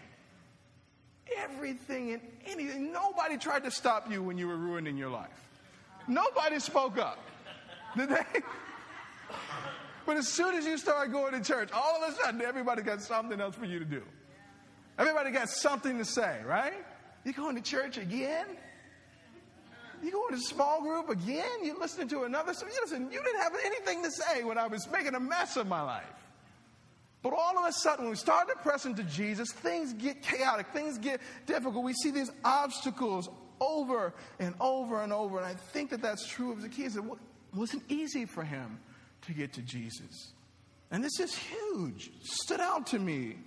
Everything 1.38 2.14
and 2.14 2.22
anything. 2.46 2.92
Nobody 2.92 3.38
tried 3.38 3.64
to 3.64 3.72
stop 3.72 4.12
you 4.12 4.24
when 4.24 4.38
you 4.38 4.48
were 4.48 4.58
ruining 4.58 4.98
your 4.98 5.10
life. 5.10 5.30
Nobody 6.08 6.60
spoke 6.60 6.98
up. 6.98 7.20
Did 7.96 8.10
they? 8.10 8.24
But 10.06 10.18
as 10.18 10.28
soon 10.28 10.56
as 10.56 10.66
you 10.66 10.80
start 10.80 11.12
going 11.12 11.34
to 11.34 11.42
church, 11.42 11.70
all 11.72 12.02
of 12.02 12.12
a 12.12 12.16
sudden 12.16 12.42
everybody 12.42 12.82
got 12.82 13.00
something 13.00 13.40
else 13.40 13.54
for 13.54 13.66
you 13.66 13.78
to 13.78 13.86
do. 13.86 14.02
Everybody 14.98 15.30
got 15.30 15.50
something 15.50 16.00
to 16.00 16.04
say, 16.04 16.40
right? 16.48 16.84
You 17.24 17.32
going 17.32 17.56
to 17.56 17.62
church 17.62 18.00
again? 18.00 18.48
You 20.02 20.12
going 20.12 20.30
to 20.32 20.38
a 20.38 20.40
small 20.40 20.82
group 20.82 21.10
again? 21.10 21.64
You 21.64 21.80
listening 21.80 22.08
to 22.08 22.24
another? 22.24 22.56
So 22.56 22.66
you 22.66 22.74
listen, 22.82 23.12
you 23.12 23.22
didn't 23.22 23.42
have 23.42 23.54
anything 23.64 24.02
to 24.02 24.10
say 24.10 24.44
when 24.44 24.58
I 24.58 24.66
was 24.66 24.90
making 24.92 25.14
a 25.14 25.20
mess 25.20 25.58
of 25.58 25.68
my 25.68 25.82
life. 25.84 26.04
But 27.22 27.34
all 27.34 27.58
of 27.58 27.66
a 27.68 27.74
sudden, 27.74 28.06
when 28.06 28.12
we 28.12 28.16
start 28.16 28.48
to 28.48 28.56
press 28.56 28.86
into 28.86 29.04
Jesus, 29.04 29.52
things 29.52 29.94
get 29.94 30.22
chaotic, 30.22 30.68
things 30.68 30.98
get 30.98 31.20
difficult. 31.46 31.84
We 31.84 31.94
see 31.94 32.12
these 32.12 32.32
obstacles 32.46 33.30
over 33.60 34.14
and 34.40 34.56
over 34.62 35.02
and 35.02 35.12
over. 35.12 35.38
And 35.38 35.46
I 35.46 35.54
think 35.54 35.90
that 35.90 36.02
that's 36.02 36.26
true 36.28 36.54
of 36.54 36.62
Zacchaeus. 36.62 36.96
It 36.96 37.04
wasn't 37.54 37.84
easy 37.90 38.26
for 38.26 38.44
him 38.44 38.80
to 39.24 39.34
get 39.34 39.54
to 39.54 39.62
Jesus. 39.62 40.32
And 40.92 41.04
this 41.04 41.20
is 41.20 41.36
huge. 41.36 42.12
Stood 42.24 42.62
out 42.62 42.88
to 42.88 43.00
me. 43.00 43.38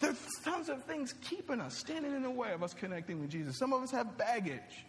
There's 0.00 0.16
tons 0.44 0.68
of 0.68 0.84
things 0.84 1.12
keeping 1.22 1.60
us, 1.60 1.76
standing 1.76 2.14
in 2.14 2.22
the 2.22 2.30
way 2.30 2.52
of 2.52 2.62
us 2.62 2.72
connecting 2.72 3.20
with 3.20 3.30
Jesus. 3.30 3.58
Some 3.58 3.72
of 3.72 3.82
us 3.82 3.90
have 3.90 4.16
baggage. 4.16 4.86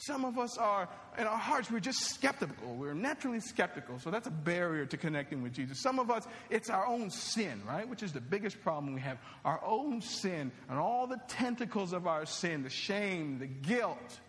Some 0.00 0.24
of 0.24 0.38
us 0.38 0.56
are, 0.56 0.88
in 1.18 1.26
our 1.26 1.36
hearts, 1.36 1.70
we're 1.70 1.78
just 1.78 2.00
skeptical. 2.00 2.74
We're 2.74 2.94
naturally 2.94 3.40
skeptical. 3.40 3.98
So 3.98 4.10
that's 4.10 4.26
a 4.26 4.30
barrier 4.30 4.86
to 4.86 4.96
connecting 4.96 5.42
with 5.42 5.52
Jesus. 5.52 5.82
Some 5.82 5.98
of 5.98 6.10
us, 6.10 6.26
it's 6.48 6.70
our 6.70 6.86
own 6.86 7.10
sin, 7.10 7.60
right? 7.68 7.86
Which 7.86 8.02
is 8.02 8.12
the 8.12 8.20
biggest 8.20 8.62
problem 8.62 8.94
we 8.94 9.02
have. 9.02 9.18
Our 9.44 9.62
own 9.62 10.00
sin 10.00 10.52
and 10.70 10.78
all 10.78 11.06
the 11.06 11.20
tentacles 11.28 11.92
of 11.92 12.06
our 12.06 12.24
sin, 12.24 12.62
the 12.62 12.70
shame, 12.70 13.38
the 13.38 13.46
guilt, 13.46 14.20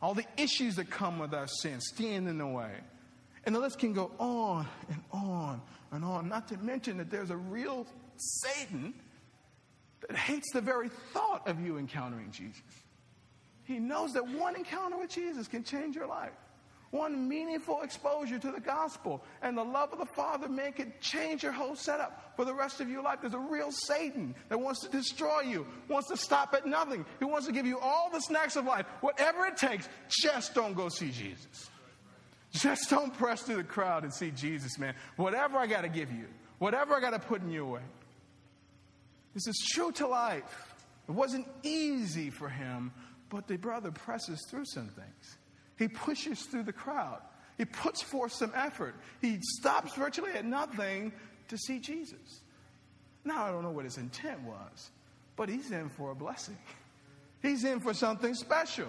all 0.00 0.14
the 0.14 0.26
issues 0.38 0.76
that 0.76 0.88
come 0.88 1.18
with 1.18 1.34
our 1.34 1.48
sin 1.48 1.78
stand 1.80 2.26
in 2.26 2.38
the 2.38 2.46
way. 2.46 2.72
And 3.44 3.54
the 3.54 3.60
list 3.60 3.78
can 3.78 3.92
go 3.92 4.10
on 4.18 4.66
and 4.88 5.02
on 5.12 5.60
and 5.90 6.02
on. 6.02 6.28
Not 6.28 6.48
to 6.48 6.56
mention 6.56 6.96
that 6.96 7.10
there's 7.10 7.30
a 7.30 7.36
real 7.36 7.86
Satan 8.16 8.94
that 10.08 10.16
hates 10.16 10.50
the 10.52 10.62
very 10.62 10.88
thought 11.12 11.46
of 11.46 11.60
you 11.60 11.76
encountering 11.76 12.30
Jesus. 12.30 12.62
He 13.64 13.78
knows 13.78 14.12
that 14.12 14.26
one 14.26 14.56
encounter 14.56 14.98
with 14.98 15.10
Jesus 15.10 15.48
can 15.48 15.62
change 15.62 15.94
your 15.94 16.06
life. 16.06 16.32
One 16.92 17.26
meaningful 17.26 17.80
exposure 17.80 18.38
to 18.38 18.52
the 18.52 18.60
gospel 18.60 19.24
and 19.40 19.56
the 19.56 19.64
love 19.64 19.94
of 19.94 19.98
the 19.98 20.14
Father 20.14 20.46
make 20.46 20.78
it 20.78 21.00
change 21.00 21.42
your 21.42 21.52
whole 21.52 21.74
setup 21.74 22.34
for 22.36 22.44
the 22.44 22.52
rest 22.52 22.82
of 22.82 22.90
your 22.90 23.02
life. 23.02 23.20
There's 23.22 23.32
a 23.32 23.38
real 23.38 23.70
Satan 23.72 24.34
that 24.50 24.60
wants 24.60 24.80
to 24.80 24.90
destroy 24.90 25.40
you, 25.40 25.66
wants 25.88 26.08
to 26.08 26.18
stop 26.18 26.52
at 26.52 26.66
nothing. 26.66 27.06
He 27.18 27.24
wants 27.24 27.46
to 27.46 27.52
give 27.52 27.64
you 27.64 27.78
all 27.78 28.10
the 28.10 28.20
snacks 28.20 28.56
of 28.56 28.66
life, 28.66 28.84
whatever 29.00 29.46
it 29.46 29.56
takes. 29.56 29.88
Just 30.20 30.54
don't 30.54 30.74
go 30.74 30.90
see 30.90 31.10
Jesus. 31.10 31.70
Just 32.50 32.90
don't 32.90 33.16
press 33.16 33.40
through 33.40 33.56
the 33.56 33.64
crowd 33.64 34.02
and 34.04 34.12
see 34.12 34.30
Jesus, 34.30 34.78
man. 34.78 34.94
Whatever 35.16 35.56
I 35.56 35.66
got 35.66 35.82
to 35.82 35.88
give 35.88 36.12
you, 36.12 36.26
whatever 36.58 36.92
I 36.94 37.00
got 37.00 37.10
to 37.10 37.18
put 37.18 37.40
in 37.40 37.50
your 37.50 37.64
way. 37.64 37.80
This 39.32 39.46
is 39.46 39.56
true 39.72 39.92
to 39.92 40.06
life. 40.06 40.74
It 41.08 41.12
wasn't 41.12 41.48
easy 41.62 42.28
for 42.28 42.50
him 42.50 42.92
but 43.32 43.48
the 43.48 43.56
brother 43.56 43.90
presses 43.90 44.44
through 44.50 44.66
some 44.66 44.88
things. 44.88 45.38
He 45.78 45.88
pushes 45.88 46.42
through 46.42 46.64
the 46.64 46.72
crowd. 46.72 47.22
He 47.56 47.64
puts 47.64 48.02
forth 48.02 48.32
some 48.32 48.52
effort. 48.54 48.94
He 49.22 49.38
stops 49.58 49.94
virtually 49.94 50.32
at 50.32 50.44
nothing 50.44 51.12
to 51.48 51.56
see 51.56 51.80
Jesus. 51.80 52.42
Now, 53.24 53.44
I 53.44 53.50
don't 53.50 53.62
know 53.62 53.70
what 53.70 53.86
his 53.86 53.96
intent 53.96 54.42
was, 54.42 54.90
but 55.34 55.48
he's 55.48 55.70
in 55.70 55.88
for 55.88 56.10
a 56.10 56.14
blessing. 56.14 56.58
He's 57.40 57.64
in 57.64 57.80
for 57.80 57.94
something 57.94 58.34
special. 58.34 58.88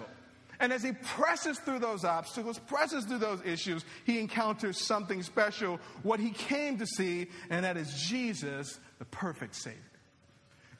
And 0.60 0.74
as 0.74 0.82
he 0.82 0.92
presses 0.92 1.58
through 1.58 1.78
those 1.78 2.04
obstacles, 2.04 2.58
presses 2.58 3.06
through 3.06 3.18
those 3.18 3.40
issues, 3.46 3.82
he 4.04 4.20
encounters 4.20 4.78
something 4.78 5.22
special, 5.22 5.80
what 6.02 6.20
he 6.20 6.30
came 6.30 6.78
to 6.78 6.86
see, 6.86 7.28
and 7.48 7.64
that 7.64 7.78
is 7.78 7.92
Jesus, 8.08 8.78
the 8.98 9.06
perfect 9.06 9.54
Savior. 9.54 9.80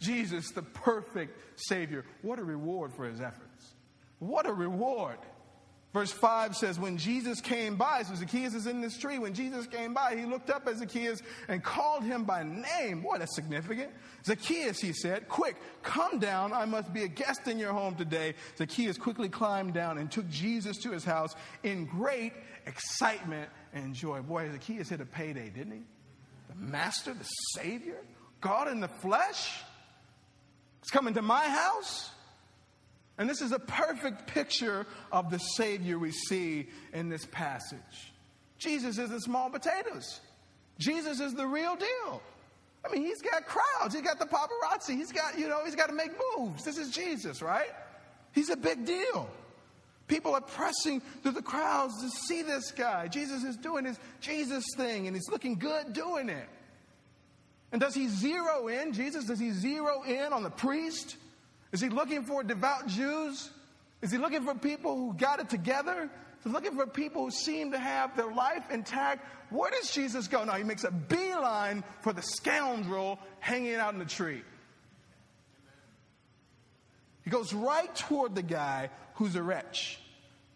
Jesus, 0.05 0.51
the 0.51 0.63
perfect 0.63 1.37
Savior. 1.57 2.05
What 2.23 2.39
a 2.39 2.45
reward 2.45 2.93
for 2.95 3.05
his 3.05 3.21
efforts. 3.21 3.75
What 4.19 4.47
a 4.47 4.53
reward. 4.53 5.19
Verse 5.93 6.11
5 6.11 6.57
says, 6.57 6.79
When 6.79 6.97
Jesus 6.99 7.41
came 7.41 7.77
by, 7.77 8.03
so 8.03 8.15
Zacchaeus 8.17 8.55
is 8.55 8.67
in 8.67 8.81
this 8.81 8.99
tree. 8.99 9.19
When 9.19 9.33
Jesus 9.33 9.67
came 9.67 9.95
by, 9.95 10.17
he 10.17 10.25
looked 10.25 10.51
up 10.51 10.67
at 10.67 10.77
Zacchaeus 10.77 11.23
and 11.47 11.63
called 11.63 12.03
him 12.03 12.25
by 12.25 12.43
name. 12.43 13.01
Boy, 13.01 13.19
that's 13.19 13.35
significant. 13.35 13.93
Zacchaeus, 14.25 14.81
he 14.81 14.93
said, 14.93 15.29
Quick, 15.29 15.57
come 15.83 16.19
down. 16.19 16.53
I 16.53 16.65
must 16.65 16.93
be 16.93 17.05
a 17.05 17.09
guest 17.09 17.47
in 17.47 17.59
your 17.59 17.73
home 17.73 17.95
today. 17.95 18.35
Zacchaeus 18.59 18.99
quickly 18.99 19.29
climbed 19.29 19.75
down 19.75 19.99
and 19.99 20.11
took 20.11 20.29
Jesus 20.29 20.79
to 20.79 20.91
his 20.91 21.05
house 21.05 21.37
in 21.63 21.85
great 21.87 22.33
excitement 22.67 23.51
and 23.73 23.95
joy. 23.95 24.21
Boy, 24.21 24.51
Zacchaeus 24.51 24.89
hit 24.89 25.01
a 25.01 25.07
payday, 25.07 25.49
didn't 25.49 25.73
he? 25.73 25.83
the 26.49 26.55
Master, 26.67 27.15
the 27.15 27.25
Savior, 27.55 28.01
God 28.41 28.69
in 28.69 28.81
the 28.81 28.89
flesh, 28.89 29.63
is 30.85 30.91
coming 30.91 31.15
to 31.15 31.23
my 31.23 31.49
house. 31.49 32.11
And 33.17 33.29
this 33.29 33.41
is 33.41 33.53
a 33.53 33.59
perfect 33.59 34.27
picture 34.27 34.87
of 35.13 35.31
the 35.31 35.39
Savior 35.39 35.99
we 35.99 36.11
see 36.11 36.67
in 36.93 37.09
this 37.09 37.27
passage. 37.27 38.13
Jesus 38.59 38.99
isn't 38.99 39.23
small 39.23 39.51
potatoes. 39.51 40.21
Jesus 40.79 41.21
is 41.21 41.35
the 41.35 41.47
real 41.47 41.77
deal. 41.77 42.23
I 42.85 42.93
mean, 42.93 43.03
he's 43.03 43.23
got 43.23 43.47
crowds, 43.47 43.95
he's 43.95 44.03
got 44.03 44.19
the 44.19 44.27
paparazzi, 44.27 44.97
he's 44.97 45.13
got, 45.13 45.39
you 45.39 45.49
know, 45.49 45.65
he's 45.65 45.77
got 45.77 45.89
to 45.89 45.95
make 45.95 46.11
moves. 46.37 46.65
This 46.65 46.77
is 46.77 46.91
Jesus, 46.91 47.41
right? 47.41 47.71
He's 48.33 48.51
a 48.51 48.57
big 48.57 48.85
deal. 48.85 49.29
People 50.07 50.35
are 50.35 50.43
pressing 50.43 51.01
through 51.23 51.33
the 51.33 51.43
crowds 51.43 51.95
to 52.03 52.11
see 52.27 52.43
this 52.43 52.73
guy. 52.73 53.09
Jesus 53.09 53.43
is 53.43 53.57
doing 53.57 53.87
his 53.87 53.99
Jesus 54.21 54.65
thing 54.77 55.07
and 55.07 55.17
he's 55.17 55.31
looking 55.31 55.55
good 55.55 55.95
doing 55.95 56.29
it. 56.29 56.47
And 57.75 57.81
does 57.81 57.93
he 57.93 58.07
zero 58.07 58.69
in, 58.69 58.93
Jesus, 58.93 59.25
does 59.25 59.41
he 59.41 59.51
zero 59.51 60.05
in 60.05 60.33
on 60.33 60.45
the 60.45 60.51
priest? 60.51 61.17
Is 61.73 61.81
he 61.81 61.89
looking 61.89 62.23
for 62.23 62.45
devout 62.45 62.87
Jews? 62.87 63.51
Is 64.01 64.13
he 64.13 64.17
looking 64.17 64.45
for 64.45 64.55
people 64.55 64.95
who 64.95 65.13
got 65.15 65.41
it 65.41 65.51
together? 65.51 66.09
He's 66.45 66.53
looking 66.53 66.77
for 66.77 66.87
people 66.87 67.25
who 67.25 67.31
seem 67.33 67.73
to 67.73 67.79
have 67.81 68.17
their 68.17 68.33
life 68.33 68.71
intact. 68.71 69.27
Where 69.51 69.73
does 69.73 69.91
Jesus 69.91 70.29
go? 70.29 70.45
Now, 70.45 70.53
he 70.53 70.63
makes 70.63 70.85
a 70.85 70.93
beeline 70.93 71.83
for 72.03 72.13
the 72.13 72.23
scoundrel 72.23 73.19
hanging 73.41 73.75
out 73.75 73.93
in 73.93 73.99
the 73.99 74.05
tree. 74.05 74.43
He 77.25 77.31
goes 77.31 77.53
right 77.53 77.93
toward 77.97 78.37
the 78.37 78.43
guy 78.43 78.91
who's 79.15 79.35
a 79.35 79.43
wretch. 79.43 79.99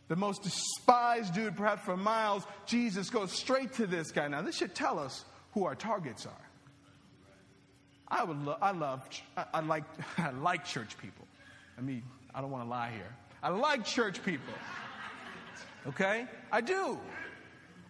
The 0.07 0.15
most 0.15 0.45
despised 0.45 1.35
dude, 1.35 1.57
perhaps 1.57 1.85
for 1.85 1.97
miles. 1.97 2.45
Jesus 2.65 3.11
goes 3.11 3.33
straight 3.33 3.73
to 3.73 3.89
this 3.89 4.13
guy. 4.13 4.29
Now, 4.29 4.43
this 4.43 4.57
should 4.57 4.77
tell 4.77 5.01
us 5.01 5.25
who 5.55 5.65
our 5.65 5.75
targets 5.75 6.25
are. 6.25 6.48
I 8.11 8.25
would, 8.25 8.45
lo- 8.45 8.59
I 8.61 8.71
love, 8.71 9.09
I, 9.37 9.45
I 9.55 9.61
like, 9.61 9.85
I 10.19 10.31
like 10.31 10.65
church 10.65 10.97
people. 10.99 11.27
I 11.77 11.81
mean, 11.81 12.03
I 12.35 12.41
don't 12.41 12.51
want 12.51 12.65
to 12.65 12.71
lie 12.71 12.91
here. 12.91 13.15
I 13.43 13.51
like 13.51 13.85
church 13.85 14.23
people. 14.25 14.55
Okay, 15.87 16.27
I 16.51 16.61
do. 16.61 16.99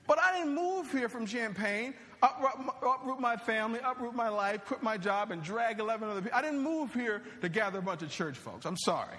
But 0.07 0.19
I 0.19 0.39
didn't 0.39 0.55
move 0.55 0.91
here 0.91 1.09
from 1.09 1.27
Champaign, 1.27 1.95
uproot, 2.23 2.53
uproot 2.83 3.21
my 3.21 3.37
family, 3.37 3.81
uproot 3.85 4.15
my 4.15 4.29
life, 4.29 4.65
quit 4.65 4.83
my 4.83 4.97
job, 4.97 5.31
and 5.31 5.43
drag 5.43 5.81
11 5.81 6.09
other 6.09 6.23
people. 6.23 6.37
I 6.37 6.43
didn't 6.43 6.61
move 6.61 6.95
here 6.95 7.23
to 7.43 7.49
gather 7.49 7.79
a 7.79 7.83
bunch 7.83 8.03
of 8.03 8.11
church 8.11 8.37
folks. 8.37 8.67
I'm 8.67 8.77
sorry. 8.77 9.17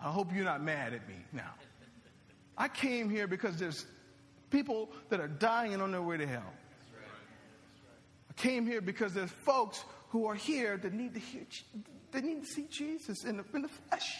I 0.00 0.10
hope 0.10 0.34
you're 0.34 0.44
not 0.44 0.62
mad 0.62 0.92
at 0.94 1.06
me 1.08 1.14
now. 1.32 1.54
I 2.58 2.68
came 2.68 3.08
here 3.08 3.26
because 3.26 3.56
there's 3.56 3.86
people 4.50 4.90
that 5.08 5.20
are 5.20 5.28
dying 5.28 5.72
and 5.72 5.82
on 5.82 5.92
their 5.92 6.02
way 6.02 6.16
to 6.16 6.26
hell. 6.26 6.52
I 8.28 8.32
came 8.34 8.66
here 8.66 8.80
because 8.80 9.14
there's 9.14 9.30
folks 9.30 9.84
who 10.12 10.26
are 10.26 10.34
here 10.34 10.76
that 10.76 10.92
need 10.92 11.14
to 11.14 11.20
hear, 11.20 11.42
they 12.10 12.20
need 12.20 12.42
to 12.42 12.46
see 12.46 12.66
Jesus 12.70 13.24
in 13.24 13.38
the, 13.38 13.44
in 13.54 13.62
the 13.62 13.68
flesh. 13.88 14.18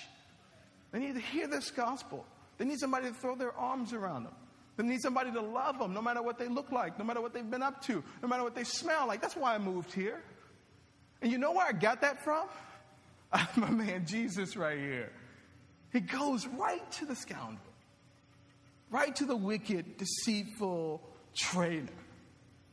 They 0.91 0.99
need 0.99 1.15
to 1.15 1.21
hear 1.21 1.47
this 1.47 1.71
gospel. 1.71 2.25
They 2.57 2.65
need 2.65 2.79
somebody 2.79 3.09
to 3.09 3.15
throw 3.15 3.37
their 3.37 3.53
arms 3.53 3.93
around 3.93 4.25
them. 4.25 4.33
They 4.79 4.85
need 4.85 5.03
somebody 5.03 5.31
to 5.33 5.43
love 5.43 5.79
them, 5.79 5.93
no 5.93 6.01
matter 6.01 6.23
what 6.23 6.39
they 6.39 6.49
look 6.49 6.73
like, 6.73 6.99
no 6.99 7.05
matter 7.05 7.21
what 7.21 7.35
they've 7.35 7.49
been 7.49 7.63
up 7.63 7.83
to, 7.83 8.03
no 8.23 8.29
matter 8.29 8.43
what 8.43 8.55
they 8.55 8.65
smell 8.65 9.07
like. 9.07 9.21
That's 9.21 9.37
why 9.37 9.55
I 9.55 9.59
moved 9.59 9.93
here. 9.93 10.23
And 11.21 11.31
you 11.31 11.37
know 11.37 11.53
where 11.53 11.67
I 11.67 11.73
got 11.73 12.01
that 12.01 12.25
from? 12.25 12.49
My 13.57 13.69
man 13.69 14.07
Jesus 14.07 14.57
right 14.57 14.79
here. 14.79 15.13
He 15.93 16.01
goes 16.01 16.47
right 16.47 16.91
to 16.93 17.05
the 17.05 17.15
scoundrel, 17.15 17.59
right 18.91 19.15
to 19.17 19.27
the 19.27 19.37
wicked, 19.37 19.99
deceitful 19.99 21.03
traitor, 21.35 21.93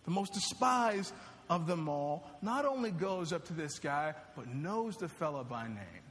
the 0.05 0.11
most 0.11 0.31
despised 0.31 1.13
of 1.49 1.67
them 1.67 1.89
all. 1.89 2.29
Not 2.41 2.65
only 2.65 2.91
goes 2.91 3.33
up 3.33 3.45
to 3.45 3.53
this 3.53 3.79
guy, 3.79 4.13
but 4.35 4.47
knows 4.47 4.97
the 4.97 5.07
fellow 5.07 5.43
by 5.43 5.67
name. 5.67 6.03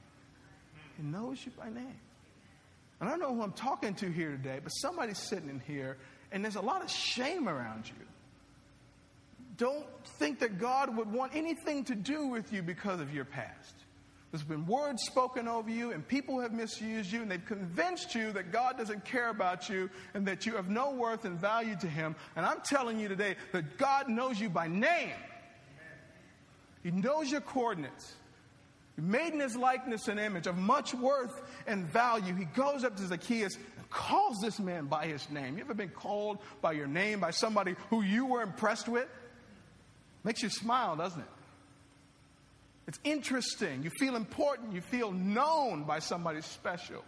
He 0.96 1.04
knows 1.04 1.44
you 1.44 1.52
by 1.56 1.70
name. 1.70 2.00
And 3.00 3.08
I 3.08 3.12
don't 3.12 3.20
know 3.20 3.34
who 3.34 3.42
I'm 3.42 3.52
talking 3.52 3.94
to 3.94 4.10
here 4.10 4.30
today, 4.30 4.58
but 4.62 4.70
somebody's 4.70 5.18
sitting 5.18 5.48
in 5.48 5.60
here 5.60 5.96
and 6.32 6.44
there's 6.44 6.56
a 6.56 6.60
lot 6.60 6.82
of 6.82 6.90
shame 6.90 7.48
around 7.48 7.88
you. 7.88 7.94
Don't 9.56 9.86
think 10.18 10.40
that 10.40 10.58
God 10.58 10.96
would 10.96 11.10
want 11.10 11.34
anything 11.34 11.84
to 11.84 11.94
do 11.94 12.26
with 12.26 12.52
you 12.52 12.62
because 12.62 13.00
of 13.00 13.12
your 13.12 13.24
past. 13.24 13.74
There's 14.30 14.42
been 14.42 14.66
words 14.66 15.02
spoken 15.04 15.48
over 15.48 15.70
you, 15.70 15.92
and 15.92 16.06
people 16.06 16.40
have 16.40 16.52
misused 16.52 17.10
you, 17.10 17.22
and 17.22 17.30
they've 17.30 17.44
convinced 17.44 18.14
you 18.14 18.30
that 18.32 18.52
God 18.52 18.76
doesn't 18.76 19.06
care 19.06 19.30
about 19.30 19.70
you 19.70 19.88
and 20.12 20.26
that 20.26 20.44
you 20.44 20.56
have 20.56 20.68
no 20.68 20.90
worth 20.90 21.24
and 21.24 21.38
value 21.38 21.76
to 21.80 21.86
Him. 21.86 22.14
And 22.36 22.44
I'm 22.44 22.60
telling 22.60 23.00
you 23.00 23.08
today 23.08 23.36
that 23.52 23.78
God 23.78 24.08
knows 24.08 24.38
you 24.38 24.50
by 24.50 24.68
name, 24.68 25.16
He 26.82 26.90
knows 26.90 27.30
your 27.30 27.40
coordinates. 27.40 28.14
Made 29.00 29.32
in 29.32 29.38
his 29.38 29.54
likeness 29.54 30.08
and 30.08 30.18
image 30.18 30.48
of 30.48 30.58
much 30.58 30.92
worth 30.92 31.40
and 31.68 31.86
value, 31.86 32.34
he 32.34 32.46
goes 32.46 32.82
up 32.82 32.96
to 32.96 33.06
Zacchaeus 33.06 33.54
and 33.54 33.90
calls 33.90 34.38
this 34.42 34.58
man 34.58 34.86
by 34.86 35.06
his 35.06 35.30
name. 35.30 35.56
You 35.56 35.62
ever 35.62 35.72
been 35.72 35.90
called 35.90 36.38
by 36.60 36.72
your 36.72 36.88
name 36.88 37.20
by 37.20 37.30
somebody 37.30 37.76
who 37.90 38.02
you 38.02 38.26
were 38.26 38.42
impressed 38.42 38.88
with? 38.88 39.06
Makes 40.24 40.42
you 40.42 40.50
smile, 40.50 40.96
doesn't 40.96 41.20
it? 41.20 41.28
It's 42.88 42.98
interesting. 43.04 43.82
You 43.82 43.90
feel 43.90 44.16
important. 44.16 44.72
You 44.72 44.80
feel 44.80 45.12
known 45.12 45.84
by 45.84 45.98
somebody 45.98 46.40
special. 46.40 47.04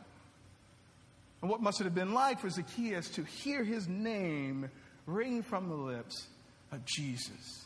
And 1.41 1.51
what 1.51 1.63
must 1.63 1.81
it 1.81 1.85
have 1.85 1.95
been 1.95 2.13
like 2.13 2.39
for 2.39 2.51
Zacchaeus 2.51 3.09
to 3.11 3.25
hear 3.25 3.65
his 3.65 3.89
name 3.89 4.71
ring 5.07 5.43
from 5.43 5.71
the 5.71 5.75
lips 5.75 6.27
of 6.71 6.85
Jesus? 6.85 7.65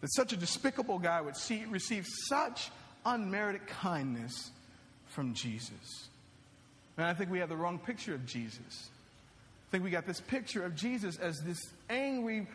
That 0.00 0.12
such 0.14 0.32
a 0.32 0.36
despicable 0.36 1.00
guy 1.00 1.20
would 1.20 1.36
see, 1.36 1.64
receive 1.64 2.06
such 2.28 2.70
unmerited 3.04 3.66
kindness 3.66 4.52
from 5.08 5.34
Jesus. 5.34 6.08
And 6.96 7.06
I 7.06 7.14
think 7.14 7.28
we 7.28 7.40
have 7.40 7.48
the 7.48 7.56
wrong 7.56 7.80
picture 7.80 8.14
of 8.14 8.24
Jesus. 8.24 8.88
I 9.68 9.70
think 9.72 9.82
we 9.82 9.90
got 9.90 10.06
this 10.06 10.20
picture 10.20 10.64
of 10.64 10.76
Jesus 10.76 11.16
as 11.18 11.40
this 11.40 11.58
angry, 11.88 12.46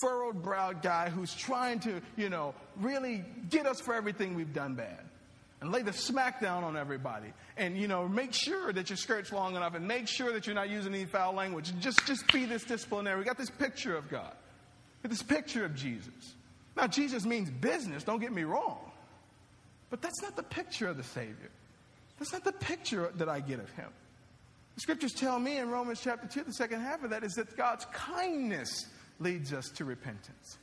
furrowed 0.00 0.42
browed 0.42 0.82
guy 0.82 1.10
who's 1.10 1.34
trying 1.34 1.80
to, 1.80 2.00
you 2.16 2.28
know, 2.28 2.54
really 2.76 3.24
get 3.48 3.66
us 3.66 3.80
for 3.80 3.94
everything 3.94 4.34
we've 4.34 4.54
done 4.54 4.74
bad. 4.74 5.00
And 5.60 5.70
lay 5.70 5.82
the 5.82 5.90
smackdown 5.90 6.62
on 6.62 6.76
everybody. 6.76 7.32
And, 7.58 7.76
you 7.76 7.86
know, 7.86 8.08
make 8.08 8.32
sure 8.32 8.72
that 8.72 8.88
your 8.88 8.96
skirt's 8.96 9.30
long 9.30 9.56
enough 9.56 9.74
and 9.74 9.86
make 9.86 10.08
sure 10.08 10.32
that 10.32 10.46
you're 10.46 10.54
not 10.54 10.70
using 10.70 10.94
any 10.94 11.04
foul 11.04 11.34
language. 11.34 11.72
Just, 11.80 12.06
just 12.06 12.32
be 12.32 12.46
this 12.46 12.64
disciplinary. 12.64 13.18
We 13.18 13.24
got 13.24 13.36
this 13.36 13.50
picture 13.50 13.94
of 13.94 14.08
God. 14.08 14.32
This 15.02 15.22
picture 15.22 15.64
of 15.64 15.74
Jesus. 15.74 16.34
Now, 16.76 16.86
Jesus 16.86 17.26
means 17.26 17.50
business, 17.50 18.04
don't 18.04 18.20
get 18.20 18.32
me 18.32 18.44
wrong. 18.44 18.78
But 19.90 20.00
that's 20.00 20.22
not 20.22 20.36
the 20.36 20.42
picture 20.42 20.88
of 20.88 20.96
the 20.96 21.02
Savior. 21.02 21.50
That's 22.18 22.32
not 22.32 22.44
the 22.44 22.52
picture 22.52 23.12
that 23.16 23.28
I 23.28 23.40
get 23.40 23.58
of 23.58 23.70
him. 23.72 23.88
The 24.76 24.80
scriptures 24.80 25.12
tell 25.12 25.38
me 25.38 25.58
in 25.58 25.70
Romans 25.70 26.00
chapter 26.02 26.26
2, 26.26 26.44
the 26.44 26.52
second 26.52 26.80
half 26.80 27.02
of 27.02 27.10
that 27.10 27.24
is 27.24 27.34
that 27.34 27.56
God's 27.56 27.86
kindness 27.86 28.86
leads 29.20 29.52
us 29.52 29.68
to 29.76 29.84
repentance. 29.84 30.58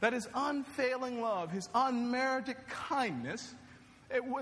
That 0.00 0.12
his 0.12 0.28
unfailing 0.34 1.22
love, 1.22 1.50
his 1.50 1.68
unmerited 1.74 2.56
kindness, 2.68 3.54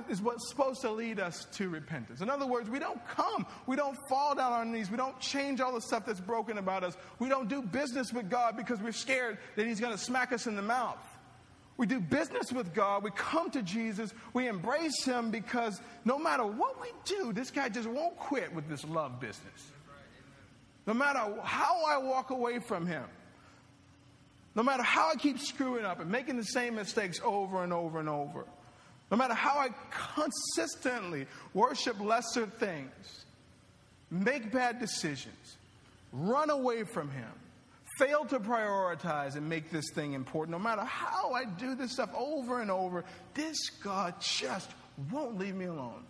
is 0.08 0.20
what's 0.20 0.48
supposed 0.48 0.80
to 0.80 0.90
lead 0.90 1.20
us 1.20 1.46
to 1.52 1.68
repentance. 1.68 2.22
In 2.22 2.30
other 2.30 2.46
words, 2.46 2.68
we 2.68 2.78
don't 2.78 3.06
come, 3.08 3.46
we 3.66 3.76
don't 3.76 3.96
fall 4.08 4.34
down 4.34 4.52
on 4.52 4.58
our 4.58 4.64
knees, 4.64 4.90
we 4.90 4.96
don't 4.96 5.18
change 5.20 5.60
all 5.60 5.72
the 5.72 5.80
stuff 5.80 6.04
that's 6.04 6.20
broken 6.20 6.58
about 6.58 6.82
us, 6.82 6.96
we 7.18 7.28
don't 7.28 7.48
do 7.48 7.62
business 7.62 8.12
with 8.12 8.28
God 8.28 8.56
because 8.56 8.80
we're 8.80 8.92
scared 8.92 9.38
that 9.56 9.66
he's 9.66 9.78
going 9.78 9.92
to 9.92 9.98
smack 9.98 10.32
us 10.32 10.46
in 10.46 10.56
the 10.56 10.62
mouth. 10.62 10.98
We 11.80 11.86
do 11.86 11.98
business 11.98 12.52
with 12.52 12.74
God. 12.74 13.02
We 13.02 13.10
come 13.12 13.50
to 13.52 13.62
Jesus. 13.62 14.12
We 14.34 14.48
embrace 14.48 15.02
Him 15.02 15.30
because 15.30 15.80
no 16.04 16.18
matter 16.18 16.44
what 16.44 16.78
we 16.78 16.88
do, 17.06 17.32
this 17.32 17.50
guy 17.50 17.70
just 17.70 17.88
won't 17.88 18.18
quit 18.18 18.54
with 18.54 18.68
this 18.68 18.84
love 18.84 19.18
business. 19.18 19.72
No 20.86 20.92
matter 20.92 21.20
how 21.42 21.86
I 21.86 21.96
walk 21.96 22.28
away 22.28 22.58
from 22.58 22.84
Him, 22.84 23.04
no 24.54 24.62
matter 24.62 24.82
how 24.82 25.10
I 25.10 25.14
keep 25.14 25.38
screwing 25.38 25.84
up 25.84 26.00
and 26.00 26.10
making 26.10 26.36
the 26.36 26.44
same 26.44 26.74
mistakes 26.74 27.20
over 27.24 27.62
and 27.62 27.72
over 27.72 28.00
and 28.00 28.08
over, 28.08 28.44
no 29.10 29.16
matter 29.16 29.34
how 29.34 29.58
I 29.58 29.68
consistently 30.14 31.26
worship 31.54 32.00
lesser 32.00 32.46
things, 32.46 33.24
make 34.10 34.52
bad 34.52 34.78
decisions, 34.78 35.56
run 36.12 36.50
away 36.50 36.84
from 36.84 37.10
Him, 37.10 37.30
fail 37.98 38.24
to 38.26 38.40
prioritize 38.40 39.36
and 39.36 39.48
make 39.48 39.70
this 39.70 39.90
thing 39.94 40.14
important, 40.14 40.56
no 40.56 40.62
matter 40.62 40.82
how 40.82 41.32
I 41.32 41.44
do 41.44 41.74
this 41.74 41.92
stuff 41.92 42.10
over 42.16 42.60
and 42.60 42.70
over, 42.70 43.04
this 43.34 43.70
God 43.82 44.14
just 44.20 44.70
won't 45.12 45.38
leave 45.38 45.54
me 45.54 45.66
alone. 45.66 46.04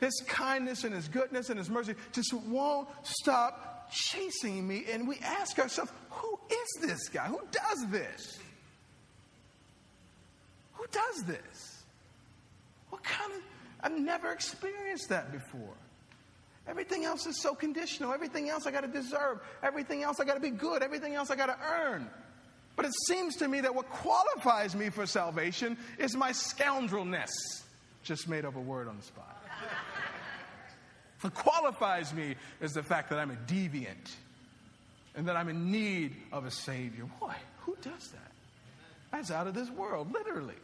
His 0.00 0.22
kindness 0.26 0.84
and 0.84 0.94
His 0.94 1.08
goodness 1.08 1.48
and 1.48 1.58
His 1.58 1.70
mercy 1.70 1.94
just 2.12 2.32
won't 2.32 2.88
stop 3.02 3.71
chasing 3.92 4.66
me. 4.66 4.84
And 4.90 5.06
we 5.06 5.18
ask 5.22 5.58
ourselves, 5.58 5.92
who 6.10 6.38
is 6.50 6.88
this 6.88 7.08
guy? 7.08 7.26
Who 7.26 7.40
does 7.50 7.86
this? 7.90 8.38
Who 10.72 10.84
does 10.90 11.24
this? 11.24 11.84
What 12.90 13.04
kind 13.04 13.32
of, 13.32 13.40
I've 13.82 13.98
never 13.98 14.32
experienced 14.32 15.10
that 15.10 15.30
before. 15.30 15.76
Everything 16.66 17.04
else 17.04 17.26
is 17.26 17.40
so 17.40 17.54
conditional. 17.54 18.12
Everything 18.12 18.48
else 18.48 18.66
I 18.66 18.70
got 18.70 18.82
to 18.82 18.88
deserve. 18.88 19.40
Everything 19.62 20.02
else 20.02 20.20
I 20.20 20.24
got 20.24 20.34
to 20.34 20.40
be 20.40 20.50
good. 20.50 20.82
Everything 20.82 21.14
else 21.14 21.30
I 21.30 21.36
got 21.36 21.46
to 21.46 21.56
earn. 21.64 22.08
But 22.76 22.86
it 22.86 22.92
seems 23.06 23.36
to 23.36 23.48
me 23.48 23.60
that 23.60 23.74
what 23.74 23.90
qualifies 23.90 24.74
me 24.74 24.88
for 24.88 25.06
salvation 25.06 25.76
is 25.98 26.16
my 26.16 26.30
scoundrelness. 26.30 27.30
Just 28.02 28.28
made 28.28 28.44
up 28.44 28.56
a 28.56 28.60
word 28.60 28.88
on 28.88 28.96
the 28.96 29.02
spot. 29.02 29.31
What 31.22 31.34
qualifies 31.34 32.12
me 32.12 32.34
is 32.60 32.72
the 32.72 32.82
fact 32.82 33.10
that 33.10 33.18
I'm 33.18 33.30
a 33.30 33.36
deviant 33.46 34.14
and 35.14 35.28
that 35.28 35.36
I'm 35.36 35.48
in 35.48 35.70
need 35.70 36.14
of 36.32 36.44
a 36.44 36.50
Savior. 36.50 37.04
Boy, 37.20 37.34
who 37.60 37.76
does 37.82 38.08
that? 38.08 38.32
That's 39.10 39.30
out 39.30 39.46
of 39.46 39.54
this 39.54 39.70
world, 39.70 40.12
literally. 40.12 40.54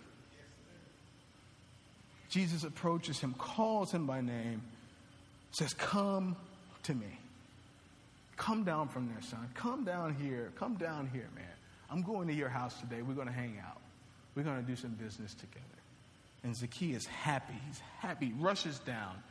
Jesus 2.31 2.65
approaches 2.65 3.21
him, 3.21 3.35
calls 3.35 3.93
him 3.93 4.07
by 4.07 4.21
name, 4.21 4.63
says, 5.53 5.73
Come 5.75 6.37
to 6.85 6.95
me. 6.95 7.19
Come 8.37 8.65
down 8.65 8.89
from 8.89 9.09
there, 9.09 9.21
son. 9.23 9.49
Come 9.55 9.85
down 9.85 10.15
here. 10.15 10.53
Come 10.57 10.77
down 10.77 11.11
here, 11.13 11.29
man. 11.35 11.45
I'm 11.91 12.03
going 12.03 12.29
to 12.29 12.35
your 12.35 12.49
house 12.49 12.79
today. 12.81 13.03
We're 13.03 13.15
going 13.15 13.27
to 13.27 13.33
hang 13.33 13.59
out. 13.67 13.81
We're 14.35 14.45
going 14.45 14.61
to 14.61 14.67
do 14.67 14.77
some 14.77 14.93
business 14.93 15.35
together. 15.35 15.65
And 16.45 16.55
Zacchaeus 16.55 17.07
happy. 17.07 17.55
He's 17.67 17.81
happy. 17.99 18.33
Rushes 18.39 18.79
down 18.81 19.23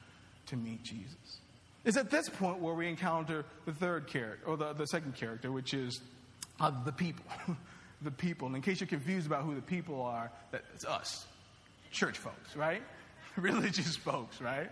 to 0.47 0.55
meet 0.55 0.83
Jesus. 0.83 1.39
It's 1.85 1.97
at 1.97 2.09
this 2.09 2.27
point 2.27 2.59
where 2.59 2.73
we 2.73 2.87
encounter 2.87 3.45
the 3.65 3.73
third 3.73 4.07
character, 4.07 4.45
or 4.45 4.57
the, 4.57 4.73
the 4.73 4.85
second 4.87 5.15
character, 5.15 5.51
which 5.51 5.73
is 5.73 6.01
uh, 6.59 6.71
the 6.83 6.91
people. 6.91 7.25
the 8.01 8.11
people. 8.11 8.47
And 8.47 8.55
in 8.55 8.61
case 8.61 8.79
you're 8.79 8.87
confused 8.87 9.25
about 9.25 9.43
who 9.43 9.55
the 9.55 9.61
people 9.61 10.01
are, 10.01 10.31
that's 10.51 10.85
us, 10.85 11.25
church 11.91 12.17
folks, 12.17 12.55
right? 12.55 12.83
Religious 13.35 13.95
folks, 13.95 14.41
right? 14.41 14.69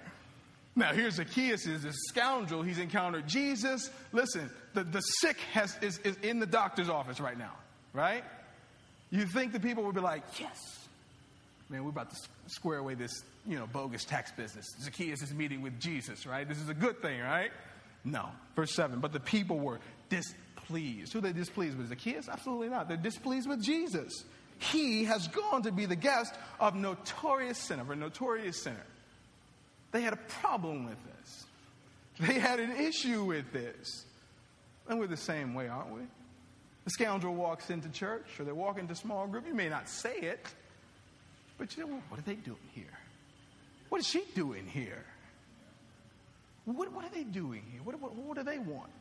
Now, 0.75 0.91
here's 0.91 1.15
Zacchaeus 1.15 1.65
is 1.67 1.83
this 1.83 1.95
scoundrel. 2.09 2.61
He's 2.61 2.79
encountered 2.79 3.27
Jesus. 3.27 3.89
Listen, 4.11 4.49
the, 4.73 4.83
the 4.83 4.99
sick 4.99 5.38
has, 5.53 5.77
is, 5.81 5.99
is 5.99 6.17
in 6.17 6.39
the 6.39 6.45
doctor's 6.45 6.89
office 6.89 7.21
right 7.21 7.38
now, 7.38 7.53
right? 7.93 8.23
You 9.09 9.25
think 9.25 9.53
the 9.53 9.59
people 9.59 9.83
would 9.85 9.95
be 9.95 10.01
like, 10.01 10.23
yes, 10.38 10.84
man, 11.69 11.84
we're 11.84 11.89
about 11.89 12.10
to 12.12 12.17
square 12.47 12.80
away 12.80 12.95
this, 12.95 13.23
you 13.45 13.58
know, 13.58 13.67
bogus 13.67 14.06
tax 14.06 14.32
business. 14.32 14.65
Zacchaeus 14.82 15.21
is 15.21 15.34
meeting 15.34 15.62
with 15.62 15.80
Jesus, 15.80 16.25
right? 16.25 16.47
This 16.47 16.60
is 16.60 16.69
a 16.69 16.73
good 16.73 17.01
thing, 17.01 17.19
right? 17.21 17.51
No. 18.04 18.30
Verse 18.56 18.73
7, 18.73 18.99
but 18.99 19.13
the 19.13 19.19
people 19.19 19.60
were 19.60 19.80
displeased. 20.10 21.13
Who 21.13 21.19
are 21.19 21.21
they 21.21 21.34
displeased 21.34 21.78
with? 21.78 21.89
Zacchaeus? 21.89 22.30
Absolutely 22.30 22.69
not. 22.69 22.88
They're 22.88 22.97
displeased 22.97 23.49
with 23.49 23.63
Jesus. 23.63 24.23
He 24.60 25.06
has 25.06 25.28
gone 25.28 25.63
to 25.63 25.71
be 25.71 25.86
the 25.86 25.95
guest 25.95 26.34
of 26.60 26.75
notorious 26.75 27.58
sinner, 27.58 27.91
a 27.91 27.95
notorious 27.95 28.62
sinner. 28.63 28.86
They 29.91 30.01
had 30.01 30.13
a 30.13 30.17
problem 30.17 30.86
with 30.86 30.97
this. 31.04 31.45
They 32.19 32.39
had 32.39 32.60
an 32.60 32.71
issue 32.71 33.23
with 33.23 33.51
this. 33.51 34.06
And 34.88 34.99
we're 34.99 35.08
the 35.08 35.17
same 35.17 35.54
way, 35.54 35.67
aren't 35.67 35.93
we? 35.93 36.01
The 36.86 36.91
scoundrel 36.91 37.34
walks 37.34 37.69
into 37.69 37.89
church 37.89 38.39
or 38.39 38.45
they 38.45 38.51
walk 38.51 38.78
into 38.78 38.95
small 38.95 39.28
group. 39.28 39.47
You 39.47 39.56
may 39.56 39.69
not 39.69 39.89
say 39.89 40.15
it, 40.17 40.45
but 41.57 41.75
you 41.75 41.83
know 41.85 41.93
what? 41.93 42.01
What 42.09 42.19
are 42.19 42.23
they 42.23 42.35
doing 42.35 42.57
here? 42.73 42.85
What 43.89 44.01
is 44.01 44.07
she 44.07 44.23
doing 44.33 44.65
here? 44.65 45.05
What, 46.65 46.91
what 46.91 47.05
are 47.05 47.11
they 47.13 47.23
doing 47.23 47.61
here? 47.71 47.81
What, 47.83 47.99
what, 48.01 48.15
what 48.15 48.37
do 48.37 48.43
they 48.43 48.57
want? 48.57 48.91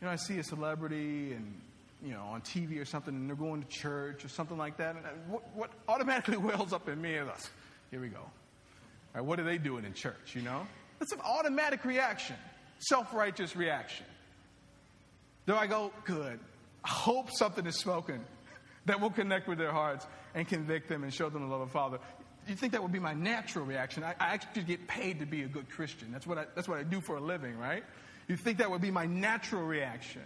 You 0.00 0.06
know, 0.06 0.10
I 0.10 0.16
see 0.16 0.38
a 0.38 0.44
celebrity 0.44 1.32
and 1.32 1.60
you 2.04 2.12
know, 2.12 2.22
on 2.22 2.40
TV 2.40 2.80
or 2.80 2.84
something, 2.84 3.14
and 3.14 3.28
they're 3.28 3.36
going 3.36 3.62
to 3.62 3.68
church 3.68 4.24
or 4.24 4.28
something 4.28 4.58
like 4.58 4.76
that. 4.78 4.96
And 4.96 5.06
uh, 5.06 5.10
what, 5.28 5.42
what 5.54 5.70
automatically 5.88 6.36
wells 6.38 6.72
up 6.72 6.88
in 6.88 7.00
me 7.00 7.14
is, 7.14 7.28
uh, 7.28 7.34
here 7.90 8.00
we 8.00 8.08
go. 8.08 8.18
All 8.18 8.30
right, 9.14 9.24
what 9.24 9.38
are 9.38 9.44
they 9.44 9.58
doing 9.58 9.84
in 9.84 9.94
church, 9.94 10.34
you 10.34 10.42
know? 10.42 10.66
It's 11.00 11.12
an 11.12 11.20
automatic 11.20 11.84
reaction, 11.84 12.36
self 12.78 13.12
righteous 13.14 13.54
reaction. 13.54 14.06
Do 15.46 15.54
I 15.54 15.66
go, 15.66 15.92
good? 16.04 16.38
I 16.84 16.88
hope 16.88 17.28
something 17.32 17.66
is 17.66 17.78
spoken 17.78 18.24
that 18.86 19.00
will 19.00 19.10
connect 19.10 19.48
with 19.48 19.58
their 19.58 19.72
hearts 19.72 20.06
and 20.34 20.46
convict 20.46 20.88
them 20.88 21.02
and 21.02 21.12
show 21.12 21.28
them 21.28 21.42
the 21.42 21.48
love 21.48 21.60
of 21.60 21.68
the 21.68 21.72
Father. 21.72 21.98
You 22.48 22.56
think 22.56 22.72
that 22.72 22.82
would 22.82 22.92
be 22.92 22.98
my 22.98 23.14
natural 23.14 23.64
reaction? 23.64 24.02
I, 24.02 24.14
I 24.18 24.34
actually 24.34 24.64
get 24.64 24.88
paid 24.88 25.20
to 25.20 25.26
be 25.26 25.42
a 25.42 25.48
good 25.48 25.68
Christian. 25.70 26.10
That's 26.10 26.26
what, 26.26 26.38
I, 26.38 26.46
that's 26.54 26.68
what 26.68 26.78
I 26.78 26.82
do 26.82 27.00
for 27.00 27.16
a 27.16 27.20
living, 27.20 27.56
right? 27.58 27.84
You 28.28 28.36
think 28.36 28.58
that 28.58 28.70
would 28.70 28.82
be 28.82 28.90
my 28.90 29.06
natural 29.06 29.62
reaction? 29.62 30.22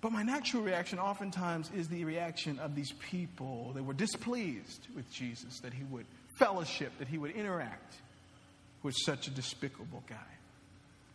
But 0.00 0.12
my 0.12 0.22
natural 0.22 0.62
reaction 0.62 0.98
oftentimes 0.98 1.70
is 1.74 1.88
the 1.88 2.04
reaction 2.04 2.58
of 2.58 2.74
these 2.76 2.92
people. 3.10 3.72
They 3.74 3.80
were 3.80 3.94
displeased 3.94 4.86
with 4.94 5.10
Jesus, 5.10 5.60
that 5.60 5.72
he 5.72 5.82
would 5.84 6.06
fellowship, 6.38 6.92
that 6.98 7.08
he 7.08 7.18
would 7.18 7.32
interact 7.32 7.96
with 8.82 8.94
such 9.04 9.26
a 9.26 9.30
despicable 9.30 10.04
guy. 10.08 10.16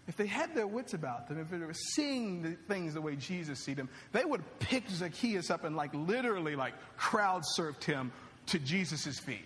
If 0.07 0.17
they 0.17 0.25
had 0.25 0.55
their 0.55 0.67
wits 0.67 0.93
about 0.93 1.27
them, 1.27 1.39
if 1.39 1.49
they 1.49 1.57
were 1.57 1.73
seeing 1.73 2.41
the 2.41 2.51
things 2.67 2.95
the 2.95 3.01
way 3.01 3.15
Jesus 3.15 3.59
see 3.59 3.73
them, 3.73 3.87
they 4.11 4.25
would 4.25 4.41
pick 4.59 4.89
Zacchaeus 4.89 5.49
up 5.49 5.63
and 5.63 5.75
like 5.75 5.93
literally 5.93 6.55
like 6.55 6.73
crowd 6.97 7.43
surfed 7.57 7.83
him 7.83 8.11
to 8.47 8.59
Jesus' 8.59 9.19
feet. 9.19 9.45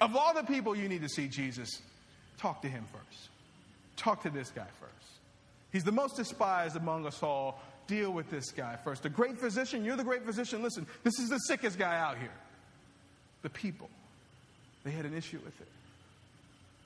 Of 0.00 0.16
all 0.16 0.34
the 0.34 0.44
people 0.44 0.76
you 0.76 0.88
need 0.88 1.02
to 1.02 1.08
see 1.08 1.28
Jesus, 1.28 1.82
talk 2.38 2.62
to 2.62 2.68
him 2.68 2.84
first. 2.92 3.28
Talk 3.96 4.22
to 4.22 4.30
this 4.30 4.50
guy 4.50 4.66
first. 4.80 4.92
He's 5.72 5.84
the 5.84 5.92
most 5.92 6.16
despised 6.16 6.76
among 6.76 7.06
us 7.06 7.22
all. 7.22 7.60
Deal 7.86 8.12
with 8.12 8.30
this 8.30 8.52
guy 8.52 8.76
first. 8.84 9.02
The 9.02 9.10
great 9.10 9.38
physician, 9.38 9.84
you're 9.84 9.96
the 9.96 10.04
great 10.04 10.24
physician. 10.24 10.62
Listen, 10.62 10.86
this 11.02 11.18
is 11.18 11.28
the 11.28 11.38
sickest 11.38 11.78
guy 11.78 11.98
out 11.98 12.18
here. 12.18 12.32
The 13.42 13.50
people, 13.50 13.90
they 14.84 14.92
had 14.92 15.04
an 15.04 15.14
issue 15.14 15.38
with 15.44 15.60
it. 15.60 15.68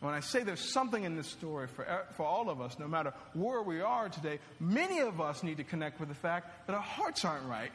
When 0.01 0.13
I 0.13 0.21
say 0.21 0.43
there's 0.43 0.61
something 0.61 1.05
in 1.05 1.17
this 1.17 1.29
story 1.29 1.67
for, 1.69 1.87
for 2.17 2.27
all 2.27 2.51
of 2.51 2.61
us, 2.61 2.79
no 2.79 2.87
matter 2.87 3.15
where 3.33 3.63
we 3.63 3.81
are 3.81 4.09
today, 4.09 4.39
many 4.61 5.01
of 5.01 5.21
us 5.21 5.43
need 5.43 5.57
to 5.57 5.65
connect 5.65 6.01
with 6.01 6.11
the 6.11 6.15
fact 6.15 6.67
that 6.67 6.75
our 6.75 6.83
hearts 6.83 7.25
aren't 7.25 7.47
right 7.47 7.73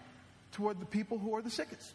toward 0.52 0.80
the 0.80 0.86
people 0.86 1.18
who 1.18 1.34
are 1.36 1.42
the 1.42 1.50
sickest. 1.50 1.94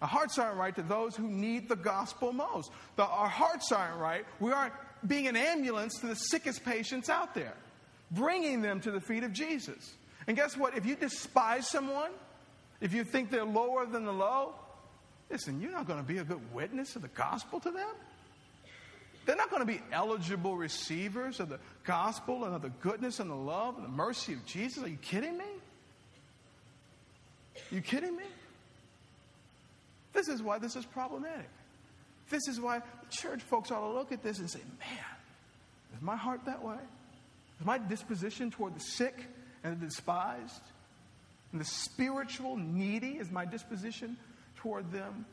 Our 0.00 0.08
hearts 0.08 0.38
aren't 0.38 0.58
right 0.58 0.74
to 0.76 0.82
those 0.82 1.16
who 1.16 1.28
need 1.28 1.68
the 1.68 1.76
gospel 1.76 2.32
most. 2.32 2.70
The, 2.96 3.04
our 3.04 3.28
hearts 3.28 3.72
aren't 3.72 4.00
right. 4.00 4.24
We 4.40 4.52
aren't 4.52 4.74
being 5.06 5.26
an 5.26 5.36
ambulance 5.36 5.98
to 6.00 6.06
the 6.06 6.16
sickest 6.16 6.64
patients 6.64 7.08
out 7.08 7.34
there, 7.34 7.54
bringing 8.10 8.62
them 8.62 8.80
to 8.80 8.90
the 8.90 9.00
feet 9.00 9.24
of 9.24 9.32
Jesus. 9.32 9.94
And 10.26 10.36
guess 10.36 10.56
what? 10.56 10.76
If 10.76 10.86
you 10.86 10.94
despise 10.96 11.68
someone, 11.68 12.10
if 12.80 12.92
you 12.92 13.04
think 13.04 13.30
they're 13.30 13.44
lower 13.44 13.86
than 13.86 14.04
the 14.04 14.12
low, 14.12 14.54
listen, 15.30 15.60
you're 15.60 15.72
not 15.72 15.86
going 15.86 16.00
to 16.00 16.06
be 16.06 16.18
a 16.18 16.24
good 16.24 16.52
witness 16.52 16.94
of 16.96 17.02
the 17.02 17.08
gospel 17.08 17.60
to 17.60 17.70
them. 17.70 17.94
They're 19.24 19.36
not 19.36 19.50
going 19.50 19.60
to 19.60 19.66
be 19.66 19.80
eligible 19.92 20.56
receivers 20.56 21.38
of 21.38 21.48
the 21.48 21.60
gospel 21.84 22.44
and 22.44 22.54
of 22.54 22.62
the 22.62 22.70
goodness 22.80 23.20
and 23.20 23.30
the 23.30 23.34
love 23.34 23.76
and 23.76 23.84
the 23.84 23.90
mercy 23.90 24.32
of 24.32 24.44
Jesus. 24.46 24.82
Are 24.82 24.88
you 24.88 24.98
kidding 25.00 25.38
me? 25.38 25.44
You 27.70 27.80
kidding 27.80 28.16
me? 28.16 28.24
This 30.12 30.28
is 30.28 30.42
why 30.42 30.58
this 30.58 30.76
is 30.76 30.84
problematic. 30.84 31.48
This 32.30 32.48
is 32.48 32.60
why 32.60 32.80
church 33.10 33.42
folks 33.42 33.70
ought 33.70 33.80
to 33.80 33.92
look 33.92 34.12
at 34.12 34.22
this 34.22 34.38
and 34.38 34.50
say, 34.50 34.60
man, 34.80 34.98
is 35.94 36.02
my 36.02 36.16
heart 36.16 36.40
that 36.46 36.64
way? 36.64 36.78
Is 37.60 37.66
my 37.66 37.78
disposition 37.78 38.50
toward 38.50 38.74
the 38.74 38.80
sick 38.80 39.14
and 39.62 39.80
the 39.80 39.86
despised 39.86 40.62
and 41.52 41.60
the 41.60 41.64
spiritual 41.64 42.56
needy? 42.56 43.18
Is 43.18 43.30
my 43.30 43.44
disposition 43.44 44.16
toward 44.56 44.90
them? 44.90 45.24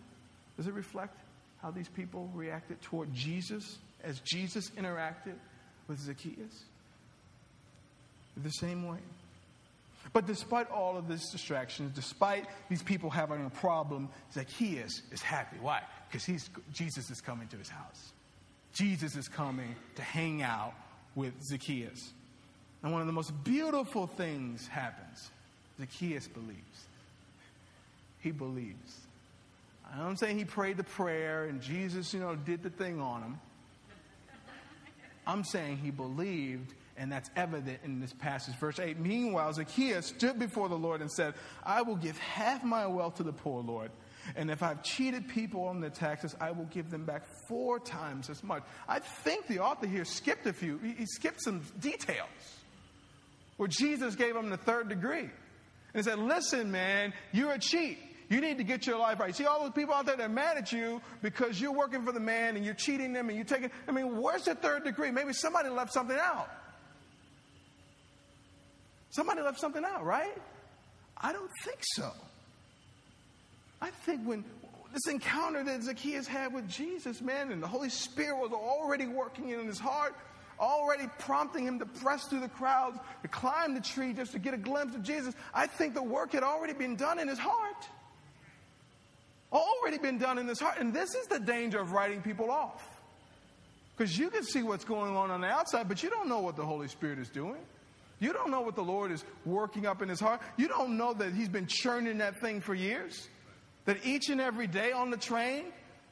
Does 0.57 0.67
it 0.67 0.73
reflect 0.73 1.17
how 1.61 1.71
these 1.71 1.89
people 1.89 2.29
reacted 2.33 2.81
toward 2.81 3.13
Jesus 3.13 3.77
as 4.03 4.19
Jesus 4.21 4.69
interacted 4.71 5.35
with 5.87 5.99
Zacchaeus? 5.99 6.63
The 8.37 8.49
same 8.51 8.87
way. 8.87 8.99
But 10.13 10.25
despite 10.25 10.71
all 10.71 10.97
of 10.97 11.07
these 11.09 11.29
distractions, 11.29 11.91
despite 11.93 12.45
these 12.69 12.81
people 12.81 13.09
having 13.09 13.45
a 13.45 13.49
problem, 13.49 14.09
Zacchaeus 14.33 15.01
is 15.11 15.21
happy. 15.21 15.57
Why? 15.61 15.81
Because 16.09 16.49
Jesus 16.73 17.11
is 17.11 17.19
coming 17.21 17.47
to 17.49 17.57
his 17.57 17.69
house. 17.69 18.13
Jesus 18.73 19.15
is 19.15 19.27
coming 19.27 19.75
to 19.95 20.01
hang 20.01 20.41
out 20.41 20.73
with 21.15 21.33
Zacchaeus. 21.43 22.13
And 22.81 22.93
one 22.93 23.01
of 23.01 23.07
the 23.07 23.13
most 23.13 23.31
beautiful 23.43 24.07
things 24.07 24.67
happens. 24.67 25.29
Zacchaeus 25.79 26.27
believes. 26.27 26.87
He 28.21 28.31
believes. 28.31 28.95
I'm 29.93 30.15
saying 30.15 30.37
he 30.37 30.45
prayed 30.45 30.77
the 30.77 30.83
prayer 30.83 31.45
and 31.45 31.61
Jesus, 31.61 32.13
you 32.13 32.19
know, 32.19 32.35
did 32.35 32.63
the 32.63 32.69
thing 32.69 33.01
on 33.01 33.23
him. 33.23 33.39
I'm 35.25 35.43
saying 35.43 35.77
he 35.77 35.91
believed, 35.91 36.73
and 36.97 37.11
that's 37.11 37.29
evident 37.35 37.79
in 37.83 37.99
this 37.99 38.13
passage. 38.13 38.55
Verse 38.55 38.79
8 38.79 38.99
Meanwhile, 38.99 39.53
Zacchaeus 39.53 40.07
stood 40.07 40.39
before 40.39 40.69
the 40.69 40.77
Lord 40.77 41.01
and 41.01 41.11
said, 41.11 41.35
I 41.63 41.83
will 41.83 41.95
give 41.95 42.17
half 42.17 42.63
my 42.63 42.87
wealth 42.87 43.15
to 43.15 43.23
the 43.23 43.33
poor, 43.33 43.61
Lord. 43.61 43.91
And 44.35 44.51
if 44.51 44.63
I've 44.63 44.83
cheated 44.83 45.27
people 45.27 45.65
on 45.65 45.81
their 45.81 45.89
taxes, 45.89 46.35
I 46.39 46.51
will 46.51 46.65
give 46.65 46.89
them 46.89 47.05
back 47.05 47.23
four 47.47 47.79
times 47.79 48.29
as 48.29 48.43
much. 48.43 48.63
I 48.87 48.99
think 48.99 49.47
the 49.47 49.59
author 49.59 49.87
here 49.87 50.05
skipped 50.05 50.45
a 50.45 50.53
few, 50.53 50.77
he 50.79 51.05
skipped 51.05 51.41
some 51.41 51.61
details 51.79 52.27
where 53.57 53.67
Jesus 53.67 54.15
gave 54.15 54.35
him 54.35 54.49
the 54.49 54.57
third 54.57 54.89
degree. 54.89 55.29
And 55.93 56.05
said, 56.05 56.19
Listen, 56.19 56.71
man, 56.71 57.13
you're 57.31 57.51
a 57.51 57.59
cheat. 57.59 57.97
You 58.29 58.41
need 58.41 58.59
to 58.59 58.63
get 58.63 58.85
your 58.85 58.99
life 58.99 59.19
right. 59.19 59.35
See 59.35 59.45
all 59.45 59.63
those 59.63 59.73
people 59.73 59.95
out 59.95 60.05
there 60.05 60.15
that 60.15 60.23
are 60.23 60.29
mad 60.29 60.57
at 60.57 60.71
you 60.71 61.01
because 61.23 61.59
you're 61.59 61.73
working 61.73 62.05
for 62.05 62.11
the 62.11 62.19
man 62.19 62.55
and 62.55 62.63
you're 62.63 62.75
cheating 62.75 63.11
them 63.11 63.27
and 63.29 63.35
you're 63.35 63.45
taking. 63.45 63.71
I 63.87 63.91
mean, 63.91 64.21
where's 64.21 64.45
the 64.45 64.53
third 64.53 64.83
degree? 64.83 65.09
Maybe 65.09 65.33
somebody 65.33 65.69
left 65.69 65.91
something 65.91 66.17
out. 66.17 66.49
Somebody 69.09 69.41
left 69.41 69.59
something 69.59 69.83
out, 69.83 70.05
right? 70.05 70.37
I 71.17 71.33
don't 71.33 71.49
think 71.63 71.79
so. 71.81 72.11
I 73.81 73.89
think 73.89 74.21
when 74.25 74.45
this 74.93 75.07
encounter 75.07 75.63
that 75.63 75.83
Zacchaeus 75.83 76.27
had 76.27 76.53
with 76.53 76.69
Jesus, 76.69 77.21
man, 77.21 77.51
and 77.51 77.63
the 77.63 77.67
Holy 77.67 77.89
Spirit 77.89 78.37
was 78.37 78.51
already 78.51 79.07
working 79.07 79.49
in 79.49 79.65
his 79.65 79.79
heart, 79.79 80.15
already 80.59 81.07
prompting 81.19 81.65
him 81.65 81.79
to 81.79 81.85
press 81.85 82.25
through 82.25 82.41
the 82.41 82.49
crowds, 82.49 82.99
to 83.21 83.27
climb 83.27 83.73
the 83.73 83.81
tree 83.81 84.13
just 84.13 84.33
to 84.33 84.39
get 84.39 84.53
a 84.53 84.57
glimpse 84.57 84.95
of 84.95 85.01
Jesus. 85.03 85.33
I 85.53 85.67
think 85.67 85.93
the 85.93 86.03
work 86.03 86.33
had 86.33 86.43
already 86.43 86.73
been 86.73 86.95
done 86.95 87.19
in 87.19 87.27
his 87.27 87.39
heart. 87.39 87.68
Already 89.51 89.97
been 89.97 90.17
done 90.17 90.37
in 90.37 90.47
his 90.47 90.59
heart. 90.59 90.77
And 90.79 90.93
this 90.93 91.15
is 91.15 91.27
the 91.27 91.39
danger 91.39 91.79
of 91.79 91.91
writing 91.91 92.21
people 92.21 92.51
off. 92.51 92.87
Because 93.97 94.17
you 94.17 94.29
can 94.29 94.43
see 94.43 94.63
what's 94.63 94.85
going 94.85 95.17
on 95.17 95.29
on 95.31 95.41
the 95.41 95.47
outside, 95.47 95.89
but 95.89 96.01
you 96.03 96.09
don't 96.09 96.29
know 96.29 96.39
what 96.39 96.55
the 96.55 96.65
Holy 96.65 96.87
Spirit 96.87 97.19
is 97.19 97.29
doing. 97.29 97.59
You 98.19 98.33
don't 98.33 98.51
know 98.51 98.61
what 98.61 98.75
the 98.75 98.83
Lord 98.83 99.11
is 99.11 99.23
working 99.45 99.85
up 99.85 100.01
in 100.01 100.09
his 100.09 100.19
heart. 100.19 100.41
You 100.57 100.67
don't 100.67 100.97
know 100.97 101.13
that 101.13 101.33
he's 101.33 101.49
been 101.49 101.67
churning 101.67 102.17
that 102.19 102.39
thing 102.39 102.61
for 102.61 102.73
years. 102.73 103.27
That 103.85 103.97
each 104.05 104.29
and 104.29 104.39
every 104.39 104.67
day 104.67 104.91
on 104.91 105.09
the 105.09 105.17
train, 105.17 105.65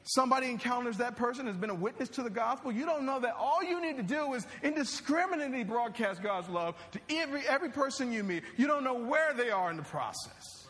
somebody 0.03 0.49
encounters 0.49 0.97
that 0.97 1.15
person, 1.15 1.47
has 1.47 1.57
been 1.57 1.69
a 1.69 1.75
witness 1.75 2.09
to 2.09 2.23
the 2.23 2.29
gospel. 2.29 2.71
You 2.71 2.85
don't 2.85 3.05
know 3.05 3.19
that 3.19 3.35
all 3.37 3.63
you 3.63 3.81
need 3.81 3.97
to 3.97 4.03
do 4.03 4.33
is 4.33 4.47
indiscriminately 4.63 5.63
broadcast 5.63 6.23
God's 6.23 6.49
love 6.49 6.75
to 6.91 6.99
every, 7.09 7.47
every 7.47 7.69
person 7.69 8.11
you 8.11 8.23
meet. 8.23 8.43
You 8.55 8.67
don't 8.67 8.83
know 8.83 8.95
where 8.95 9.33
they 9.33 9.49
are 9.49 9.69
in 9.69 9.77
the 9.77 9.83
process. 9.83 10.66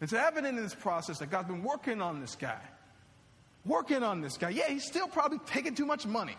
It's 0.00 0.12
evident 0.12 0.56
in 0.56 0.62
this 0.62 0.74
process 0.74 1.18
that 1.18 1.30
God's 1.30 1.48
been 1.48 1.62
working 1.62 2.00
on 2.00 2.20
this 2.20 2.36
guy. 2.36 2.60
Working 3.64 4.02
on 4.02 4.20
this 4.20 4.36
guy. 4.36 4.50
Yeah, 4.50 4.68
he's 4.68 4.84
still 4.84 5.08
probably 5.08 5.38
taking 5.46 5.74
too 5.74 5.86
much 5.86 6.06
money. 6.06 6.36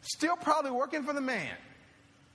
Still 0.00 0.36
probably 0.36 0.72
working 0.72 1.04
for 1.04 1.12
the 1.12 1.20
man. 1.20 1.54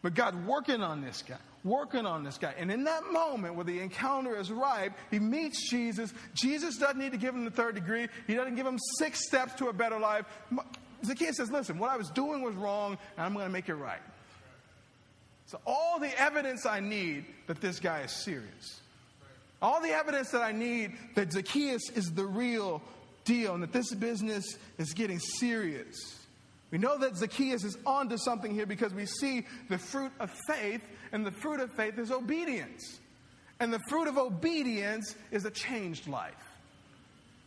But 0.01 0.13
God 0.13 0.47
working 0.47 0.81
on 0.81 1.01
this 1.01 1.23
guy 1.27 1.37
working 1.67 2.05
on 2.05 2.23
this 2.23 2.37
guy. 2.37 2.53
And 2.57 2.71
in 2.71 2.85
that 2.85 3.11
moment 3.11 3.55
where 3.55 3.65
the 3.65 3.79
encounter 3.79 4.35
is 4.35 4.51
ripe, 4.51 4.93
he 5.11 5.19
meets 5.19 5.69
Jesus. 5.69 6.13
Jesus 6.33 6.77
doesn't 6.77 6.97
need 6.97 7.11
to 7.11 7.17
give 7.17 7.35
him 7.35 7.45
the 7.45 7.51
third 7.51 7.75
degree, 7.75 8.07
he 8.25 8.35
doesn't 8.35 8.55
give 8.55 8.65
him 8.65 8.79
six 8.97 9.25
steps 9.27 9.53
to 9.55 9.67
a 9.67 9.73
better 9.73 9.99
life. 9.99 10.25
Zacchaeus 11.05 11.37
says, 11.37 11.51
Listen, 11.51 11.77
what 11.77 11.91
I 11.91 11.97
was 11.97 12.09
doing 12.09 12.41
was 12.41 12.55
wrong, 12.55 12.97
and 13.17 13.25
I'm 13.25 13.33
going 13.33 13.45
to 13.45 13.51
make 13.51 13.69
it 13.69 13.75
right. 13.75 14.01
So, 15.45 15.59
all 15.65 15.99
the 15.99 16.19
evidence 16.19 16.65
I 16.65 16.79
need 16.79 17.25
that 17.45 17.61
this 17.61 17.79
guy 17.79 18.01
is 18.01 18.11
serious, 18.11 18.81
all 19.61 19.81
the 19.81 19.89
evidence 19.89 20.31
that 20.31 20.41
I 20.41 20.51
need 20.51 20.93
that 21.15 21.31
Zacchaeus 21.31 21.89
is 21.95 22.11
the 22.13 22.25
real 22.25 22.81
deal 23.25 23.53
and 23.53 23.63
that 23.63 23.73
this 23.73 23.93
business 23.93 24.57
is 24.77 24.93
getting 24.93 25.19
serious. 25.19 25.95
We 26.71 26.77
know 26.77 26.97
that 26.97 27.15
Zacchaeus 27.17 27.63
is 27.63 27.77
onto 27.85 28.17
something 28.17 28.53
here 28.53 28.65
because 28.65 28.93
we 28.93 29.05
see 29.05 29.45
the 29.69 29.77
fruit 29.77 30.11
of 30.19 30.31
faith 30.47 30.81
and 31.11 31.25
the 31.25 31.31
fruit 31.31 31.59
of 31.59 31.71
faith 31.71 31.97
is 31.97 32.11
obedience. 32.11 32.99
And 33.59 33.73
the 33.73 33.79
fruit 33.89 34.07
of 34.07 34.17
obedience 34.17 35.15
is 35.31 35.45
a 35.45 35.51
changed 35.51 36.07
life. 36.07 36.33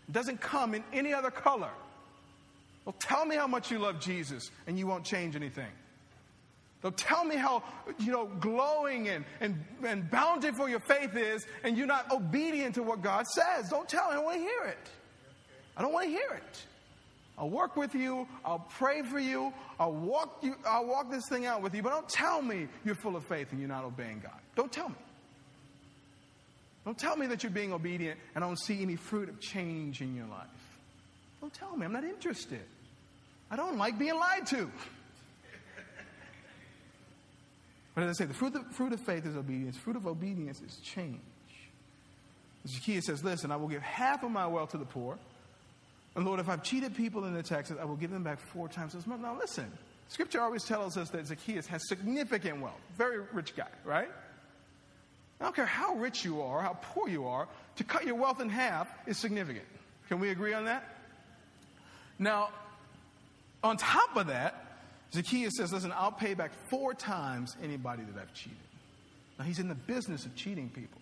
It 0.08 0.12
doesn't 0.12 0.40
come 0.40 0.74
in 0.74 0.82
any 0.92 1.12
other 1.12 1.30
color. 1.30 1.70
Well, 2.84 2.96
tell 2.98 3.24
me 3.24 3.36
how 3.36 3.46
much 3.46 3.70
you 3.70 3.78
love 3.78 4.00
Jesus, 4.00 4.50
and 4.66 4.78
you 4.78 4.86
won't 4.86 5.04
change 5.04 5.36
anything. 5.36 5.70
They'll 6.82 6.92
tell 6.92 7.24
me 7.24 7.36
how, 7.36 7.62
you 7.98 8.10
know, 8.10 8.26
glowing 8.40 9.08
and, 9.08 9.24
and, 9.40 9.62
and 9.84 10.10
bountiful 10.10 10.68
your 10.68 10.80
faith 10.80 11.14
is, 11.14 11.46
and 11.62 11.76
you're 11.76 11.86
not 11.86 12.10
obedient 12.10 12.76
to 12.76 12.82
what 12.82 13.02
God 13.02 13.26
says. 13.26 13.68
Don't 13.68 13.88
tell 13.88 14.06
me. 14.06 14.12
I 14.12 14.14
don't 14.14 14.24
want 14.24 14.36
to 14.38 14.42
hear 14.42 14.64
it. 14.64 14.90
I 15.76 15.82
don't 15.82 15.92
want 15.92 16.06
to 16.06 16.10
hear 16.10 16.30
it. 16.30 16.62
I'll 17.36 17.50
work 17.50 17.76
with 17.76 17.94
you. 17.94 18.26
I'll 18.44 18.66
pray 18.78 19.02
for 19.02 19.18
you. 19.18 19.52
I'll 19.78 19.92
walk 19.92 20.40
you. 20.42 20.56
I'll 20.66 20.86
walk 20.86 21.10
this 21.10 21.26
thing 21.28 21.46
out 21.46 21.62
with 21.62 21.74
you. 21.74 21.82
But 21.82 21.90
don't 21.90 22.08
tell 22.08 22.42
me 22.42 22.68
you're 22.84 22.94
full 22.94 23.16
of 23.16 23.24
faith 23.24 23.48
and 23.50 23.60
you're 23.60 23.68
not 23.68 23.84
obeying 23.84 24.20
God. 24.22 24.38
Don't 24.56 24.70
tell 24.70 24.90
me. 24.90 24.96
Don't 26.84 26.98
tell 26.98 27.16
me 27.16 27.26
that 27.28 27.42
you're 27.42 27.52
being 27.52 27.72
obedient 27.72 28.18
and 28.34 28.44
I 28.44 28.46
don't 28.46 28.58
see 28.58 28.82
any 28.82 28.96
fruit 28.96 29.28
of 29.28 29.40
change 29.40 30.02
in 30.02 30.14
your 30.14 30.26
life. 30.26 30.48
Don't 31.40 31.52
tell 31.52 31.74
me. 31.76 31.86
I'm 31.86 31.92
not 31.92 32.04
interested. 32.04 32.60
I 33.50 33.56
don't 33.56 33.78
like 33.78 33.98
being 33.98 34.16
lied 34.16 34.46
to. 34.48 34.70
But 38.00 38.08
as 38.08 38.16
I 38.16 38.24
say, 38.24 38.28
the 38.28 38.34
fruit 38.34 38.54
of, 38.54 38.66
fruit 38.68 38.94
of 38.94 39.00
faith 39.00 39.26
is 39.26 39.36
obedience. 39.36 39.76
Fruit 39.76 39.94
of 39.94 40.06
obedience 40.06 40.62
is 40.62 40.76
change. 40.76 41.20
Zacchaeus 42.66 43.04
says, 43.04 43.22
Listen, 43.22 43.52
I 43.52 43.56
will 43.56 43.68
give 43.68 43.82
half 43.82 44.22
of 44.22 44.30
my 44.30 44.46
wealth 44.46 44.70
to 44.70 44.78
the 44.78 44.86
poor. 44.86 45.18
And 46.16 46.24
Lord, 46.24 46.40
if 46.40 46.48
I've 46.48 46.62
cheated 46.62 46.96
people 46.96 47.26
in 47.26 47.34
the 47.34 47.42
taxes, 47.42 47.76
I 47.78 47.84
will 47.84 47.96
give 47.96 48.10
them 48.10 48.22
back 48.22 48.40
four 48.40 48.70
times 48.70 48.94
as 48.94 49.06
much. 49.06 49.20
Now 49.20 49.36
listen, 49.38 49.70
Scripture 50.08 50.40
always 50.40 50.64
tells 50.64 50.96
us 50.96 51.10
that 51.10 51.26
Zacchaeus 51.26 51.66
has 51.66 51.86
significant 51.88 52.62
wealth. 52.62 52.80
Very 52.96 53.20
rich 53.34 53.54
guy, 53.54 53.68
right? 53.84 54.08
I 55.38 55.44
don't 55.44 55.54
care 55.54 55.66
how 55.66 55.96
rich 55.96 56.24
you 56.24 56.40
are, 56.40 56.62
how 56.62 56.78
poor 56.80 57.06
you 57.06 57.26
are, 57.26 57.48
to 57.76 57.84
cut 57.84 58.06
your 58.06 58.14
wealth 58.14 58.40
in 58.40 58.48
half 58.48 58.88
is 59.06 59.18
significant. 59.18 59.66
Can 60.08 60.20
we 60.20 60.30
agree 60.30 60.54
on 60.54 60.64
that? 60.64 60.88
Now, 62.18 62.48
on 63.62 63.76
top 63.76 64.16
of 64.16 64.28
that, 64.28 64.69
Zacchaeus 65.12 65.56
says, 65.56 65.72
Listen, 65.72 65.92
I'll 65.94 66.12
pay 66.12 66.34
back 66.34 66.52
four 66.68 66.94
times 66.94 67.56
anybody 67.62 68.02
that 68.02 68.20
I've 68.20 68.32
cheated. 68.32 68.58
Now, 69.38 69.44
he's 69.44 69.58
in 69.58 69.68
the 69.68 69.74
business 69.74 70.26
of 70.26 70.34
cheating 70.34 70.68
people. 70.68 71.00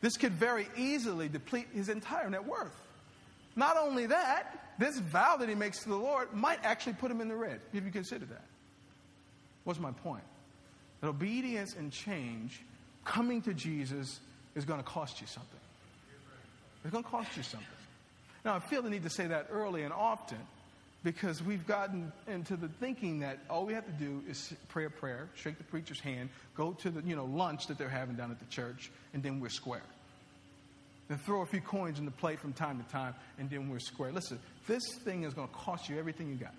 This 0.00 0.16
could 0.16 0.32
very 0.32 0.68
easily 0.76 1.28
deplete 1.28 1.68
his 1.74 1.88
entire 1.88 2.30
net 2.30 2.44
worth. 2.44 2.74
Not 3.56 3.76
only 3.76 4.06
that, 4.06 4.74
this 4.78 4.98
vow 4.98 5.36
that 5.38 5.48
he 5.48 5.54
makes 5.54 5.82
to 5.82 5.88
the 5.88 5.96
Lord 5.96 6.32
might 6.32 6.58
actually 6.62 6.92
put 6.94 7.10
him 7.10 7.20
in 7.20 7.28
the 7.28 7.34
red, 7.34 7.60
if 7.72 7.84
you 7.84 7.90
consider 7.90 8.26
that. 8.26 8.44
What's 9.64 9.80
my 9.80 9.90
point? 9.90 10.22
That 11.00 11.08
obedience 11.08 11.74
and 11.74 11.90
change, 11.90 12.60
coming 13.04 13.42
to 13.42 13.54
Jesus, 13.54 14.20
is 14.54 14.64
going 14.64 14.78
to 14.78 14.84
cost 14.84 15.20
you 15.20 15.26
something. 15.26 15.60
It's 16.84 16.92
going 16.92 17.04
to 17.04 17.10
cost 17.10 17.36
you 17.36 17.42
something. 17.42 17.66
Now, 18.44 18.54
I 18.54 18.60
feel 18.60 18.82
the 18.82 18.90
need 18.90 19.02
to 19.02 19.10
say 19.10 19.26
that 19.26 19.48
early 19.50 19.82
and 19.82 19.92
often 19.92 20.38
because 21.06 21.40
we've 21.40 21.64
gotten 21.68 22.12
into 22.26 22.56
the 22.56 22.66
thinking 22.66 23.20
that 23.20 23.38
all 23.48 23.64
we 23.64 23.72
have 23.72 23.86
to 23.86 23.92
do 23.92 24.24
is 24.28 24.52
pray 24.66 24.86
a 24.86 24.90
prayer, 24.90 25.28
shake 25.36 25.56
the 25.56 25.62
preacher's 25.62 26.00
hand, 26.00 26.28
go 26.56 26.72
to 26.72 26.90
the 26.90 27.00
you 27.08 27.14
know 27.14 27.26
lunch 27.26 27.68
that 27.68 27.78
they're 27.78 27.88
having 27.88 28.16
down 28.16 28.32
at 28.32 28.40
the 28.40 28.46
church, 28.46 28.90
and 29.14 29.22
then 29.22 29.38
we're 29.38 29.48
square. 29.48 29.84
Then 31.06 31.18
throw 31.18 31.42
a 31.42 31.46
few 31.46 31.60
coins 31.60 32.00
in 32.00 32.06
the 32.06 32.10
plate 32.10 32.40
from 32.40 32.52
time 32.52 32.82
to 32.82 32.90
time, 32.90 33.14
and 33.38 33.48
then 33.48 33.68
we're 33.68 33.78
square. 33.78 34.10
Listen, 34.10 34.40
this 34.66 34.82
thing 35.04 35.22
is 35.22 35.32
going 35.32 35.46
to 35.46 35.54
cost 35.54 35.88
you 35.88 35.96
everything 35.96 36.28
you 36.28 36.34
got. 36.34 36.54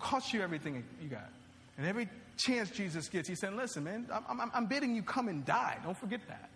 Cost 0.00 0.32
you 0.32 0.42
everything 0.42 0.82
you 1.00 1.08
got. 1.08 1.30
And 1.78 1.86
every 1.86 2.08
chance 2.36 2.68
Jesus 2.70 3.08
gets, 3.08 3.28
he's 3.28 3.38
saying, 3.38 3.56
Listen, 3.56 3.84
man, 3.84 4.08
I'm, 4.12 4.40
I'm, 4.40 4.50
I'm 4.52 4.66
bidding 4.66 4.96
you 4.96 5.04
come 5.04 5.28
and 5.28 5.44
die. 5.44 5.78
Don't 5.84 5.96
forget 5.96 6.20
that. 6.26 6.50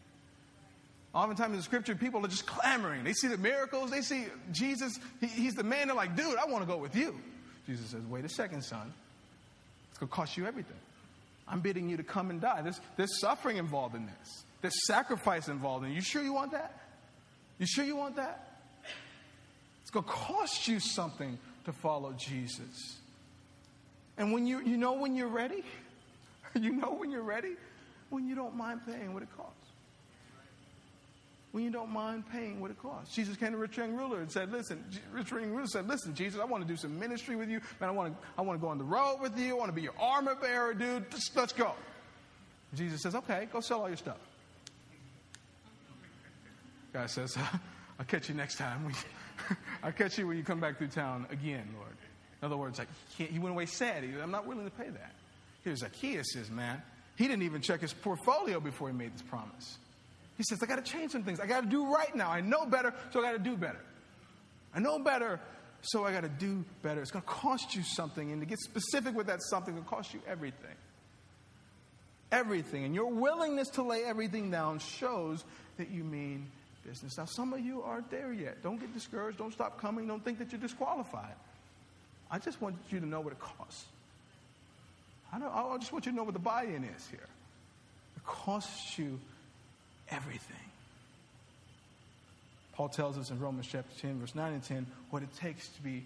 Oftentimes 1.19 1.51
in 1.51 1.57
the 1.57 1.63
scripture, 1.65 1.97
people 1.97 2.25
are 2.25 2.29
just 2.29 2.47
clamoring. 2.47 3.03
They 3.03 3.13
see 3.13 3.27
the 3.27 3.39
miracles, 3.39 3.91
they 3.91 4.03
see 4.03 4.27
Jesus. 4.53 5.01
He, 5.21 5.27
he's 5.27 5.55
the 5.55 5.65
man. 5.65 5.89
They're 5.89 5.97
like, 5.97 6.15
dude, 6.15 6.39
I 6.39 6.47
want 6.47 6.63
to 6.63 6.67
go 6.73 6.77
with 6.79 6.95
you. 6.95 7.19
Jesus 7.67 7.87
says, 7.91 8.03
wait 8.09 8.25
a 8.25 8.29
second, 8.29 8.63
son. 8.63 8.93
It's 9.91 9.99
going 9.99 10.09
to 10.09 10.15
cost 10.15 10.37
you 10.37 10.47
everything. 10.47 10.77
I'm 11.49 11.59
bidding 11.59 11.89
you 11.89 11.97
to 11.97 12.05
come 12.05 12.31
and 12.31 12.41
die. 12.41 12.63
There's, 12.63 12.81
there's 12.97 13.19
suffering 13.19 13.57
involved 13.57 13.97
in 13.97 14.07
this. 14.07 14.45
There's 14.61 14.87
sacrifice 14.87 15.49
involved 15.49 15.87
in 15.87 15.91
it. 15.91 15.95
You 15.97 16.03
sure 16.03 16.23
you 16.23 16.33
want 16.33 16.53
that? 16.53 16.79
You 17.59 17.67
sure 17.67 17.85
you 17.85 17.97
want 17.97 18.15
that? 18.15 18.61
It's 19.83 19.91
going 19.91 20.05
to 20.05 20.11
cost 20.11 20.69
you 20.69 20.79
something 20.79 21.37
to 21.65 21.73
follow 21.73 22.13
Jesus. 22.13 22.97
And 24.17 24.33
when 24.33 24.47
you, 24.47 24.61
you 24.61 24.77
know 24.77 24.93
when 24.93 25.17
you're 25.17 25.27
ready, 25.27 25.65
you 26.55 26.75
know 26.75 26.93
when 26.93 27.11
you're 27.11 27.23
ready, 27.23 27.57
when 28.09 28.29
you 28.29 28.37
don't 28.37 28.55
mind 28.55 28.83
paying 28.87 29.15
what 29.15 29.25
it 29.25 29.37
costs. 29.37 29.58
When 31.53 31.65
you 31.65 31.71
don't 31.71 31.91
mind 31.91 32.25
paying 32.31 32.61
what 32.61 32.71
it 32.71 32.79
costs. 32.79 33.15
Jesus 33.15 33.37
came 33.37 33.53
to 33.53 33.57
rich 33.57 33.79
young 33.79 33.95
ruler 33.95 34.21
and 34.21 34.31
said, 34.31 34.53
Listen, 34.53 34.85
rich 35.13 35.31
young 35.31 35.51
ruler 35.51 35.67
said, 35.67 35.89
Listen, 35.89 36.15
Jesus, 36.15 36.41
I 36.41 36.45
want 36.45 36.63
to 36.63 36.69
do 36.69 36.77
some 36.77 36.99
ministry 36.99 37.37
with 37.37 37.49
you. 37.49 37.61
Man, 37.81 37.89
I 37.89 37.93
want 37.93 38.13
to, 38.13 38.29
I 38.37 38.43
want 38.43 38.59
to 38.59 38.63
go 38.63 38.69
on 38.69 38.77
the 38.77 38.85
road 38.85 39.19
with 39.21 39.39
you. 39.39 39.57
I 39.57 39.59
want 39.59 39.71
to 39.71 39.75
be 39.75 39.83
your 39.83 39.95
armor 39.99 40.35
bearer, 40.35 40.75
dude. 40.75 41.11
Just, 41.11 41.35
let's 41.35 41.55
go. 41.55 41.73
Jesus 42.75 43.01
says, 43.01 43.15
Okay, 43.15 43.49
go 43.51 43.61
sell 43.61 43.81
all 43.81 43.89
your 43.89 43.97
stuff. 43.97 44.19
Guy 46.93 47.07
says, 47.07 47.37
I'll 47.99 48.07
catch 48.07 48.29
you 48.29 48.35
next 48.35 48.57
time. 48.57 48.93
I'll 49.83 49.93
catch 49.93 50.19
you 50.19 50.27
when 50.27 50.37
you 50.37 50.43
come 50.43 50.61
back 50.61 50.79
through 50.79 50.89
town 50.89 51.27
again, 51.31 51.69
Lord. 51.77 51.97
In 52.41 52.47
other 52.47 52.57
words, 52.57 52.79
like 52.79 52.89
he, 53.17 53.39
went 53.39 53.55
away 53.55 53.67
sad. 53.67 54.05
He, 54.05 54.11
I'm 54.21 54.31
not 54.31 54.47
willing 54.47 54.65
to 54.65 54.71
pay 54.71 54.89
that. 54.89 55.13
Here's 55.65 55.81
Zacchaeus 55.81 56.33
says, 56.33 56.51
man, 56.51 56.81
he 57.17 57.27
didn't 57.27 57.43
even 57.43 57.61
check 57.61 57.81
his 57.81 57.93
portfolio 57.93 58.61
before 58.61 58.89
he 58.89 58.95
made 58.95 59.13
this 59.13 59.23
promise. 59.23 59.79
He 60.39 60.45
says, 60.45 60.63
I 60.63 60.67
got 60.67 60.83
to 60.83 60.91
change 60.91 61.11
some 61.11 61.25
things. 61.25 61.41
I 61.41 61.47
got 61.47 61.65
to 61.65 61.69
do 61.69 61.93
right 61.93 62.15
now. 62.15 62.31
I 62.31 62.41
know 62.41 62.65
better, 62.65 62.95
so 63.11 63.21
I 63.21 63.25
got 63.25 63.33
to 63.33 63.39
do 63.41 63.57
better. 63.57 63.81
I 64.73 64.79
know 64.79 65.01
better, 65.01 65.41
so 65.83 66.05
I 66.05 66.13
got 66.13 66.23
to 66.23 66.29
do 66.29 66.65
better. 66.81 67.03
It's 67.03 67.11
going 67.11 67.25
to 67.25 67.29
cost 67.29 67.75
you 67.75 67.83
something. 67.83 68.31
And 68.31 68.41
to 68.41 68.47
get 68.47 68.61
specific 68.61 69.17
with 69.17 69.27
that 69.27 69.43
something, 69.43 69.75
will 69.75 69.83
cost 69.83 70.15
you 70.15 70.21
everything. 70.29 70.77
Everything. 72.31 72.85
And 72.85 72.95
your 72.95 73.11
willingness 73.11 73.69
to 73.71 73.83
lay 73.83 74.05
everything 74.05 74.51
down 74.51 74.79
shows 74.79 75.45
that 75.77 75.91
you 75.91 76.05
mean 76.05 76.47
business. 76.87 77.19
Now, 77.19 77.25
some 77.25 77.53
of 77.53 77.61
you 77.61 77.83
aren't 77.83 78.11
there 78.11 78.33
yet. 78.33 78.63
Don't 78.63 78.79
get 78.79 78.95
discouraged. 78.95 79.39
Don't 79.39 79.53
stop 79.53 79.81
coming. 79.81 80.07
Don't 80.07 80.25
think 80.25 80.39
that 80.39 80.53
you're 80.53 80.61
disqualified. 80.61 81.35
I 82.31 82.39
just 82.39 82.63
want 82.63 82.77
you 82.91 83.01
to 83.01 83.07
know 83.07 83.21
what 83.21 83.33
it 83.33 83.41
costs. 83.41 83.87
I, 85.33 85.39
I 85.39 85.79
just 85.79 85.93
want 85.93 86.07
you 86.07 86.13
to 86.13 86.17
know 86.17 86.25
what 86.25 86.35
the 86.35 86.41
buy 86.41 86.63
in 86.63 86.85
is 86.85 87.09
here. 87.11 87.27
It 88.17 88.25
costs 88.25 88.99
you 88.99 89.19
everything. 90.11 90.57
Paul 92.73 92.89
tells 92.89 93.19
us 93.19 93.31
in 93.31 93.41
Romans 93.41 93.67
chapter 93.71 94.01
10, 94.01 94.21
verse 94.21 94.35
9 94.35 94.53
and 94.53 94.63
10, 94.63 94.87
what 95.11 95.23
it 95.23 95.35
takes 95.37 95.69
to 95.69 95.83
be 95.83 96.05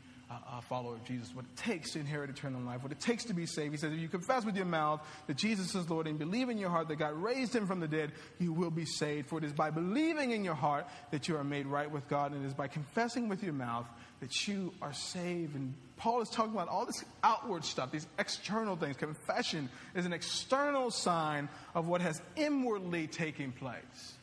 a 0.50 0.62
follower 0.62 0.94
of 0.94 1.04
Jesus, 1.04 1.34
what 1.34 1.44
it 1.44 1.56
takes 1.58 1.92
to 1.92 2.00
inherit 2.00 2.30
eternal 2.30 2.62
life, 2.62 2.82
what 2.82 2.90
it 2.90 3.00
takes 3.00 3.24
to 3.24 3.34
be 3.34 3.44
saved. 3.44 3.72
He 3.72 3.76
says, 3.76 3.92
if 3.92 3.98
you 3.98 4.08
confess 4.08 4.46
with 4.46 4.56
your 4.56 4.64
mouth 4.64 5.02
that 5.26 5.36
Jesus 5.36 5.74
is 5.74 5.90
Lord 5.90 6.06
and 6.06 6.18
believe 6.18 6.48
in 6.48 6.56
your 6.56 6.70
heart 6.70 6.88
that 6.88 6.96
God 6.96 7.12
raised 7.12 7.54
him 7.54 7.66
from 7.66 7.80
the 7.80 7.88
dead, 7.88 8.12
you 8.38 8.54
will 8.54 8.70
be 8.70 8.86
saved. 8.86 9.28
For 9.28 9.36
it 9.36 9.44
is 9.44 9.52
by 9.52 9.68
believing 9.70 10.30
in 10.30 10.42
your 10.42 10.54
heart 10.54 10.86
that 11.10 11.28
you 11.28 11.36
are 11.36 11.44
made 11.44 11.66
right 11.66 11.90
with 11.90 12.08
God, 12.08 12.32
and 12.32 12.42
it 12.42 12.48
is 12.48 12.54
by 12.54 12.68
confessing 12.68 13.28
with 13.28 13.42
your 13.42 13.52
mouth 13.52 13.86
that 14.22 14.46
you 14.46 14.72
are 14.80 14.92
saved. 14.92 15.56
And 15.56 15.74
Paul 15.96 16.22
is 16.22 16.28
talking 16.28 16.54
about 16.54 16.68
all 16.68 16.86
this 16.86 17.04
outward 17.24 17.64
stuff, 17.64 17.90
these 17.90 18.06
external 18.20 18.76
things. 18.76 18.96
Confession 18.96 19.68
is 19.96 20.06
an 20.06 20.12
external 20.12 20.92
sign 20.92 21.48
of 21.74 21.88
what 21.88 22.00
has 22.00 22.22
inwardly 22.36 23.08
taken 23.08 23.50
place. 23.50 24.14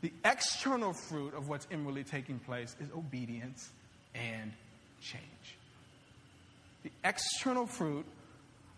The 0.00 0.12
external 0.24 0.94
fruit 0.94 1.34
of 1.34 1.46
what's 1.46 1.66
inwardly 1.70 2.04
taking 2.04 2.38
place 2.38 2.74
is 2.80 2.88
obedience 2.96 3.68
and 4.14 4.50
change. 5.02 5.22
The 6.82 6.90
external 7.04 7.66
fruit 7.66 8.06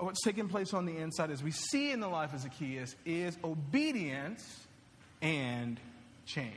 of 0.01 0.07
what's 0.07 0.23
taking 0.25 0.49
place 0.49 0.75
on 0.75 0.85
the 0.85 0.97
inside, 0.97 1.31
as 1.31 1.45
we 1.45 1.53
see 1.53 1.93
in 1.93 2.01
the 2.01 2.09
life 2.09 2.35
of 2.35 2.41
Zacchaeus, 2.41 2.97
is 3.07 3.39
obedience 3.45 4.45
and 5.23 5.79
change. 6.27 6.55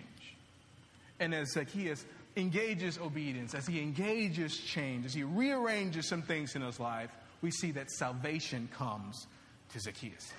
And 1.19 1.35
as 1.35 1.51
Zacchaeus 1.51 2.03
engages 2.35 2.97
obedience, 2.97 3.53
as 3.53 3.67
he 3.67 3.81
engages 3.81 4.57
change, 4.57 5.05
as 5.05 5.13
he 5.13 5.23
rearranges 5.23 6.07
some 6.07 6.21
things 6.21 6.55
in 6.55 6.61
his 6.61 6.79
life, 6.79 7.09
we 7.41 7.51
see 7.51 7.71
that 7.71 7.91
salvation 7.91 8.69
comes 8.75 9.27
to 9.71 9.79
Zacchaeus. 9.79 10.31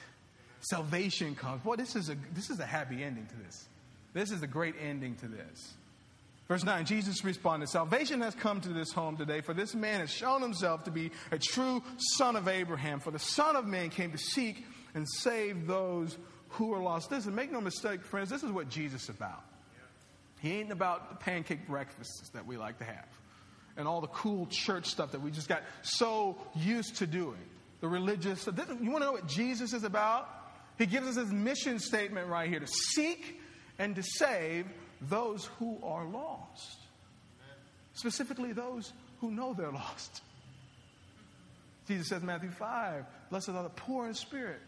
Salvation 0.60 1.34
comes. 1.34 1.62
Boy, 1.62 1.76
this 1.76 1.94
is 1.94 2.08
a, 2.08 2.16
this 2.32 2.50
is 2.50 2.58
a 2.58 2.66
happy 2.66 3.04
ending 3.04 3.26
to 3.26 3.36
this. 3.44 3.68
This 4.14 4.30
is 4.30 4.42
a 4.42 4.46
great 4.46 4.74
ending 4.80 5.14
to 5.16 5.28
this. 5.28 5.74
Verse 6.48 6.64
9 6.64 6.84
Jesus 6.84 7.24
responded, 7.24 7.68
Salvation 7.68 8.20
has 8.20 8.34
come 8.34 8.60
to 8.60 8.70
this 8.70 8.92
home 8.92 9.16
today, 9.16 9.40
for 9.40 9.54
this 9.54 9.74
man 9.74 10.00
has 10.00 10.10
shown 10.10 10.42
himself 10.42 10.84
to 10.84 10.90
be 10.90 11.10
a 11.30 11.38
true 11.38 11.82
son 11.96 12.36
of 12.36 12.48
Abraham. 12.48 13.00
For 13.00 13.10
the 13.10 13.18
Son 13.18 13.56
of 13.56 13.66
Man 13.66 13.90
came 13.90 14.12
to 14.12 14.18
seek 14.18 14.64
and 14.94 15.06
save 15.08 15.66
those 15.66 16.16
who 16.50 16.72
are 16.72 16.80
lost. 16.80 17.10
Listen, 17.10 17.34
make 17.34 17.50
no 17.50 17.60
mistake, 17.60 18.04
friends, 18.04 18.30
this 18.30 18.42
is 18.42 18.50
what 18.50 18.68
Jesus 18.68 19.04
is 19.04 19.08
about. 19.08 19.42
He 20.44 20.60
ain't 20.60 20.70
about 20.70 21.08
the 21.08 21.16
pancake 21.16 21.66
breakfasts 21.66 22.28
that 22.34 22.46
we 22.46 22.58
like 22.58 22.76
to 22.76 22.84
have 22.84 23.06
and 23.78 23.88
all 23.88 24.02
the 24.02 24.08
cool 24.08 24.46
church 24.50 24.84
stuff 24.84 25.12
that 25.12 25.22
we 25.22 25.30
just 25.30 25.48
got 25.48 25.62
so 25.80 26.36
used 26.54 26.96
to 26.96 27.06
doing. 27.06 27.40
The 27.80 27.88
religious. 27.88 28.46
You 28.46 28.52
want 28.90 29.02
to 29.02 29.06
know 29.06 29.12
what 29.12 29.26
Jesus 29.26 29.72
is 29.72 29.84
about? 29.84 30.28
He 30.76 30.84
gives 30.84 31.06
us 31.06 31.16
his 31.16 31.32
mission 31.32 31.78
statement 31.78 32.28
right 32.28 32.46
here 32.46 32.60
to 32.60 32.66
seek 32.66 33.40
and 33.78 33.96
to 33.96 34.02
save 34.02 34.66
those 35.00 35.46
who 35.58 35.78
are 35.82 36.04
lost. 36.04 36.76
Specifically, 37.94 38.52
those 38.52 38.92
who 39.22 39.30
know 39.30 39.54
they're 39.54 39.72
lost. 39.72 40.20
Jesus 41.88 42.08
says, 42.08 42.20
in 42.20 42.26
Matthew 42.26 42.50
5, 42.50 43.06
blessed 43.30 43.48
are 43.48 43.62
the 43.62 43.70
poor 43.70 44.08
in 44.08 44.14
spirit, 44.14 44.60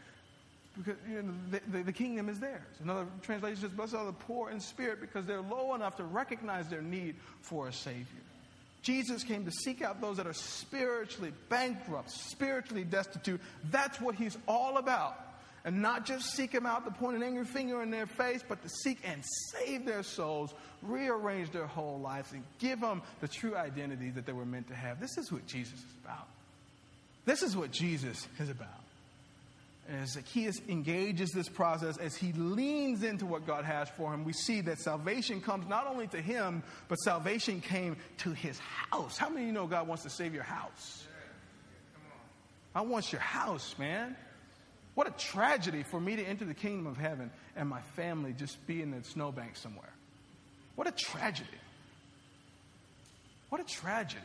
because 0.76 0.96
you 1.08 1.22
know, 1.22 1.32
the, 1.50 1.60
the, 1.70 1.84
the, 1.84 1.92
kingdom 1.92 2.28
is 2.28 2.38
theirs. 2.38 2.62
Another 2.82 3.06
translation 3.22 3.60
says, 3.60 3.70
blessed 3.70 3.94
are 3.94 4.06
the 4.06 4.12
poor 4.12 4.50
in 4.50 4.60
spirit, 4.60 5.00
because 5.00 5.26
they're 5.26 5.40
low 5.40 5.74
enough 5.74 5.96
to 5.96 6.04
recognize 6.04 6.68
their 6.68 6.82
need 6.82 7.16
for 7.40 7.68
a 7.68 7.72
Savior. 7.72 8.04
Jesus 8.82 9.24
came 9.24 9.44
to 9.44 9.50
seek 9.50 9.82
out 9.82 10.00
those 10.00 10.18
that 10.18 10.26
are 10.26 10.32
spiritually 10.32 11.32
bankrupt, 11.48 12.10
spiritually 12.10 12.84
destitute. 12.84 13.40
That's 13.70 14.00
what 14.00 14.14
he's 14.14 14.36
all 14.46 14.76
about 14.76 15.26
and 15.66 15.82
not 15.82 16.06
just 16.06 16.30
seek 16.30 16.52
Him 16.52 16.64
out 16.64 16.84
to 16.84 16.92
point 16.92 17.16
an 17.16 17.24
angry 17.24 17.44
finger 17.44 17.82
in 17.82 17.90
their 17.90 18.06
face, 18.06 18.42
but 18.48 18.62
to 18.62 18.68
seek 18.68 19.00
and 19.04 19.22
save 19.50 19.84
their 19.84 20.04
souls, 20.04 20.54
rearrange 20.80 21.50
their 21.50 21.66
whole 21.66 21.98
lives, 21.98 22.32
and 22.32 22.44
give 22.60 22.80
them 22.80 23.02
the 23.20 23.26
true 23.26 23.56
identity 23.56 24.10
that 24.10 24.26
they 24.26 24.32
were 24.32 24.46
meant 24.46 24.68
to 24.68 24.76
have. 24.76 25.00
This 25.00 25.18
is 25.18 25.32
what 25.32 25.44
Jesus 25.46 25.74
is 25.80 25.96
about. 26.04 26.28
This 27.24 27.42
is 27.42 27.56
what 27.56 27.72
Jesus 27.72 28.28
is 28.38 28.48
about. 28.48 28.68
As 29.88 30.12
Zacchaeus 30.12 30.60
engages 30.68 31.30
this 31.30 31.48
process, 31.48 31.96
as 31.98 32.16
he 32.16 32.32
leans 32.32 33.04
into 33.04 33.24
what 33.24 33.46
God 33.46 33.64
has 33.64 33.88
for 33.90 34.12
him, 34.12 34.24
we 34.24 34.32
see 34.32 34.60
that 34.62 34.80
salvation 34.80 35.40
comes 35.40 35.68
not 35.68 35.86
only 35.86 36.08
to 36.08 36.20
him, 36.20 36.64
but 36.88 36.96
salvation 36.96 37.60
came 37.60 37.96
to 38.18 38.32
his 38.32 38.58
house. 38.58 39.16
How 39.16 39.28
many 39.28 39.42
of 39.42 39.46
you 39.46 39.52
know 39.52 39.66
God 39.68 39.86
wants 39.86 40.02
to 40.02 40.10
save 40.10 40.34
your 40.34 40.42
house? 40.42 41.04
I 42.74 42.80
want 42.80 43.12
your 43.12 43.20
house, 43.20 43.76
man. 43.78 44.16
What 44.94 45.06
a 45.06 45.12
tragedy 45.12 45.84
for 45.84 46.00
me 46.00 46.16
to 46.16 46.22
enter 46.22 46.44
the 46.44 46.54
kingdom 46.54 46.86
of 46.86 46.96
heaven 46.96 47.30
and 47.54 47.68
my 47.68 47.80
family 47.94 48.32
just 48.32 48.66
be 48.66 48.82
in 48.82 48.90
the 48.90 49.04
snowbank 49.04 49.56
somewhere. 49.56 49.92
What 50.74 50.86
a 50.88 50.90
tragedy. 50.90 51.48
What 53.50 53.60
a 53.60 53.64
tragedy. 53.64 54.22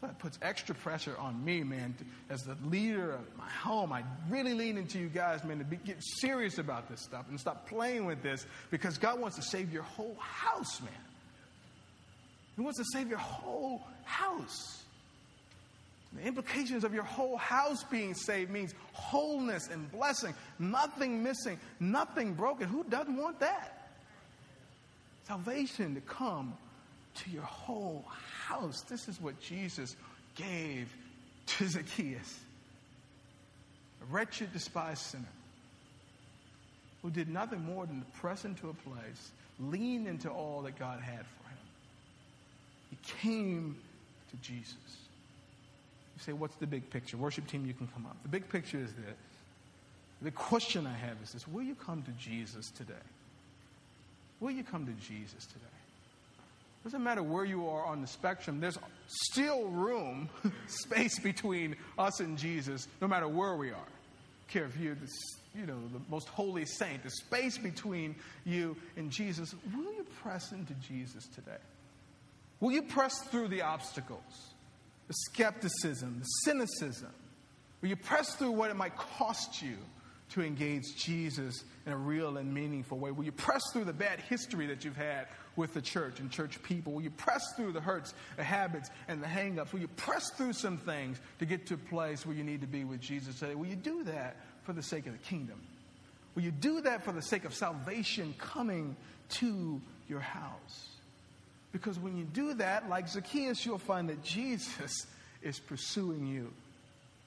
So 0.00 0.06
that 0.06 0.18
puts 0.20 0.38
extra 0.42 0.76
pressure 0.76 1.16
on 1.18 1.44
me, 1.44 1.64
man. 1.64 1.96
As 2.30 2.42
the 2.42 2.56
leader 2.68 3.12
of 3.12 3.36
my 3.36 3.48
home, 3.48 3.92
I 3.92 4.04
really 4.30 4.54
lean 4.54 4.78
into 4.78 4.98
you 4.98 5.08
guys, 5.08 5.42
man, 5.42 5.58
to 5.58 5.64
be, 5.64 5.76
get 5.76 5.96
serious 6.00 6.58
about 6.58 6.88
this 6.88 7.00
stuff 7.00 7.26
and 7.28 7.38
stop 7.38 7.68
playing 7.68 8.04
with 8.04 8.22
this 8.22 8.46
because 8.70 8.96
God 8.96 9.18
wants 9.18 9.36
to 9.36 9.42
save 9.42 9.72
your 9.72 9.82
whole 9.82 10.16
house, 10.20 10.80
man. 10.80 10.90
He 12.54 12.62
wants 12.62 12.78
to 12.78 12.84
save 12.92 13.08
your 13.08 13.18
whole 13.18 13.82
house. 14.04 14.82
The 16.12 16.22
implications 16.22 16.84
of 16.84 16.94
your 16.94 17.02
whole 17.02 17.36
house 17.36 17.84
being 17.84 18.14
saved 18.14 18.50
means 18.50 18.74
wholeness 18.92 19.68
and 19.68 19.90
blessing, 19.90 20.34
nothing 20.58 21.22
missing, 21.22 21.58
nothing 21.80 22.34
broken. 22.34 22.68
Who 22.68 22.84
doesn't 22.84 23.16
want 23.16 23.40
that? 23.40 23.90
Salvation 25.26 25.94
to 25.96 26.00
come 26.00 26.56
to 27.16 27.30
your 27.30 27.42
whole 27.42 28.04
house. 28.48 28.80
This 28.82 29.08
is 29.08 29.20
what 29.20 29.40
Jesus 29.40 29.94
gave 30.34 30.88
to 31.46 31.68
Zacchaeus, 31.68 32.40
a 34.02 34.12
wretched, 34.12 34.52
despised 34.52 35.02
sinner 35.02 35.24
who 37.02 37.10
did 37.10 37.28
nothing 37.28 37.64
more 37.64 37.86
than 37.86 38.00
to 38.00 38.06
press 38.18 38.44
into 38.44 38.68
a 38.68 38.74
place, 38.74 39.30
lean 39.60 40.06
into 40.06 40.28
all 40.28 40.62
that 40.62 40.78
God 40.78 41.00
had 41.00 41.20
for 41.20 41.48
him. 41.48 41.58
He 42.90 42.98
came 43.20 43.76
to 44.30 44.36
Jesus. 44.36 44.74
You 46.16 46.24
say, 46.24 46.32
what's 46.32 46.56
the 46.56 46.66
big 46.66 46.90
picture? 46.90 47.16
Worship 47.16 47.46
team, 47.46 47.66
you 47.66 47.74
can 47.74 47.86
come 47.88 48.06
up. 48.06 48.16
The 48.22 48.28
big 48.28 48.48
picture 48.48 48.78
is 48.78 48.92
this. 48.92 49.14
the 50.22 50.32
question 50.32 50.86
I 50.86 50.96
have 50.96 51.16
is 51.22 51.32
this 51.32 51.46
Will 51.46 51.62
you 51.62 51.76
come 51.76 52.02
to 52.02 52.10
Jesus 52.12 52.70
today? 52.70 52.94
Will 54.40 54.50
you 54.50 54.64
come 54.64 54.86
to 54.86 54.92
Jesus 54.92 55.46
today? 55.46 55.77
Doesn't 56.88 57.04
matter 57.04 57.22
where 57.22 57.44
you 57.44 57.68
are 57.68 57.84
on 57.84 58.00
the 58.00 58.06
spectrum, 58.06 58.60
there's 58.60 58.78
still 59.06 59.64
room, 59.66 60.30
space 60.66 61.18
between 61.18 61.76
us 61.98 62.20
and 62.20 62.38
Jesus, 62.38 62.88
no 63.02 63.06
matter 63.06 63.28
where 63.28 63.56
we 63.56 63.70
are. 63.70 63.88
Care 64.48 64.64
if 64.64 64.76
you're 64.78 64.94
the, 64.94 65.08
you 65.54 65.66
know, 65.66 65.76
the 65.92 66.00
most 66.08 66.28
holy 66.28 66.64
saint, 66.64 67.02
the 67.04 67.10
space 67.10 67.58
between 67.58 68.14
you 68.46 68.74
and 68.96 69.10
Jesus. 69.10 69.54
Will 69.74 69.92
you 69.92 70.06
press 70.22 70.52
into 70.52 70.72
Jesus 70.74 71.26
today? 71.26 71.58
Will 72.60 72.72
you 72.72 72.82
press 72.82 73.22
through 73.24 73.48
the 73.48 73.62
obstacles? 73.62 74.52
the 75.08 75.14
skepticism, 75.14 76.20
the 76.20 76.24
cynicism, 76.44 77.12
Will 77.80 77.90
you 77.90 77.96
press 77.96 78.34
through 78.34 78.50
what 78.50 78.70
it 78.70 78.76
might 78.76 78.96
cost 78.96 79.62
you 79.62 79.76
to 80.30 80.42
engage 80.42 80.96
Jesus 80.96 81.62
in 81.86 81.92
a 81.92 81.96
real 81.96 82.36
and 82.36 82.52
meaningful 82.52 82.98
way? 82.98 83.12
Will 83.12 83.24
you 83.24 83.32
press 83.32 83.62
through 83.72 83.84
the 83.84 83.92
bad 83.92 84.18
history 84.20 84.66
that 84.66 84.84
you've 84.84 84.96
had 84.96 85.28
with 85.58 85.74
the 85.74 85.82
church 85.82 86.20
and 86.20 86.30
church 86.30 86.62
people? 86.62 86.94
Will 86.94 87.02
you 87.02 87.10
press 87.10 87.52
through 87.54 87.72
the 87.72 87.80
hurts, 87.80 88.14
the 88.36 88.44
habits, 88.44 88.88
and 89.08 89.22
the 89.22 89.26
hangups? 89.26 89.72
Will 89.72 89.80
you 89.80 89.88
press 89.88 90.30
through 90.30 90.54
some 90.54 90.78
things 90.78 91.20
to 91.40 91.44
get 91.44 91.66
to 91.66 91.74
a 91.74 91.76
place 91.76 92.24
where 92.24 92.34
you 92.34 92.44
need 92.44 92.62
to 92.62 92.66
be 92.66 92.84
with 92.84 93.00
Jesus 93.00 93.40
today? 93.40 93.54
Will 93.54 93.66
you 93.66 93.76
do 93.76 94.04
that 94.04 94.36
for 94.62 94.72
the 94.72 94.82
sake 94.82 95.06
of 95.06 95.12
the 95.12 95.18
kingdom? 95.18 95.60
Will 96.34 96.42
you 96.42 96.52
do 96.52 96.80
that 96.82 97.04
for 97.04 97.12
the 97.12 97.20
sake 97.20 97.44
of 97.44 97.52
salvation 97.52 98.34
coming 98.38 98.96
to 99.30 99.80
your 100.08 100.20
house? 100.20 100.88
Because 101.72 101.98
when 101.98 102.16
you 102.16 102.24
do 102.24 102.54
that, 102.54 102.88
like 102.88 103.08
Zacchaeus, 103.08 103.66
you'll 103.66 103.78
find 103.78 104.08
that 104.08 104.22
Jesus 104.22 105.06
is 105.42 105.58
pursuing 105.58 106.26
you. 106.26 106.52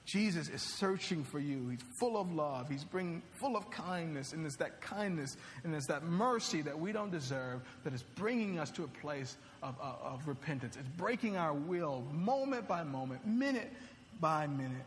Jesus 0.04 0.48
is 0.48 0.60
searching 0.60 1.22
for 1.22 1.38
you. 1.38 1.68
He's 1.68 1.82
full 1.98 2.16
of 2.16 2.32
love. 2.32 2.68
He's 2.68 2.84
bringing 2.84 3.22
full 3.40 3.56
of 3.56 3.70
kindness, 3.70 4.32
and 4.32 4.44
it's 4.44 4.56
that 4.56 4.80
kindness 4.80 5.36
and 5.62 5.74
it's 5.74 5.86
that 5.86 6.02
mercy 6.02 6.60
that 6.62 6.78
we 6.78 6.92
don't 6.92 7.12
deserve 7.12 7.60
that 7.84 7.92
is 7.92 8.02
bringing 8.16 8.58
us 8.58 8.70
to 8.72 8.84
a 8.84 8.88
place 8.88 9.36
of, 9.62 9.76
of, 9.80 9.98
of 10.02 10.28
repentance. 10.28 10.76
It's 10.76 10.88
breaking 10.96 11.36
our 11.36 11.52
will 11.52 12.02
moment 12.12 12.66
by 12.66 12.82
moment, 12.82 13.26
minute 13.26 13.72
by 14.20 14.46
minute. 14.48 14.86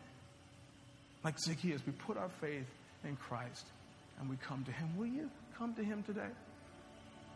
Like 1.23 1.39
Zacchaeus, 1.39 1.81
we 1.85 1.93
put 1.93 2.17
our 2.17 2.29
faith 2.41 2.67
in 3.03 3.15
Christ 3.15 3.65
and 4.19 4.29
we 4.29 4.35
come 4.37 4.63
to 4.65 4.71
Him. 4.71 4.97
Will 4.97 5.07
you 5.07 5.29
come 5.57 5.73
to 5.75 5.83
Him 5.83 6.03
today? 6.03 6.29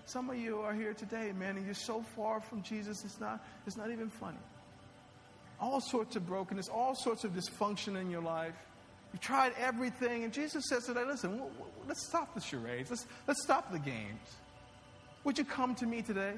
Some 0.06 0.30
of 0.30 0.38
you 0.38 0.60
are 0.62 0.74
here 0.74 0.94
today, 0.94 1.32
man, 1.38 1.56
and 1.56 1.66
you're 1.66 1.76
so 1.76 2.04
far 2.16 2.42
from 2.42 2.64
Jesus, 2.64 3.06
it's 3.06 3.20
not, 3.20 3.46
it's 3.68 3.78
not 3.78 3.92
even 3.92 4.10
funny. 4.10 4.38
All 5.62 5.82
sorts 5.82 6.16
of 6.16 6.26
brokenness, 6.26 6.70
all 6.70 6.96
sorts 6.96 7.24
of 7.24 7.32
dysfunction 7.32 8.00
in 8.00 8.10
your 8.10 8.22
life. 8.22 8.56
You've 9.12 9.22
tried 9.22 9.54
everything. 9.60 10.24
And 10.24 10.32
Jesus 10.32 10.66
says 10.70 10.86
today, 10.86 11.04
listen, 11.06 11.42
let's 11.88 12.06
stop 12.08 12.34
the 12.34 12.42
charades. 12.42 12.90
Let's, 12.90 13.08
let's 13.28 13.44
stop 13.44 13.72
the 13.72 13.80
games. 13.80 14.36
Would 15.24 15.38
you 15.38 15.46
come 15.46 15.76
to 15.76 15.86
me 15.86 16.02
today? 16.02 16.34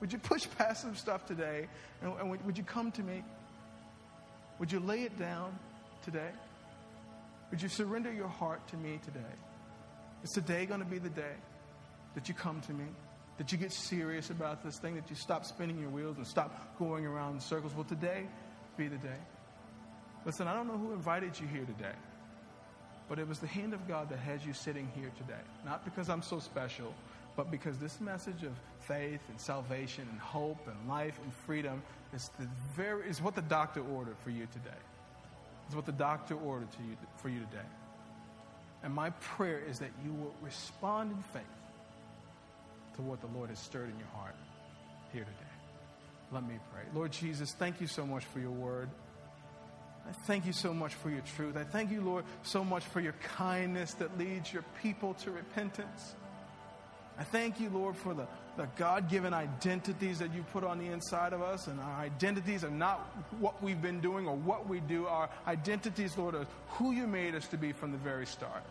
Would 0.00 0.12
you 0.12 0.18
push 0.18 0.46
past 0.58 0.82
some 0.82 0.94
stuff 0.94 1.26
today? 1.26 1.68
And, 2.02 2.12
and 2.20 2.30
would, 2.30 2.44
would 2.44 2.58
you 2.58 2.64
come 2.64 2.90
to 2.92 3.02
me? 3.02 3.24
Would 4.58 4.70
you 4.70 4.80
lay 4.80 5.02
it 5.02 5.18
down 5.18 5.58
today? 6.04 6.30
Would 7.50 7.62
you 7.62 7.68
surrender 7.68 8.12
your 8.12 8.28
heart 8.28 8.66
to 8.68 8.76
me 8.76 9.00
today? 9.04 9.20
Is 10.22 10.30
today 10.30 10.66
going 10.66 10.80
to 10.80 10.86
be 10.86 10.98
the 10.98 11.10
day 11.10 11.34
that 12.14 12.28
you 12.28 12.34
come 12.34 12.60
to 12.62 12.72
me? 12.72 12.84
That 13.38 13.52
you 13.52 13.58
get 13.58 13.72
serious 13.72 14.30
about 14.30 14.64
this 14.64 14.78
thing? 14.78 14.94
That 14.94 15.10
you 15.10 15.16
stop 15.16 15.44
spinning 15.44 15.78
your 15.78 15.90
wheels 15.90 16.16
and 16.16 16.26
stop 16.26 16.78
going 16.78 17.06
around 17.06 17.34
in 17.34 17.40
circles? 17.40 17.74
Will 17.74 17.84
today 17.84 18.26
be 18.76 18.88
the 18.88 18.96
day? 18.96 19.18
Listen, 20.24 20.48
I 20.48 20.54
don't 20.54 20.66
know 20.66 20.78
who 20.78 20.92
invited 20.92 21.38
you 21.38 21.46
here 21.46 21.64
today, 21.64 21.94
but 23.08 23.18
it 23.18 23.28
was 23.28 23.38
the 23.38 23.46
hand 23.46 23.74
of 23.74 23.86
God 23.86 24.08
that 24.08 24.18
has 24.18 24.44
you 24.44 24.52
sitting 24.52 24.90
here 24.96 25.12
today. 25.18 25.40
Not 25.64 25.84
because 25.84 26.08
I'm 26.08 26.22
so 26.22 26.40
special, 26.40 26.92
but 27.36 27.50
because 27.50 27.78
this 27.78 28.00
message 28.00 28.42
of 28.42 28.52
faith 28.80 29.20
and 29.28 29.38
salvation 29.38 30.08
and 30.10 30.18
hope 30.18 30.66
and 30.66 30.88
life 30.88 31.18
and 31.22 31.32
freedom 31.32 31.82
is, 32.14 32.30
the 32.40 32.48
very, 32.74 33.08
is 33.08 33.20
what 33.20 33.34
the 33.34 33.42
doctor 33.42 33.82
ordered 33.94 34.16
for 34.24 34.30
you 34.30 34.46
today. 34.52 34.80
It's 35.66 35.76
what 35.76 35.86
the 35.86 35.92
doctor 35.92 36.34
ordered 36.34 36.72
to 36.72 36.78
you, 36.82 36.96
for 37.16 37.28
you 37.28 37.40
today. 37.40 37.68
And 38.82 38.94
my 38.94 39.10
prayer 39.10 39.60
is 39.68 39.78
that 39.80 39.90
you 40.04 40.12
will 40.12 40.34
respond 40.42 41.12
in 41.12 41.22
faith 41.32 41.42
to 42.96 43.02
what 43.02 43.20
the 43.20 43.26
Lord 43.28 43.50
has 43.50 43.58
stirred 43.58 43.90
in 43.90 43.98
your 43.98 44.08
heart 44.08 44.34
here 45.12 45.24
today. 45.24 45.56
Let 46.32 46.46
me 46.46 46.58
pray. 46.72 46.82
Lord 46.94 47.12
Jesus, 47.12 47.52
thank 47.52 47.80
you 47.80 47.86
so 47.86 48.04
much 48.04 48.24
for 48.24 48.40
your 48.40 48.50
word. 48.50 48.88
I 50.08 50.12
thank 50.26 50.46
you 50.46 50.52
so 50.52 50.72
much 50.72 50.94
for 50.94 51.10
your 51.10 51.22
truth. 51.36 51.56
I 51.56 51.64
thank 51.64 51.90
you, 51.90 52.00
Lord, 52.00 52.24
so 52.42 52.64
much 52.64 52.84
for 52.84 53.00
your 53.00 53.14
kindness 53.36 53.94
that 53.94 54.16
leads 54.18 54.52
your 54.52 54.64
people 54.82 55.14
to 55.14 55.30
repentance. 55.30 56.14
I 57.18 57.24
thank 57.24 57.60
you, 57.60 57.70
Lord, 57.70 57.96
for 57.96 58.14
the, 58.14 58.26
the 58.56 58.68
God 58.76 59.08
given 59.08 59.32
identities 59.32 60.18
that 60.18 60.34
you 60.34 60.44
put 60.52 60.64
on 60.64 60.78
the 60.78 60.86
inside 60.86 61.32
of 61.32 61.42
us. 61.42 61.66
And 61.66 61.80
our 61.80 62.00
identities 62.00 62.62
are 62.62 62.70
not 62.70 63.00
what 63.40 63.60
we've 63.62 63.80
been 63.80 64.00
doing 64.00 64.28
or 64.28 64.36
what 64.36 64.68
we 64.68 64.80
do. 64.80 65.06
Our 65.06 65.30
identities, 65.46 66.16
Lord, 66.18 66.34
are 66.34 66.46
who 66.70 66.92
you 66.92 67.06
made 67.06 67.34
us 67.34 67.46
to 67.48 67.56
be 67.56 67.72
from 67.72 67.90
the 67.90 67.98
very 67.98 68.26
start. 68.26 68.62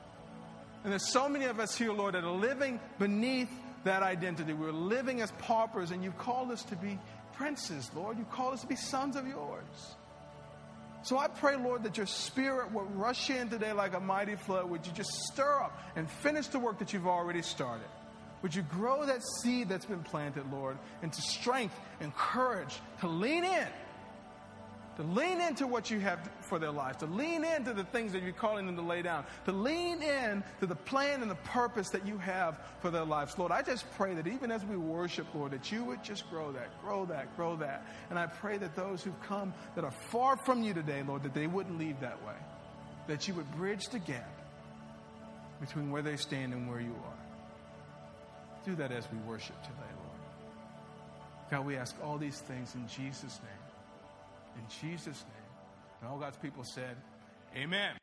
And 0.83 0.91
there's 0.91 1.11
so 1.11 1.27
many 1.27 1.45
of 1.45 1.59
us 1.59 1.75
here, 1.75 1.91
Lord, 1.91 2.13
that 2.13 2.23
are 2.23 2.29
living 2.29 2.79
beneath 2.99 3.49
that 3.85 4.03
identity. 4.03 4.53
We're 4.53 4.71
living 4.71 5.21
as 5.21 5.31
paupers, 5.39 5.91
and 5.91 6.03
you've 6.03 6.17
called 6.17 6.51
us 6.51 6.63
to 6.65 6.75
be 6.75 6.99
princes, 7.33 7.89
Lord. 7.95 8.17
You've 8.17 8.31
called 8.31 8.53
us 8.53 8.61
to 8.61 8.67
be 8.67 8.75
sons 8.75 9.15
of 9.15 9.25
yours. 9.27 9.95
So 11.03 11.19
I 11.19 11.27
pray, 11.27 11.55
Lord, 11.55 11.83
that 11.83 11.97
your 11.97 12.07
spirit 12.07 12.71
would 12.73 12.95
rush 12.95 13.29
in 13.29 13.49
today 13.49 13.71
like 13.71 13.93
a 13.93 13.99
mighty 13.99 14.35
flood. 14.35 14.69
Would 14.69 14.87
you 14.87 14.93
just 14.93 15.11
stir 15.31 15.61
up 15.61 15.79
and 15.95 16.09
finish 16.09 16.47
the 16.47 16.59
work 16.59 16.79
that 16.79 16.93
you've 16.93 17.07
already 17.07 17.43
started? 17.43 17.87
Would 18.41 18.55
you 18.55 18.63
grow 18.63 19.05
that 19.05 19.21
seed 19.41 19.69
that's 19.69 19.85
been 19.85 20.03
planted, 20.03 20.51
Lord, 20.51 20.77
into 21.03 21.21
strength 21.21 21.75
and 21.99 22.13
courage 22.15 22.79
to 23.01 23.07
lean 23.07 23.43
in, 23.43 23.67
to 24.97 25.03
lean 25.03 25.41
into 25.41 25.67
what 25.67 25.91
you 25.91 25.99
have 25.99 26.19
for 26.41 26.57
their 26.57 26.71
lives, 26.71 26.97
to 26.97 27.05
lean 27.05 27.43
into 27.43 27.73
the 27.73 27.83
things 27.83 28.13
that 28.13 28.23
you're 28.23 28.31
calling 28.31 28.65
them 28.65 28.75
to 28.75 28.81
lay 28.81 29.01
down, 29.01 29.25
to 29.45 29.51
lean 29.51 30.01
in 30.01 30.43
to 30.59 30.65
the 30.65 30.75
plan 30.75 31.21
and 31.21 31.29
the 31.29 31.35
purpose 31.35 31.89
that 31.89 32.07
you 32.07 32.17
have 32.17 32.59
for 32.81 32.89
their 32.89 33.03
lives. 33.03 33.37
Lord, 33.37 33.51
I 33.51 33.61
just 33.61 33.85
pray 33.95 34.13
that 34.13 34.27
even 34.27 34.51
as 34.51 34.63
we 34.63 34.77
worship, 34.77 35.27
Lord, 35.35 35.51
that 35.51 35.71
you 35.71 35.83
would 35.83 36.03
just 36.03 36.29
grow 36.29 36.51
that, 36.53 36.81
grow 36.81 37.05
that, 37.05 37.35
grow 37.35 37.57
that. 37.57 37.85
And 38.09 38.17
I 38.17 38.27
pray 38.27 38.57
that 38.57 38.75
those 38.75 39.03
who've 39.03 39.21
come 39.23 39.53
that 39.75 39.83
are 39.83 39.91
far 39.91 40.37
from 40.37 40.63
you 40.63 40.73
today, 40.73 41.03
Lord, 41.05 41.23
that 41.23 41.33
they 41.33 41.47
wouldn't 41.47 41.77
leave 41.77 41.99
that 41.99 42.23
way, 42.25 42.37
that 43.07 43.27
you 43.27 43.33
would 43.33 43.51
bridge 43.55 43.85
the 43.91 43.99
gap 43.99 44.31
between 45.59 45.91
where 45.91 46.01
they 46.01 46.15
stand 46.15 46.53
and 46.53 46.69
where 46.69 46.79
you 46.79 46.95
are. 47.05 47.25
Do 48.65 48.75
that 48.75 48.91
as 48.91 49.05
we 49.11 49.17
worship 49.19 49.61
today, 49.61 49.75
Lord. 49.97 50.05
God, 51.51 51.65
we 51.65 51.75
ask 51.75 51.95
all 52.03 52.17
these 52.17 52.39
things 52.39 52.73
in 52.75 52.87
Jesus' 52.87 53.39
name. 53.43 53.64
In 54.57 54.89
Jesus' 54.89 55.23
name. 55.23 56.01
And 56.01 56.09
all 56.09 56.19
God's 56.19 56.37
people 56.37 56.63
said, 56.63 56.97
Amen. 57.55 57.95